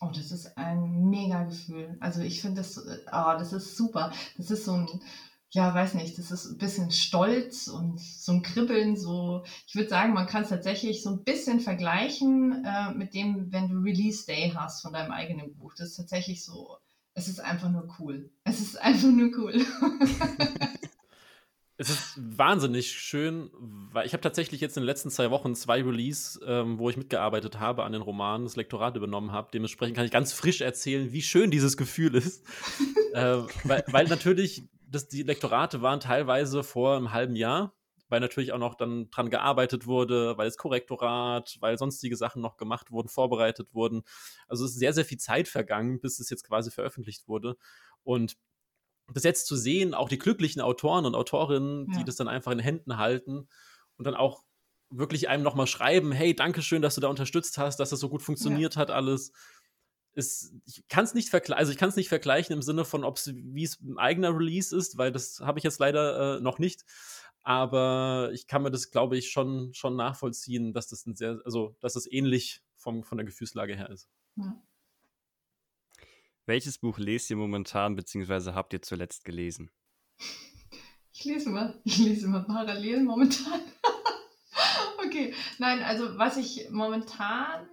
Oh, 0.00 0.10
das 0.14 0.32
ist 0.32 0.56
ein 0.56 1.10
mega 1.10 1.44
Gefühl. 1.44 1.96
Also 2.00 2.22
ich 2.22 2.40
finde 2.40 2.60
das, 2.60 2.78
oh, 2.78 3.34
das 3.38 3.52
ist 3.52 3.76
super. 3.76 4.12
Das 4.36 4.50
ist 4.50 4.64
so 4.64 4.72
ein, 4.72 4.86
ja, 5.50 5.74
weiß 5.74 5.94
nicht, 5.94 6.18
das 6.18 6.30
ist 6.30 6.46
ein 6.46 6.58
bisschen 6.58 6.90
Stolz 6.90 7.68
und 7.68 8.00
so 8.00 8.32
ein 8.32 8.42
Kribbeln, 8.42 8.96
so, 8.96 9.44
ich 9.66 9.74
würde 9.74 9.88
sagen, 9.88 10.12
man 10.12 10.26
kann 10.26 10.42
es 10.42 10.50
tatsächlich 10.50 11.02
so 11.02 11.10
ein 11.10 11.24
bisschen 11.24 11.60
vergleichen 11.60 12.64
äh, 12.64 12.92
mit 12.92 13.14
dem, 13.14 13.50
wenn 13.50 13.68
du 13.68 13.78
Release 13.78 14.26
Day 14.26 14.52
hast 14.54 14.82
von 14.82 14.92
deinem 14.92 15.10
eigenen 15.10 15.54
Buch. 15.54 15.72
Das 15.76 15.88
ist 15.88 15.96
tatsächlich 15.96 16.44
so, 16.44 16.76
es 17.14 17.28
ist 17.28 17.40
einfach 17.40 17.70
nur 17.70 17.88
cool. 17.98 18.30
Es 18.44 18.60
ist 18.60 18.76
einfach 18.80 19.08
nur 19.08 19.30
cool. 19.38 19.54
es 21.78 21.88
ist 21.88 22.14
wahnsinnig 22.18 22.92
schön, 22.92 23.50
weil 23.58 24.06
ich 24.06 24.12
habe 24.12 24.20
tatsächlich 24.20 24.60
jetzt 24.60 24.76
in 24.76 24.82
den 24.82 24.86
letzten 24.86 25.10
zwei 25.10 25.30
Wochen 25.30 25.54
zwei 25.54 25.82
Release, 25.82 26.38
ähm, 26.46 26.78
wo 26.78 26.90
ich 26.90 26.98
mitgearbeitet 26.98 27.58
habe 27.58 27.84
an 27.84 27.92
den 27.92 28.02
Romanen, 28.02 28.44
das 28.44 28.56
Lektorat 28.56 28.96
übernommen 28.96 29.32
habe. 29.32 29.48
Dementsprechend 29.54 29.96
kann 29.96 30.04
ich 30.04 30.10
ganz 30.10 30.34
frisch 30.34 30.60
erzählen, 30.60 31.10
wie 31.12 31.22
schön 31.22 31.50
dieses 31.50 31.78
Gefühl 31.78 32.16
ist. 32.16 32.44
äh, 33.14 33.38
weil, 33.64 33.84
weil 33.86 34.08
natürlich 34.08 34.64
das, 34.90 35.08
die 35.08 35.22
Lektorate 35.22 35.82
waren 35.82 36.00
teilweise 36.00 36.62
vor 36.62 36.96
einem 36.96 37.12
halben 37.12 37.36
Jahr, 37.36 37.74
weil 38.08 38.20
natürlich 38.20 38.52
auch 38.52 38.58
noch 38.58 38.74
dann 38.74 39.10
dran 39.10 39.30
gearbeitet 39.30 39.86
wurde, 39.86 40.36
weil 40.38 40.48
es 40.48 40.56
Korrektorat, 40.56 41.56
weil 41.60 41.78
sonstige 41.78 42.16
Sachen 42.16 42.40
noch 42.40 42.56
gemacht 42.56 42.90
wurden, 42.90 43.08
vorbereitet 43.08 43.74
wurden. 43.74 44.02
Also 44.48 44.64
es 44.64 44.72
ist 44.72 44.78
sehr, 44.78 44.94
sehr 44.94 45.04
viel 45.04 45.18
Zeit 45.18 45.48
vergangen, 45.48 46.00
bis 46.00 46.18
es 46.18 46.30
jetzt 46.30 46.44
quasi 46.44 46.70
veröffentlicht 46.70 47.28
wurde. 47.28 47.56
Und 48.02 48.36
bis 49.12 49.24
jetzt 49.24 49.46
zu 49.46 49.56
sehen, 49.56 49.94
auch 49.94 50.08
die 50.08 50.18
glücklichen 50.18 50.62
Autoren 50.62 51.06
und 51.06 51.14
Autorinnen, 51.14 51.90
ja. 51.90 51.98
die 51.98 52.04
das 52.04 52.16
dann 52.16 52.28
einfach 52.28 52.52
in 52.52 52.58
Händen 52.58 52.96
halten 52.96 53.48
und 53.96 54.06
dann 54.06 54.14
auch 54.14 54.42
wirklich 54.90 55.28
einem 55.28 55.42
nochmal 55.42 55.66
schreiben, 55.66 56.12
hey, 56.12 56.34
danke 56.34 56.62
schön, 56.62 56.82
dass 56.82 56.94
du 56.94 57.00
da 57.00 57.08
unterstützt 57.08 57.58
hast, 57.58 57.78
dass 57.78 57.90
das 57.90 58.00
so 58.00 58.08
gut 58.08 58.22
funktioniert 58.22 58.74
ja. 58.74 58.80
hat 58.80 58.90
alles 58.90 59.32
ist, 60.14 60.52
ich 60.66 60.86
kann 60.88 61.04
es 61.04 61.14
nicht 61.14 61.28
vergleichen, 61.28 61.58
also 61.58 61.72
ich 61.72 61.78
kann 61.78 61.88
es 61.88 61.96
nicht 61.96 62.08
vergleichen 62.08 62.52
im 62.52 62.62
Sinne 62.62 62.84
von, 62.84 63.04
ob 63.04 63.16
es 63.16 63.32
wie 63.34 63.62
es 63.62 63.80
ein 63.80 63.98
eigener 63.98 64.36
Release 64.36 64.76
ist, 64.76 64.98
weil 64.98 65.12
das 65.12 65.40
habe 65.40 65.58
ich 65.58 65.64
jetzt 65.64 65.78
leider 65.78 66.38
äh, 66.38 66.40
noch 66.40 66.58
nicht. 66.58 66.84
Aber 67.42 68.30
ich 68.32 68.46
kann 68.46 68.62
mir 68.62 68.70
das, 68.70 68.90
glaube 68.90 69.16
ich, 69.16 69.30
schon, 69.30 69.72
schon 69.72 69.96
nachvollziehen, 69.96 70.72
dass 70.72 70.88
das 70.88 71.06
ein 71.06 71.14
sehr, 71.14 71.40
also 71.44 71.76
dass 71.80 71.94
das 71.94 72.10
ähnlich 72.10 72.62
vom, 72.76 73.04
von 73.04 73.16
der 73.16 73.24
Gefühlslage 73.24 73.76
her 73.76 73.90
ist. 73.90 74.08
Ja. 74.36 74.60
Welches 76.46 76.78
Buch 76.78 76.98
lest 76.98 77.30
ihr 77.30 77.36
momentan, 77.36 77.94
beziehungsweise 77.94 78.54
habt 78.54 78.72
ihr 78.72 78.82
zuletzt 78.82 79.24
gelesen? 79.24 79.70
Ich 81.12 81.24
lese 81.24 81.50
mal, 81.50 81.80
ich 81.84 81.98
lese 81.98 82.28
mal 82.28 82.44
parallel 82.44 83.02
momentan. 83.02 83.60
okay, 85.06 85.34
nein, 85.58 85.82
also 85.82 86.18
was 86.18 86.36
ich 86.36 86.68
momentan 86.70 87.68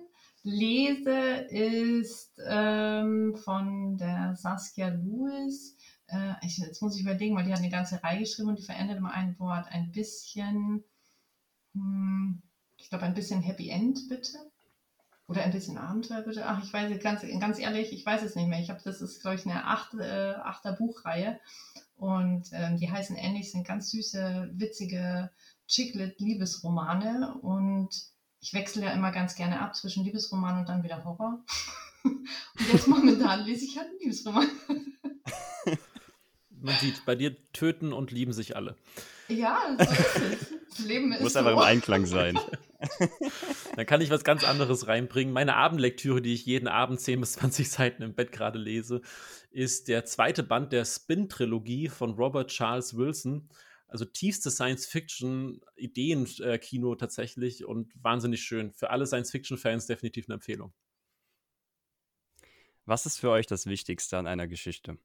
lese, 0.46 1.48
ist 1.50 2.40
ähm, 2.48 3.36
von 3.36 3.98
der 3.98 4.36
Saskia 4.36 4.90
Lewis. 4.90 5.76
Äh, 6.08 6.34
ich, 6.44 6.58
jetzt 6.60 6.82
muss 6.82 6.96
ich 6.96 7.02
überlegen, 7.02 7.36
weil 7.36 7.46
die 7.46 7.52
hat 7.52 7.60
eine 7.60 7.70
ganze 7.70 8.02
Reihe 8.04 8.20
geschrieben 8.20 8.50
und 8.50 8.60
die 8.60 8.66
verändert 8.66 8.98
immer 8.98 9.12
ein 9.12 9.38
Wort 9.40 9.68
ein 9.70 9.92
bisschen. 9.92 10.84
Hm, 11.74 12.42
ich 12.78 12.90
glaube, 12.90 13.06
ein 13.06 13.16
bisschen 13.16 13.42
Happy 13.42 13.70
End, 13.70 14.08
bitte. 14.08 14.38
Oder 15.28 15.42
ein 15.42 15.52
bisschen 15.52 15.80
Abenteuer, 15.80 16.22
bitte. 16.22 16.46
Ach, 16.46 16.64
ich 16.64 16.72
weiß 16.72 16.92
es 16.92 17.02
ganz, 17.02 17.24
ganz 17.40 17.58
ehrlich, 17.58 17.92
ich 17.92 18.06
weiß 18.06 18.22
es 18.22 18.36
nicht 18.36 18.48
mehr. 18.48 18.60
Ich 18.60 18.70
habe, 18.70 18.82
das 18.84 19.02
ist, 19.02 19.22
glaube 19.22 19.38
ich, 19.38 19.46
eine 19.48 19.66
acht, 19.66 19.96
äh, 19.96 20.36
achter 20.36 20.74
Buchreihe. 20.74 21.40
Und 21.98 22.50
ähm, 22.52 22.78
die 22.78 22.92
heißen 22.92 23.16
ähnlich, 23.16 23.52
sind 23.52 23.66
ganz 23.66 23.90
süße, 23.90 24.52
witzige 24.54 25.32
Chiclet-Liebesromane. 25.68 27.34
Und 27.42 28.15
ich 28.46 28.54
wechsle 28.54 28.84
ja 28.84 28.94
immer 28.94 29.12
ganz 29.12 29.36
gerne 29.36 29.60
ab 29.60 29.76
zwischen 29.76 30.04
Liebesroman 30.04 30.60
und 30.60 30.70
dann 30.70 30.84
wieder 30.84 31.04
Horror. 31.04 31.44
und 32.04 32.28
jetzt 32.72 32.88
momentan 32.88 33.44
lese 33.44 33.66
ich 33.66 33.76
halt 33.76 33.88
einen 33.90 33.98
Liebesroman. 33.98 34.48
Man 36.62 36.76
sieht, 36.76 37.04
bei 37.06 37.16
dir 37.16 37.36
töten 37.54 37.92
und 37.92 38.12
lieben 38.12 38.34
sich 38.34 38.56
alle. 38.56 38.76
Ja, 39.30 39.76
so 39.80 39.84
ist 39.84 40.16
es. 40.16 40.54
Das 40.70 40.80
Leben 40.86 41.12
ist 41.12 41.22
Muss 41.22 41.34
so. 41.34 41.40
aber 41.40 41.54
im 41.54 41.58
Einklang 41.58 42.06
sein. 42.06 42.40
Dann 43.76 43.86
kann 43.88 44.02
ich 44.02 44.12
was 44.12 44.24
ganz 44.24 44.44
anderes 44.44 44.88
reinbringen. 44.88 45.34
Meine 45.34 45.56
Abendlektüre, 45.56 46.22
die 46.22 46.36
ich 46.36 46.46
jeden 46.46 46.68
Abend 46.68 47.00
10 47.02 47.22
bis 47.22 47.34
20 47.34 47.68
Seiten 47.68 48.04
im 48.04 48.14
Bett 48.14 48.32
gerade 48.32 48.60
lese, 48.60 49.02
ist 49.50 49.88
der 49.88 50.06
zweite 50.06 50.44
Band 50.44 50.72
der 50.72 50.86
Spin-Trilogie 50.86 51.90
von 51.90 52.14
Robert 52.14 52.52
Charles 52.52 52.96
Wilson. 52.96 53.50
Also 53.96 54.04
tiefste 54.04 54.52
Science-Fiction-Ideen-Kino 54.52 56.96
tatsächlich 56.96 57.64
und 57.64 57.94
wahnsinnig 57.96 58.44
schön. 58.44 58.74
Für 58.74 58.90
alle 58.90 59.08
Science-Fiction-Fans 59.08 59.88
definitiv 59.88 60.26
eine 60.28 60.34
Empfehlung. 60.34 60.74
Was 62.84 63.06
ist 63.06 63.20
für 63.20 63.30
euch 63.30 63.48
das 63.48 63.68
Wichtigste 63.68 64.18
an 64.18 64.28
einer 64.28 64.50
Geschichte? 64.50 64.98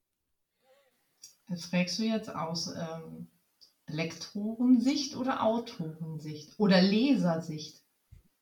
Das 1.47 1.67
fragst 1.67 2.01
du 2.01 2.03
jetzt 2.03 2.35
aus 2.35 2.75
ähm, 2.77 3.29
Lektorensicht 3.87 5.15
oder 5.15 5.45
Autorensicht 5.45 6.59
oder 6.59 6.83
Lesersicht? 6.83 7.85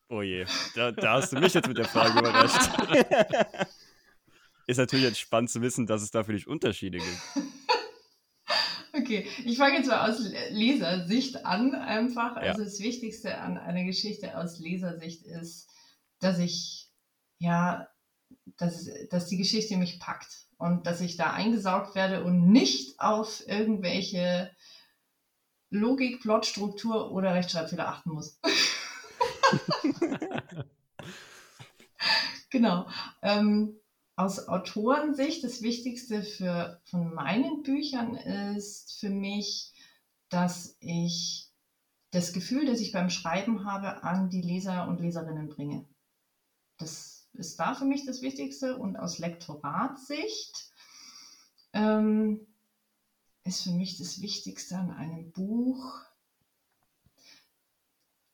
Oh 0.09 0.22
je, 0.22 0.46
da, 0.74 0.92
da 0.92 1.16
hast 1.16 1.32
du 1.32 1.40
mich 1.40 1.53
jetzt 1.53 1.68
mit 1.68 1.76
der 1.76 1.84
Frage 1.84 2.20
überrascht. 2.20 2.70
ist 4.66 4.78
natürlich 4.78 5.05
jetzt 5.05 5.20
spannend 5.20 5.51
zu 5.51 5.61
wissen, 5.61 5.86
dass 5.86 6.01
es 6.01 6.11
da 6.11 6.24
für 6.24 6.32
dich 6.32 6.46
Unterschiede 6.46 6.96
gibt. 6.96 7.20
Okay, 8.99 9.26
ich 9.44 9.57
fange 9.57 9.76
jetzt 9.76 9.88
mal 9.88 10.11
aus 10.11 10.20
Lesersicht 10.51 11.46
an 11.46 11.74
einfach. 11.74 12.36
Ja. 12.36 12.53
Also 12.53 12.64
das 12.64 12.80
Wichtigste 12.80 13.38
an 13.38 13.59
einer 13.59 13.84
Geschichte 13.84 14.36
aus 14.36 14.59
Lesersicht 14.59 15.24
ist, 15.24 15.68
dass 16.20 16.38
ich, 16.38 16.88
ja, 17.38 17.88
dass, 18.59 18.88
dass 19.11 19.26
die 19.26 19.36
Geschichte 19.36 19.76
mich 19.76 20.01
packt 20.01 20.46
und 20.59 20.86
dass 20.86 21.01
ich 21.01 21.16
da 21.16 21.32
eingesaugt 21.32 21.94
werde 21.94 22.24
und 22.24 22.51
nicht 22.51 22.99
auf 22.99 23.46
irgendwelche 23.46 24.51
Logik, 25.70 26.20
Plotstruktur 26.20 27.12
oder 27.12 27.34
Rechtschreibfehler 27.34 27.88
achten 27.88 28.11
muss. 28.11 28.40
genau. 32.51 32.86
Ähm, 33.22 33.80
aus 34.19 34.49
Autorensicht 34.49 35.45
das 35.45 35.62
Wichtigste 35.62 36.25
für, 36.25 36.81
von 36.87 37.14
meinen 37.14 37.62
Büchern 37.62 38.16
ist 38.16 38.99
für 38.99 39.11
mich, 39.11 39.73
dass 40.29 40.77
ich 40.81 41.53
das 42.11 42.33
Gefühl, 42.33 42.66
das 42.66 42.81
ich 42.81 42.91
beim 42.91 43.11
Schreiben 43.11 43.64
habe, 43.64 44.03
an 44.03 44.29
die 44.29 44.43
Leser 44.43 44.89
und 44.89 45.01
Leserinnen 45.01 45.49
bringe. 45.49 45.87
Das 46.79 47.29
ist 47.35 47.61
da 47.61 47.77
für 47.77 47.85
mich 47.85 48.07
das 48.07 48.21
Wichtigste. 48.21 48.77
Und 48.77 48.97
aus 48.97 49.21
Lektoratssicht 49.21 50.73
ähm, 51.73 52.45
ist 53.45 53.62
für 53.62 53.73
mich 53.73 53.99
das 53.99 54.21
Wichtigste 54.21 54.79
an 54.79 54.91
einem 54.91 55.31
Buch, 55.31 56.01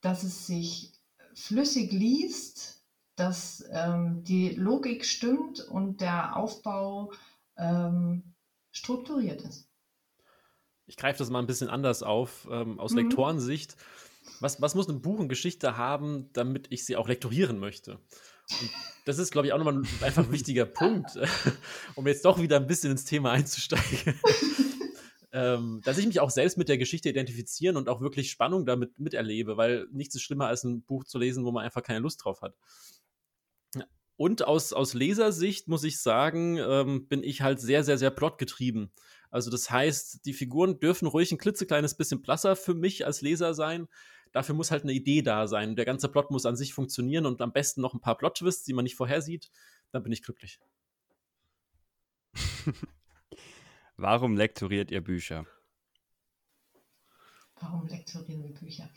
dass 0.01 0.23
es 0.23 0.47
sich 0.47 0.93
flüssig 1.35 1.91
liest, 1.91 2.74
dass 3.15 3.63
ähm, 3.71 4.23
die 4.23 4.49
Logik 4.49 5.05
stimmt 5.05 5.59
und 5.59 6.01
der 6.01 6.35
Aufbau 6.35 7.11
ähm, 7.57 8.35
strukturiert 8.71 9.41
ist. 9.41 9.69
Ich 10.87 10.97
greife 10.97 11.19
das 11.19 11.29
mal 11.29 11.39
ein 11.39 11.47
bisschen 11.47 11.69
anders 11.69 12.03
auf, 12.03 12.47
ähm, 12.51 12.79
aus 12.79 12.91
Mhm. 12.91 12.97
Lektorensicht. 12.99 13.75
Was, 14.39 14.61
was 14.61 14.75
muss 14.75 14.89
ein 14.89 15.01
Buch 15.01 15.19
und 15.19 15.29
Geschichte 15.29 15.77
haben, 15.77 16.29
damit 16.33 16.67
ich 16.71 16.85
sie 16.85 16.95
auch 16.95 17.07
lektorieren 17.07 17.59
möchte? 17.59 17.93
Und 17.93 18.69
das 19.05 19.17
ist, 19.17 19.31
glaube 19.31 19.47
ich, 19.47 19.53
auch 19.53 19.57
nochmal 19.57 19.75
ein 19.75 19.87
einfach 20.01 20.25
ein 20.25 20.31
wichtiger 20.31 20.65
Punkt, 20.65 21.11
um 21.95 22.05
jetzt 22.07 22.25
doch 22.25 22.39
wieder 22.39 22.57
ein 22.57 22.67
bisschen 22.67 22.91
ins 22.91 23.05
Thema 23.05 23.31
einzusteigen. 23.31 24.19
ähm, 25.31 25.81
dass 25.83 25.97
ich 25.97 26.07
mich 26.07 26.19
auch 26.19 26.29
selbst 26.29 26.57
mit 26.57 26.69
der 26.69 26.77
Geschichte 26.77 27.09
identifizieren 27.09 27.77
und 27.77 27.89
auch 27.89 28.01
wirklich 28.01 28.29
Spannung 28.31 28.65
damit 28.65 28.99
miterlebe, 28.99 29.57
weil 29.57 29.87
nichts 29.91 30.15
ist 30.15 30.21
schlimmer, 30.21 30.47
als 30.47 30.63
ein 30.63 30.81
Buch 30.81 31.03
zu 31.03 31.17
lesen, 31.17 31.45
wo 31.45 31.51
man 31.51 31.63
einfach 31.65 31.83
keine 31.83 31.99
Lust 31.99 32.23
drauf 32.23 32.41
hat. 32.41 32.55
Und 34.17 34.47
aus, 34.47 34.71
aus 34.71 34.93
Lesersicht 34.93 35.67
muss 35.67 35.83
ich 35.83 35.99
sagen, 35.99 36.57
ähm, 36.57 37.07
bin 37.07 37.23
ich 37.23 37.41
halt 37.41 37.59
sehr, 37.59 37.83
sehr, 37.83 37.97
sehr 37.97 38.11
plotgetrieben. 38.11 38.91
Also 39.29 39.51
das 39.51 39.69
heißt, 39.69 40.25
die 40.25 40.33
Figuren 40.33 40.79
dürfen 40.79 41.07
ruhig 41.07 41.31
ein 41.31 41.37
klitzekleines 41.37 41.95
bisschen 41.95 42.21
blasser 42.21 42.55
für 42.55 42.73
mich 42.73 43.05
als 43.05 43.21
Leser 43.21 43.53
sein. 43.53 43.87
Dafür 44.31 44.55
muss 44.55 44.71
halt 44.71 44.83
eine 44.83 44.93
Idee 44.93 45.21
da 45.21 45.47
sein. 45.47 45.75
Der 45.75 45.85
ganze 45.85 46.07
Plot 46.07 46.31
muss 46.31 46.45
an 46.45 46.55
sich 46.55 46.73
funktionieren 46.73 47.25
und 47.25 47.41
am 47.41 47.51
besten 47.51 47.81
noch 47.81 47.93
ein 47.93 48.01
paar 48.01 48.17
Plot-Twists, 48.17 48.63
die 48.63 48.73
man 48.73 48.83
nicht 48.83 48.95
vorhersieht. 48.95 49.51
Dann 49.91 50.03
bin 50.03 50.11
ich 50.11 50.23
glücklich. 50.23 50.59
Warum 53.97 54.35
lektoriert 54.35 54.91
ihr 54.91 55.01
Bücher? 55.01 55.45
Warum 57.59 57.87
lektorieren 57.87 58.43
wir 58.43 58.53
Bücher? 58.53 58.89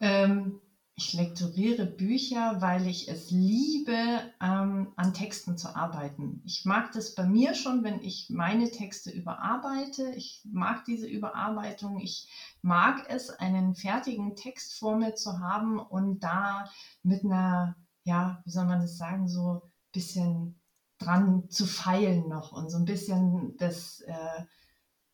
Ähm, 0.00 0.60
ich 0.96 1.12
lektoriere 1.12 1.86
Bücher, 1.86 2.60
weil 2.60 2.86
ich 2.86 3.08
es 3.08 3.30
liebe, 3.32 3.96
ähm, 4.40 4.92
an 4.94 5.12
Texten 5.12 5.58
zu 5.58 5.74
arbeiten. 5.74 6.40
Ich 6.44 6.64
mag 6.64 6.92
das 6.92 7.16
bei 7.16 7.26
mir 7.26 7.54
schon, 7.54 7.82
wenn 7.82 8.00
ich 8.00 8.30
meine 8.30 8.70
Texte 8.70 9.10
überarbeite. 9.10 10.12
Ich 10.14 10.42
mag 10.44 10.84
diese 10.84 11.08
Überarbeitung. 11.08 11.98
Ich 11.98 12.28
mag 12.62 13.06
es, 13.08 13.30
einen 13.30 13.74
fertigen 13.74 14.36
Text 14.36 14.78
vor 14.78 14.96
mir 14.96 15.16
zu 15.16 15.40
haben 15.40 15.80
und 15.80 16.22
da 16.22 16.70
mit 17.02 17.24
einer, 17.24 17.76
ja, 18.04 18.40
wie 18.44 18.50
soll 18.50 18.66
man 18.66 18.80
das 18.80 18.96
sagen, 18.96 19.26
so 19.26 19.54
ein 19.54 19.72
bisschen 19.92 20.60
dran 20.98 21.50
zu 21.50 21.66
feilen 21.66 22.28
noch 22.28 22.52
und 22.52 22.70
so 22.70 22.78
ein 22.78 22.84
bisschen 22.84 23.56
das, 23.56 24.00
äh, 24.02 24.44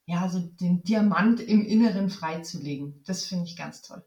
ja, 0.05 0.28
so 0.28 0.41
den 0.41 0.83
Diamant 0.83 1.41
im 1.41 1.64
Inneren 1.64 2.11
freizulegen. 2.11 3.03
Das 3.07 3.24
finde 3.24 3.47
ich 3.47 3.57
ganz 3.57 3.81
toll. 3.81 4.05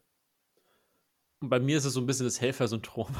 Und 1.44 1.50
bei 1.50 1.60
mir 1.60 1.76
ist 1.76 1.84
es 1.84 1.92
so 1.92 2.00
ein 2.00 2.06
bisschen 2.06 2.24
das 2.24 2.40
Helfersyndrom. 2.40 3.14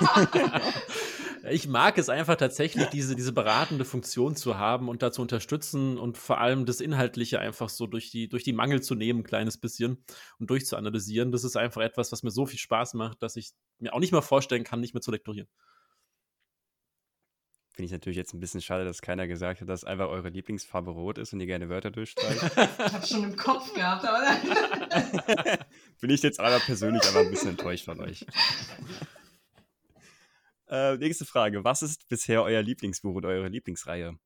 ich 1.50 1.68
mag 1.68 1.98
es 1.98 2.08
einfach 2.08 2.36
tatsächlich, 2.36 2.86
diese, 2.86 3.14
diese 3.14 3.34
beratende 3.34 3.84
Funktion 3.84 4.36
zu 4.36 4.56
haben 4.56 4.88
und 4.88 5.02
da 5.02 5.12
zu 5.12 5.20
unterstützen 5.20 5.98
und 5.98 6.16
vor 6.16 6.38
allem 6.38 6.64
das 6.64 6.80
Inhaltliche 6.80 7.40
einfach 7.40 7.68
so 7.68 7.86
durch 7.86 8.10
die, 8.10 8.30
durch 8.30 8.42
die 8.42 8.54
Mangel 8.54 8.80
zu 8.80 8.94
nehmen, 8.94 9.20
ein 9.20 9.24
kleines 9.24 9.58
bisschen 9.58 10.02
und 10.38 10.48
durchzuanalysieren. 10.48 11.30
Das 11.30 11.44
ist 11.44 11.56
einfach 11.56 11.82
etwas, 11.82 12.10
was 12.10 12.22
mir 12.22 12.30
so 12.30 12.46
viel 12.46 12.58
Spaß 12.58 12.94
macht, 12.94 13.22
dass 13.22 13.36
ich 13.36 13.50
mir 13.78 13.92
auch 13.92 14.00
nicht 14.00 14.12
mal 14.12 14.22
vorstellen 14.22 14.64
kann, 14.64 14.80
nicht 14.80 14.94
mehr 14.94 15.02
zu 15.02 15.10
lektorieren. 15.10 15.48
Finde 17.78 17.86
ich 17.86 17.92
natürlich 17.92 18.16
jetzt 18.16 18.34
ein 18.34 18.40
bisschen 18.40 18.60
schade, 18.60 18.84
dass 18.84 19.02
keiner 19.02 19.28
gesagt 19.28 19.60
hat, 19.60 19.68
dass 19.68 19.84
einfach 19.84 20.08
eure 20.08 20.30
Lieblingsfarbe 20.30 20.90
rot 20.90 21.16
ist 21.16 21.32
und 21.32 21.38
ihr 21.38 21.46
gerne 21.46 21.68
Wörter 21.68 21.92
durchstreicht. 21.92 22.42
Ich 22.86 22.92
habe 22.92 23.06
schon 23.06 23.22
im 23.22 23.36
Kopf 23.36 23.72
gehabt, 23.72 24.04
aber 24.04 24.18
Bin 26.00 26.10
ich 26.10 26.20
jetzt 26.24 26.40
aber 26.40 26.58
persönlich 26.58 27.04
aber 27.06 27.20
ein 27.20 27.30
bisschen 27.30 27.50
enttäuscht 27.50 27.84
von 27.84 28.00
euch. 28.00 28.26
Äh, 30.70 30.96
nächste 30.96 31.24
Frage. 31.24 31.62
Was 31.64 31.82
ist 31.82 32.08
bisher 32.08 32.42
euer 32.42 32.60
Lieblingsbuch 32.60 33.14
oder 33.14 33.28
eure 33.28 33.48
Lieblingsreihe? 33.48 34.18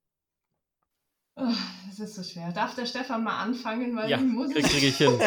Oh, 1.37 1.53
das 1.89 2.01
ist 2.01 2.15
so 2.17 2.23
schwer. 2.25 2.53
Darf 2.53 2.75
der 2.75 2.87
Stefan 2.87 3.23
mal 3.23 3.39
anfangen, 3.39 3.95
weil 3.95 4.11
Ja, 4.11 4.17
ich 4.17 4.25
muss 4.25 4.51
kriege 4.51 4.67
krieg 4.67 4.83
ich 4.83 4.97
hin. 4.97 5.21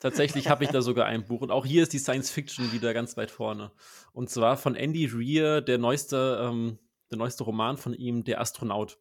Tatsächlich 0.00 0.50
habe 0.50 0.64
ich 0.64 0.70
da 0.70 0.82
sogar 0.82 1.06
ein 1.06 1.24
Buch. 1.24 1.40
Und 1.40 1.50
auch 1.50 1.64
hier 1.64 1.82
ist 1.84 1.94
die 1.94 1.98
Science 1.98 2.30
Fiction 2.30 2.72
wieder 2.72 2.92
ganz 2.92 3.16
weit 3.16 3.30
vorne. 3.30 3.70
Und 4.12 4.28
zwar 4.28 4.58
von 4.58 4.74
Andy 4.74 5.06
Rear, 5.06 5.62
der 5.62 5.78
neueste, 5.78 6.46
ähm, 6.46 6.78
der 7.12 7.18
neueste 7.18 7.44
Roman 7.44 7.76
von 7.76 7.94
ihm, 7.94 8.24
Der 8.24 8.40
Astronaut. 8.40 8.98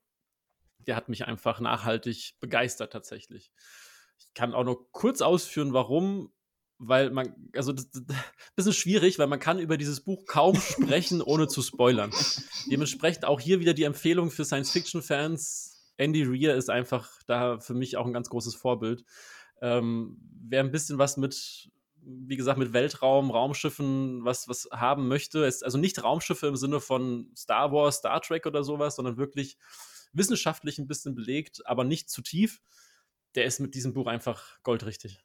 Der 0.85 0.95
hat 0.95 1.09
mich 1.09 1.25
einfach 1.25 1.59
nachhaltig 1.59 2.35
begeistert, 2.39 2.91
tatsächlich. 2.91 3.51
Ich 4.19 4.33
kann 4.33 4.53
auch 4.53 4.63
nur 4.63 4.91
kurz 4.91 5.21
ausführen, 5.21 5.73
warum. 5.73 6.31
Weil 6.83 7.11
man, 7.11 7.35
also 7.55 7.73
das, 7.73 7.91
das, 7.91 8.03
bisschen 8.55 8.73
schwierig, 8.73 9.19
weil 9.19 9.27
man 9.27 9.39
kann 9.39 9.59
über 9.59 9.77
dieses 9.77 10.01
Buch 10.01 10.25
kaum 10.25 10.55
sprechen, 10.59 11.21
ohne 11.21 11.47
zu 11.47 11.61
spoilern. 11.61 12.11
Dementsprechend 12.71 13.25
auch 13.25 13.39
hier 13.39 13.59
wieder 13.59 13.73
die 13.73 13.83
Empfehlung 13.83 14.31
für 14.31 14.45
Science-Fiction-Fans. 14.45 15.93
Andy 15.97 16.23
Rear 16.23 16.55
ist 16.55 16.71
einfach 16.71 17.11
da 17.27 17.59
für 17.59 17.75
mich 17.75 17.97
auch 17.97 18.07
ein 18.07 18.13
ganz 18.13 18.29
großes 18.29 18.55
Vorbild. 18.55 19.03
Ähm, 19.61 20.17
wer 20.47 20.61
ein 20.61 20.71
bisschen 20.71 20.97
was 20.97 21.17
mit, 21.17 21.69
wie 22.03 22.35
gesagt, 22.35 22.57
mit 22.57 22.73
Weltraum, 22.73 23.31
Raumschiffen, 23.31 24.23
was, 24.25 24.47
was 24.47 24.67
haben 24.71 25.07
möchte, 25.07 25.39
ist 25.39 25.63
also 25.63 25.77
nicht 25.77 26.03
Raumschiffe 26.03 26.47
im 26.47 26.55
Sinne 26.55 26.79
von 26.79 27.31
Star 27.35 27.71
Wars, 27.71 27.97
Star 27.97 28.21
Trek 28.21 28.45
oder 28.45 28.63
sowas, 28.63 28.95
sondern 28.95 29.17
wirklich 29.17 29.57
wissenschaftlich 30.13 30.77
ein 30.77 30.87
bisschen 30.87 31.15
belegt, 31.15 31.65
aber 31.65 31.83
nicht 31.83 32.09
zu 32.09 32.21
tief. 32.21 32.61
Der 33.35 33.45
ist 33.45 33.59
mit 33.59 33.75
diesem 33.75 33.93
Buch 33.93 34.07
einfach 34.07 34.61
goldrichtig. 34.63 35.19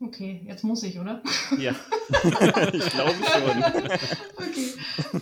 Okay, 0.00 0.42
jetzt 0.46 0.64
muss 0.64 0.82
ich, 0.82 0.98
oder? 0.98 1.22
Ja. 1.58 1.74
ich 2.72 2.90
glaube 2.90 3.14
schon. 3.24 3.64
okay. 4.36 4.72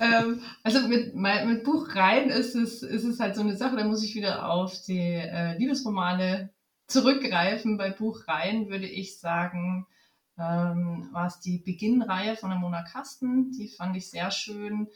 Ähm, 0.00 0.42
also 0.62 0.88
mit, 0.88 1.14
mit 1.14 1.64
Buchreihen 1.64 2.30
ist 2.30 2.54
es, 2.54 2.82
ist 2.82 3.04
es 3.04 3.20
halt 3.20 3.36
so 3.36 3.42
eine 3.42 3.56
Sache, 3.56 3.76
da 3.76 3.84
muss 3.84 4.02
ich 4.02 4.14
wieder 4.14 4.50
auf 4.50 4.80
die 4.82 4.98
äh, 4.98 5.56
Liebesromane 5.58 6.50
zurückgreifen. 6.90 7.76
Bei 7.76 7.90
Buchreihen 7.90 8.68
würde 8.68 8.86
ich 8.86 9.18
sagen, 9.18 9.86
ähm, 10.38 11.08
war 11.12 11.26
es 11.26 11.40
die 11.40 11.58
Beginnreihe 11.58 12.36
von 12.36 12.50
der 12.50 12.58
Mona 12.58 12.82
Kasten. 12.82 13.52
Die 13.52 13.68
fand 13.68 13.96
ich 13.96 14.10
sehr 14.10 14.30
schön. 14.30 14.88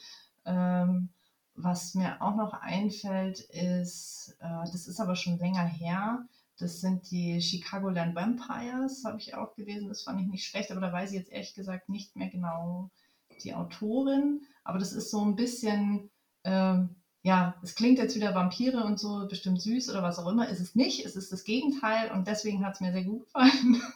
Ähm, 0.44 1.10
was 1.54 1.94
mir 1.94 2.20
auch 2.20 2.34
noch 2.34 2.52
einfällt, 2.54 3.40
ist, 3.40 4.36
äh, 4.40 4.70
das 4.72 4.86
ist 4.88 5.00
aber 5.00 5.14
schon 5.14 5.38
länger 5.38 5.64
her, 5.64 6.26
das 6.58 6.80
sind 6.80 7.10
die 7.10 7.40
Chicagoland 7.40 8.14
Vampires, 8.14 9.04
habe 9.04 9.18
ich 9.18 9.34
auch 9.34 9.54
gelesen. 9.54 9.88
Das 9.88 10.02
fand 10.02 10.20
ich 10.20 10.26
nicht 10.26 10.46
schlecht, 10.46 10.70
aber 10.70 10.80
da 10.80 10.92
weiß 10.92 11.10
ich 11.10 11.18
jetzt 11.18 11.32
ehrlich 11.32 11.54
gesagt 11.54 11.88
nicht 11.88 12.14
mehr 12.16 12.28
genau 12.28 12.90
die 13.42 13.54
Autorin. 13.54 14.42
Aber 14.62 14.78
das 14.78 14.92
ist 14.92 15.10
so 15.10 15.24
ein 15.24 15.34
bisschen, 15.34 16.10
ähm, 16.44 16.96
ja, 17.24 17.54
es 17.62 17.74
klingt 17.74 17.98
jetzt 17.98 18.14
wieder 18.14 18.34
Vampire 18.34 18.84
und 18.84 19.00
so 19.00 19.26
bestimmt 19.26 19.60
süß 19.60 19.88
oder 19.88 20.02
was 20.02 20.18
auch 20.18 20.30
immer. 20.30 20.46
Ist 20.48 20.60
es 20.60 20.74
nicht, 20.74 21.06
es 21.06 21.16
ist 21.16 21.32
das 21.32 21.44
Gegenteil 21.44 22.12
und 22.12 22.28
deswegen 22.28 22.64
hat 22.64 22.74
es 22.74 22.80
mir 22.80 22.92
sehr 22.92 23.04
gut 23.04 23.24
gefallen. 23.24 23.82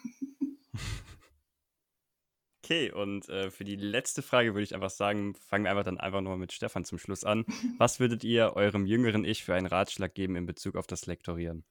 Okay, 2.65 2.93
und 2.93 3.31
äh, 3.31 3.51
für 3.51 3.65
die 3.65 3.77
letzte 3.77 4.21
Frage 4.21 4.53
würde 4.53 4.63
ich 4.63 4.75
einfach 4.75 4.91
sagen, 4.91 5.35
fangen 5.35 5.65
wir 5.65 5.71
einfach 5.71 5.85
dann 5.85 5.97
einfach 5.97 6.21
nochmal 6.21 6.37
mit 6.37 6.53
Stefan 6.53 6.85
zum 6.85 6.99
Schluss 6.99 7.25
an. 7.25 7.47
Was 7.79 7.99
würdet 7.99 8.25
ihr 8.25 8.57
eurem 8.57 8.85
jüngeren 8.85 9.25
Ich 9.25 9.43
für 9.43 9.55
einen 9.55 9.67
Ratschlag 9.67 10.13
geben 10.13 10.37
in 10.37 10.45
Bezug 10.45 10.77
auf 10.77 10.87
das 10.87 11.07
Lektorieren? 11.07 11.65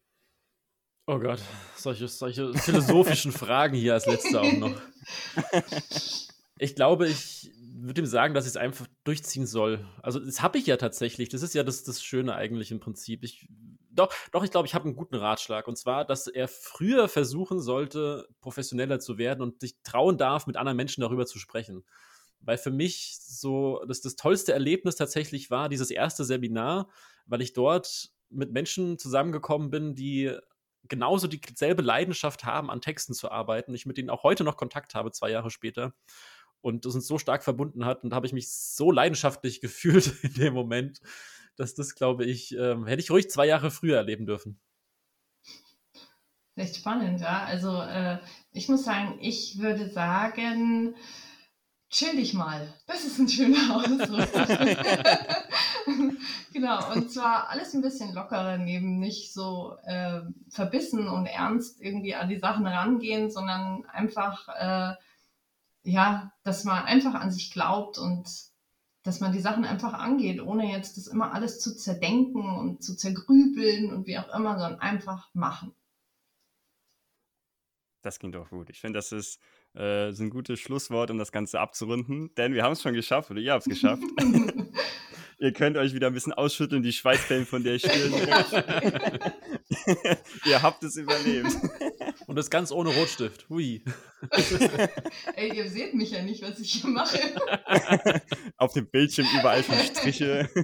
Oh 1.05 1.19
Gott, 1.19 1.39
solche, 1.75 2.07
solche 2.07 2.51
philosophischen 2.57 3.31
Fragen 3.31 3.75
hier 3.75 3.93
als 3.93 4.07
letzte 4.07 4.41
auch 4.41 4.53
noch. 4.53 4.81
Ich 6.59 6.73
glaube, 6.73 7.07
ich 7.07 7.51
würde 7.80 8.01
ihm 8.01 8.07
sagen, 8.07 8.34
dass 8.34 8.45
ich 8.45 8.51
es 8.51 8.57
einfach 8.57 8.88
durchziehen 9.03 9.45
soll. 9.45 9.86
Also, 10.01 10.19
das 10.19 10.41
habe 10.41 10.57
ich 10.57 10.65
ja 10.65 10.78
tatsächlich. 10.78 11.30
Das 11.30 11.41
ist 11.41 11.53
ja 11.53 11.63
das, 11.63 11.84
das 11.84 12.03
Schöne 12.03 12.36
eigentlich 12.36 12.71
im 12.71 12.80
Prinzip. 12.80 13.23
Ich, 13.23 13.47
doch, 13.91 14.13
doch, 14.32 14.43
ich 14.43 14.51
glaube, 14.51 14.67
ich 14.67 14.73
habe 14.73 14.86
einen 14.86 14.95
guten 14.95 15.15
Ratschlag. 15.15 15.67
Und 15.67 15.78
zwar, 15.78 16.05
dass 16.05 16.28
er 16.28 16.47
früher 16.47 17.07
versuchen 17.07 17.59
sollte, 17.59 18.28
professioneller 18.41 18.99
zu 18.99 19.17
werden 19.17 19.41
und 19.41 19.61
sich 19.61 19.75
trauen 19.84 20.17
darf, 20.17 20.47
mit 20.47 20.57
anderen 20.57 20.78
Menschen 20.78 21.01
darüber 21.01 21.25
zu 21.25 21.39
sprechen. 21.39 21.84
Weil 22.39 22.57
für 22.57 22.71
mich 22.71 23.17
so 23.21 23.84
das, 23.88 24.01
das 24.01 24.15
tollste 24.15 24.53
Erlebnis 24.53 24.95
tatsächlich 24.95 25.49
war 25.49 25.69
dieses 25.69 25.91
erste 25.91 26.23
Seminar, 26.23 26.89
weil 27.25 27.41
ich 27.41 27.53
dort 27.53 28.09
mit 28.30 28.51
Menschen 28.51 28.97
zusammengekommen 28.97 29.69
bin, 29.69 29.95
die 29.95 30.36
genauso 30.88 31.28
dieselbe 31.28 31.82
Leidenschaft 31.82 32.45
haben, 32.45 32.69
an 32.69 32.82
Texten 32.82 33.13
zu 33.13 33.32
arbeiten. 33.32 33.73
Ich 33.73 33.86
mit 33.86 33.97
denen 33.97 34.09
auch 34.09 34.23
heute 34.23 34.43
noch 34.43 34.57
Kontakt 34.57 34.95
habe, 34.95 35.11
zwei 35.11 35.30
Jahre 35.32 35.49
später. 35.49 35.93
Und 36.61 36.85
das 36.85 36.95
uns 36.95 37.07
so 37.07 37.17
stark 37.17 37.43
verbunden 37.43 37.85
hat. 37.85 38.03
Und 38.03 38.09
da 38.09 38.15
habe 38.15 38.27
ich 38.27 38.33
mich 38.33 38.49
so 38.51 38.91
leidenschaftlich 38.91 39.61
gefühlt 39.61 40.23
in 40.23 40.33
dem 40.33 40.53
Moment, 40.53 41.01
dass 41.55 41.73
das, 41.73 41.95
glaube 41.95 42.25
ich, 42.25 42.55
ähm, 42.55 42.85
hätte 42.85 43.01
ich 43.01 43.11
ruhig 43.11 43.29
zwei 43.29 43.47
Jahre 43.47 43.71
früher 43.71 43.97
erleben 43.97 44.25
dürfen. 44.25 44.59
Recht 46.57 46.75
spannend, 46.75 47.21
ja. 47.21 47.43
Also 47.43 47.81
äh, 47.81 48.17
ich 48.51 48.67
muss 48.67 48.83
sagen, 48.83 49.19
ich 49.21 49.59
würde 49.59 49.89
sagen, 49.89 50.95
chill 51.89 52.15
dich 52.15 52.33
mal. 52.33 52.73
Das 52.87 53.05
ist 53.05 53.19
ein 53.19 53.29
schöner 53.29 53.75
Ausdruck. 53.75 54.27
genau, 56.53 56.93
und 56.93 57.11
zwar 57.11 57.49
alles 57.49 57.73
ein 57.73 57.81
bisschen 57.81 58.13
lockerer 58.13 58.57
nehmen, 58.57 58.99
nicht 58.99 59.33
so 59.33 59.75
äh, 59.83 60.21
verbissen 60.49 61.07
und 61.07 61.27
ernst 61.27 61.81
irgendwie 61.81 62.15
an 62.15 62.29
die 62.29 62.39
Sachen 62.39 62.65
rangehen, 62.65 63.29
sondern 63.29 63.85
einfach, 63.85 64.47
äh, 64.49 64.95
ja, 65.88 66.33
dass 66.43 66.65
man 66.65 66.83
einfach 66.83 67.13
an 67.13 67.31
sich 67.31 67.51
glaubt 67.51 67.97
und 67.97 68.27
dass 69.03 69.21
man 69.21 69.31
die 69.31 69.39
Sachen 69.39 69.63
einfach 69.63 69.93
angeht, 69.93 70.41
ohne 70.41 70.69
jetzt 70.69 70.97
das 70.97 71.07
immer 71.07 71.33
alles 71.33 71.61
zu 71.61 71.75
zerdenken 71.77 72.57
und 72.57 72.83
zu 72.83 72.95
zergrübeln 72.95 73.93
und 73.93 74.05
wie 74.05 74.17
auch 74.17 74.27
immer, 74.35 74.59
sondern 74.59 74.81
einfach 74.81 75.33
machen. 75.33 75.73
Das 78.01 78.19
klingt 78.19 78.35
doch 78.35 78.49
gut. 78.49 78.69
Ich 78.69 78.81
finde, 78.81 78.97
das 78.97 79.13
ist 79.13 79.39
äh, 79.75 80.11
so 80.11 80.23
ein 80.23 80.29
gutes 80.29 80.59
Schlusswort, 80.59 81.09
um 81.09 81.17
das 81.17 81.31
Ganze 81.31 81.59
abzurunden, 81.59 82.33
denn 82.35 82.53
wir 82.53 82.63
haben 82.63 82.73
es 82.73 82.81
schon 82.81 82.93
geschafft 82.93 83.31
oder 83.31 83.39
ihr 83.39 83.53
habt 83.53 83.65
es 83.65 83.69
geschafft. 83.69 84.03
Ihr 85.39 85.53
könnt 85.53 85.77
euch 85.77 85.93
wieder 85.93 86.07
ein 86.07 86.13
bisschen 86.13 86.33
ausschütteln, 86.33 86.81
die 86.81 86.91
Schweißperlen 86.91 87.45
von 87.45 87.63
der 87.63 87.77
Stirn. 87.77 88.11
ihr 90.45 90.61
habt 90.63 90.83
es 90.83 90.95
überlebt. 90.95 91.55
Und 92.25 92.38
das 92.38 92.49
ganz 92.49 92.71
ohne 92.71 92.89
Rotstift. 92.89 93.47
Hui. 93.49 93.83
Ey, 95.36 95.55
ihr 95.55 95.69
seht 95.69 95.93
mich 95.93 96.11
ja 96.11 96.21
nicht, 96.21 96.41
was 96.41 96.59
ich 96.59 96.73
hier 96.73 96.89
mache. 96.89 97.17
Auf 98.57 98.73
dem 98.73 98.88
Bildschirm 98.89 99.28
überall 99.39 99.63
schon 99.63 99.75
Striche. 99.75 100.49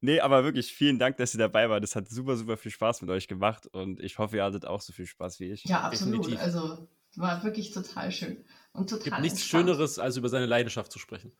Nee, 0.00 0.20
aber 0.20 0.44
wirklich 0.44 0.72
vielen 0.72 1.00
Dank, 1.00 1.16
dass 1.16 1.34
ihr 1.34 1.38
dabei 1.40 1.68
wart. 1.68 1.82
Das 1.82 1.96
hat 1.96 2.08
super, 2.08 2.36
super 2.36 2.56
viel 2.56 2.70
Spaß 2.70 3.02
mit 3.02 3.10
euch 3.10 3.26
gemacht 3.26 3.66
und 3.66 3.98
ich 3.98 4.18
hoffe, 4.18 4.36
ihr 4.36 4.44
hattet 4.44 4.64
auch 4.64 4.80
so 4.80 4.92
viel 4.92 5.06
Spaß 5.06 5.40
wie 5.40 5.50
ich. 5.50 5.64
Ja, 5.64 5.80
absolut. 5.80 6.24
Definitiv. 6.24 6.40
Also 6.40 6.88
war 7.16 7.42
wirklich 7.42 7.72
total 7.72 8.12
schön 8.12 8.44
und 8.72 8.90
total. 8.90 8.98
Es 8.98 9.04
gibt 9.04 9.20
nichts 9.20 9.44
Schöneres, 9.44 9.98
als 9.98 10.16
über 10.16 10.28
seine 10.28 10.46
Leidenschaft 10.46 10.92
zu 10.92 11.00
sprechen. 11.00 11.32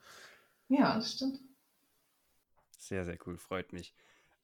Ja, 0.68 0.96
das 0.96 1.12
stimmt. 1.12 1.38
Sehr, 2.76 3.04
sehr 3.04 3.18
cool, 3.26 3.38
freut 3.38 3.72
mich. 3.72 3.94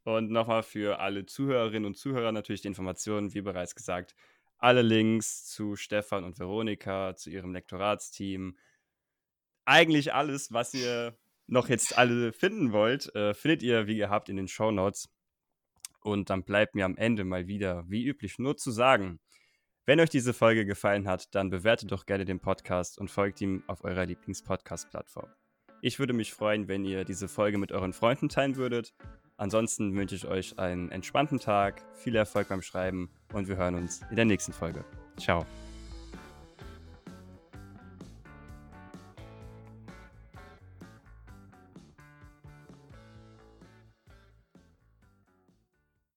Und 0.05 0.31
nochmal 0.31 0.63
für 0.63 1.01
alle 1.01 1.25
Zuhörerinnen 1.25 1.87
und 1.87 1.97
Zuhörer 1.97 2.31
natürlich 2.31 2.61
die 2.61 2.69
Informationen, 2.69 3.33
wie 3.35 3.41
bereits 3.41 3.75
gesagt, 3.75 4.15
alle 4.65 4.83
Links 4.83 5.45
zu 5.45 5.77
Stefan 5.77 6.25
und 6.25 6.39
Veronika, 6.39 7.15
zu 7.15 7.29
ihrem 7.29 7.53
Lektoratsteam. 7.53 8.57
Eigentlich 9.67 10.15
alles, 10.15 10.53
was 10.53 10.73
ihr 10.73 11.19
noch 11.47 11.69
jetzt 11.69 11.99
alle 11.99 12.33
finden 12.33 12.73
wollt, 12.73 13.15
äh, 13.15 13.35
findet 13.35 13.63
ihr 13.63 13.87
wie 13.87 13.97
gehabt 13.97 14.31
in 14.31 14.37
den 14.37 14.49
Show 14.49 14.71
Notes. 14.71 15.11
Und 16.01 16.31
dann 16.31 16.45
bleibt 16.45 16.75
mir 16.75 16.87
am 16.87 16.97
Ende 16.97 17.25
mal 17.25 17.47
wieder, 17.47 17.85
wie 17.89 18.07
üblich, 18.07 18.39
nur 18.39 18.57
zu 18.57 18.71
sagen, 18.71 19.21
wenn 19.85 20.01
euch 20.01 20.09
diese 20.09 20.33
Folge 20.33 20.65
gefallen 20.65 21.07
hat, 21.07 21.35
dann 21.35 21.51
bewertet 21.51 21.93
doch 21.93 22.07
gerne 22.07 22.25
den 22.25 22.41
Podcast 22.41 22.97
und 22.99 23.11
folgt 23.11 23.43
ihm 23.43 23.63
auf 23.67 23.85
eurer 23.85 24.07
Lieblings-Podcast-Plattform. 24.07 25.29
Ich 25.83 25.99
würde 25.99 26.15
mich 26.15 26.33
freuen, 26.33 26.69
wenn 26.69 26.87
ihr 26.87 27.05
diese 27.05 27.29
Folge 27.29 27.59
mit 27.59 27.71
euren 27.71 27.93
Freunden 27.93 28.31
teilen 28.31 28.57
würdet. 28.57 28.95
Ansonsten 29.37 29.95
wünsche 29.97 30.15
ich 30.15 30.27
euch 30.27 30.59
einen 30.59 30.91
entspannten 30.91 31.41
Tag, 31.41 31.83
viel 31.95 32.15
Erfolg 32.15 32.49
beim 32.49 32.63
Schreiben 32.63 33.11
und 33.33 33.49
wir 33.49 33.57
hören 33.57 33.75
uns 33.75 34.03
in 34.11 34.17
der 34.17 34.25
nächsten 34.25 34.53
Folge. 34.53 34.85
Ciao. 35.19 35.45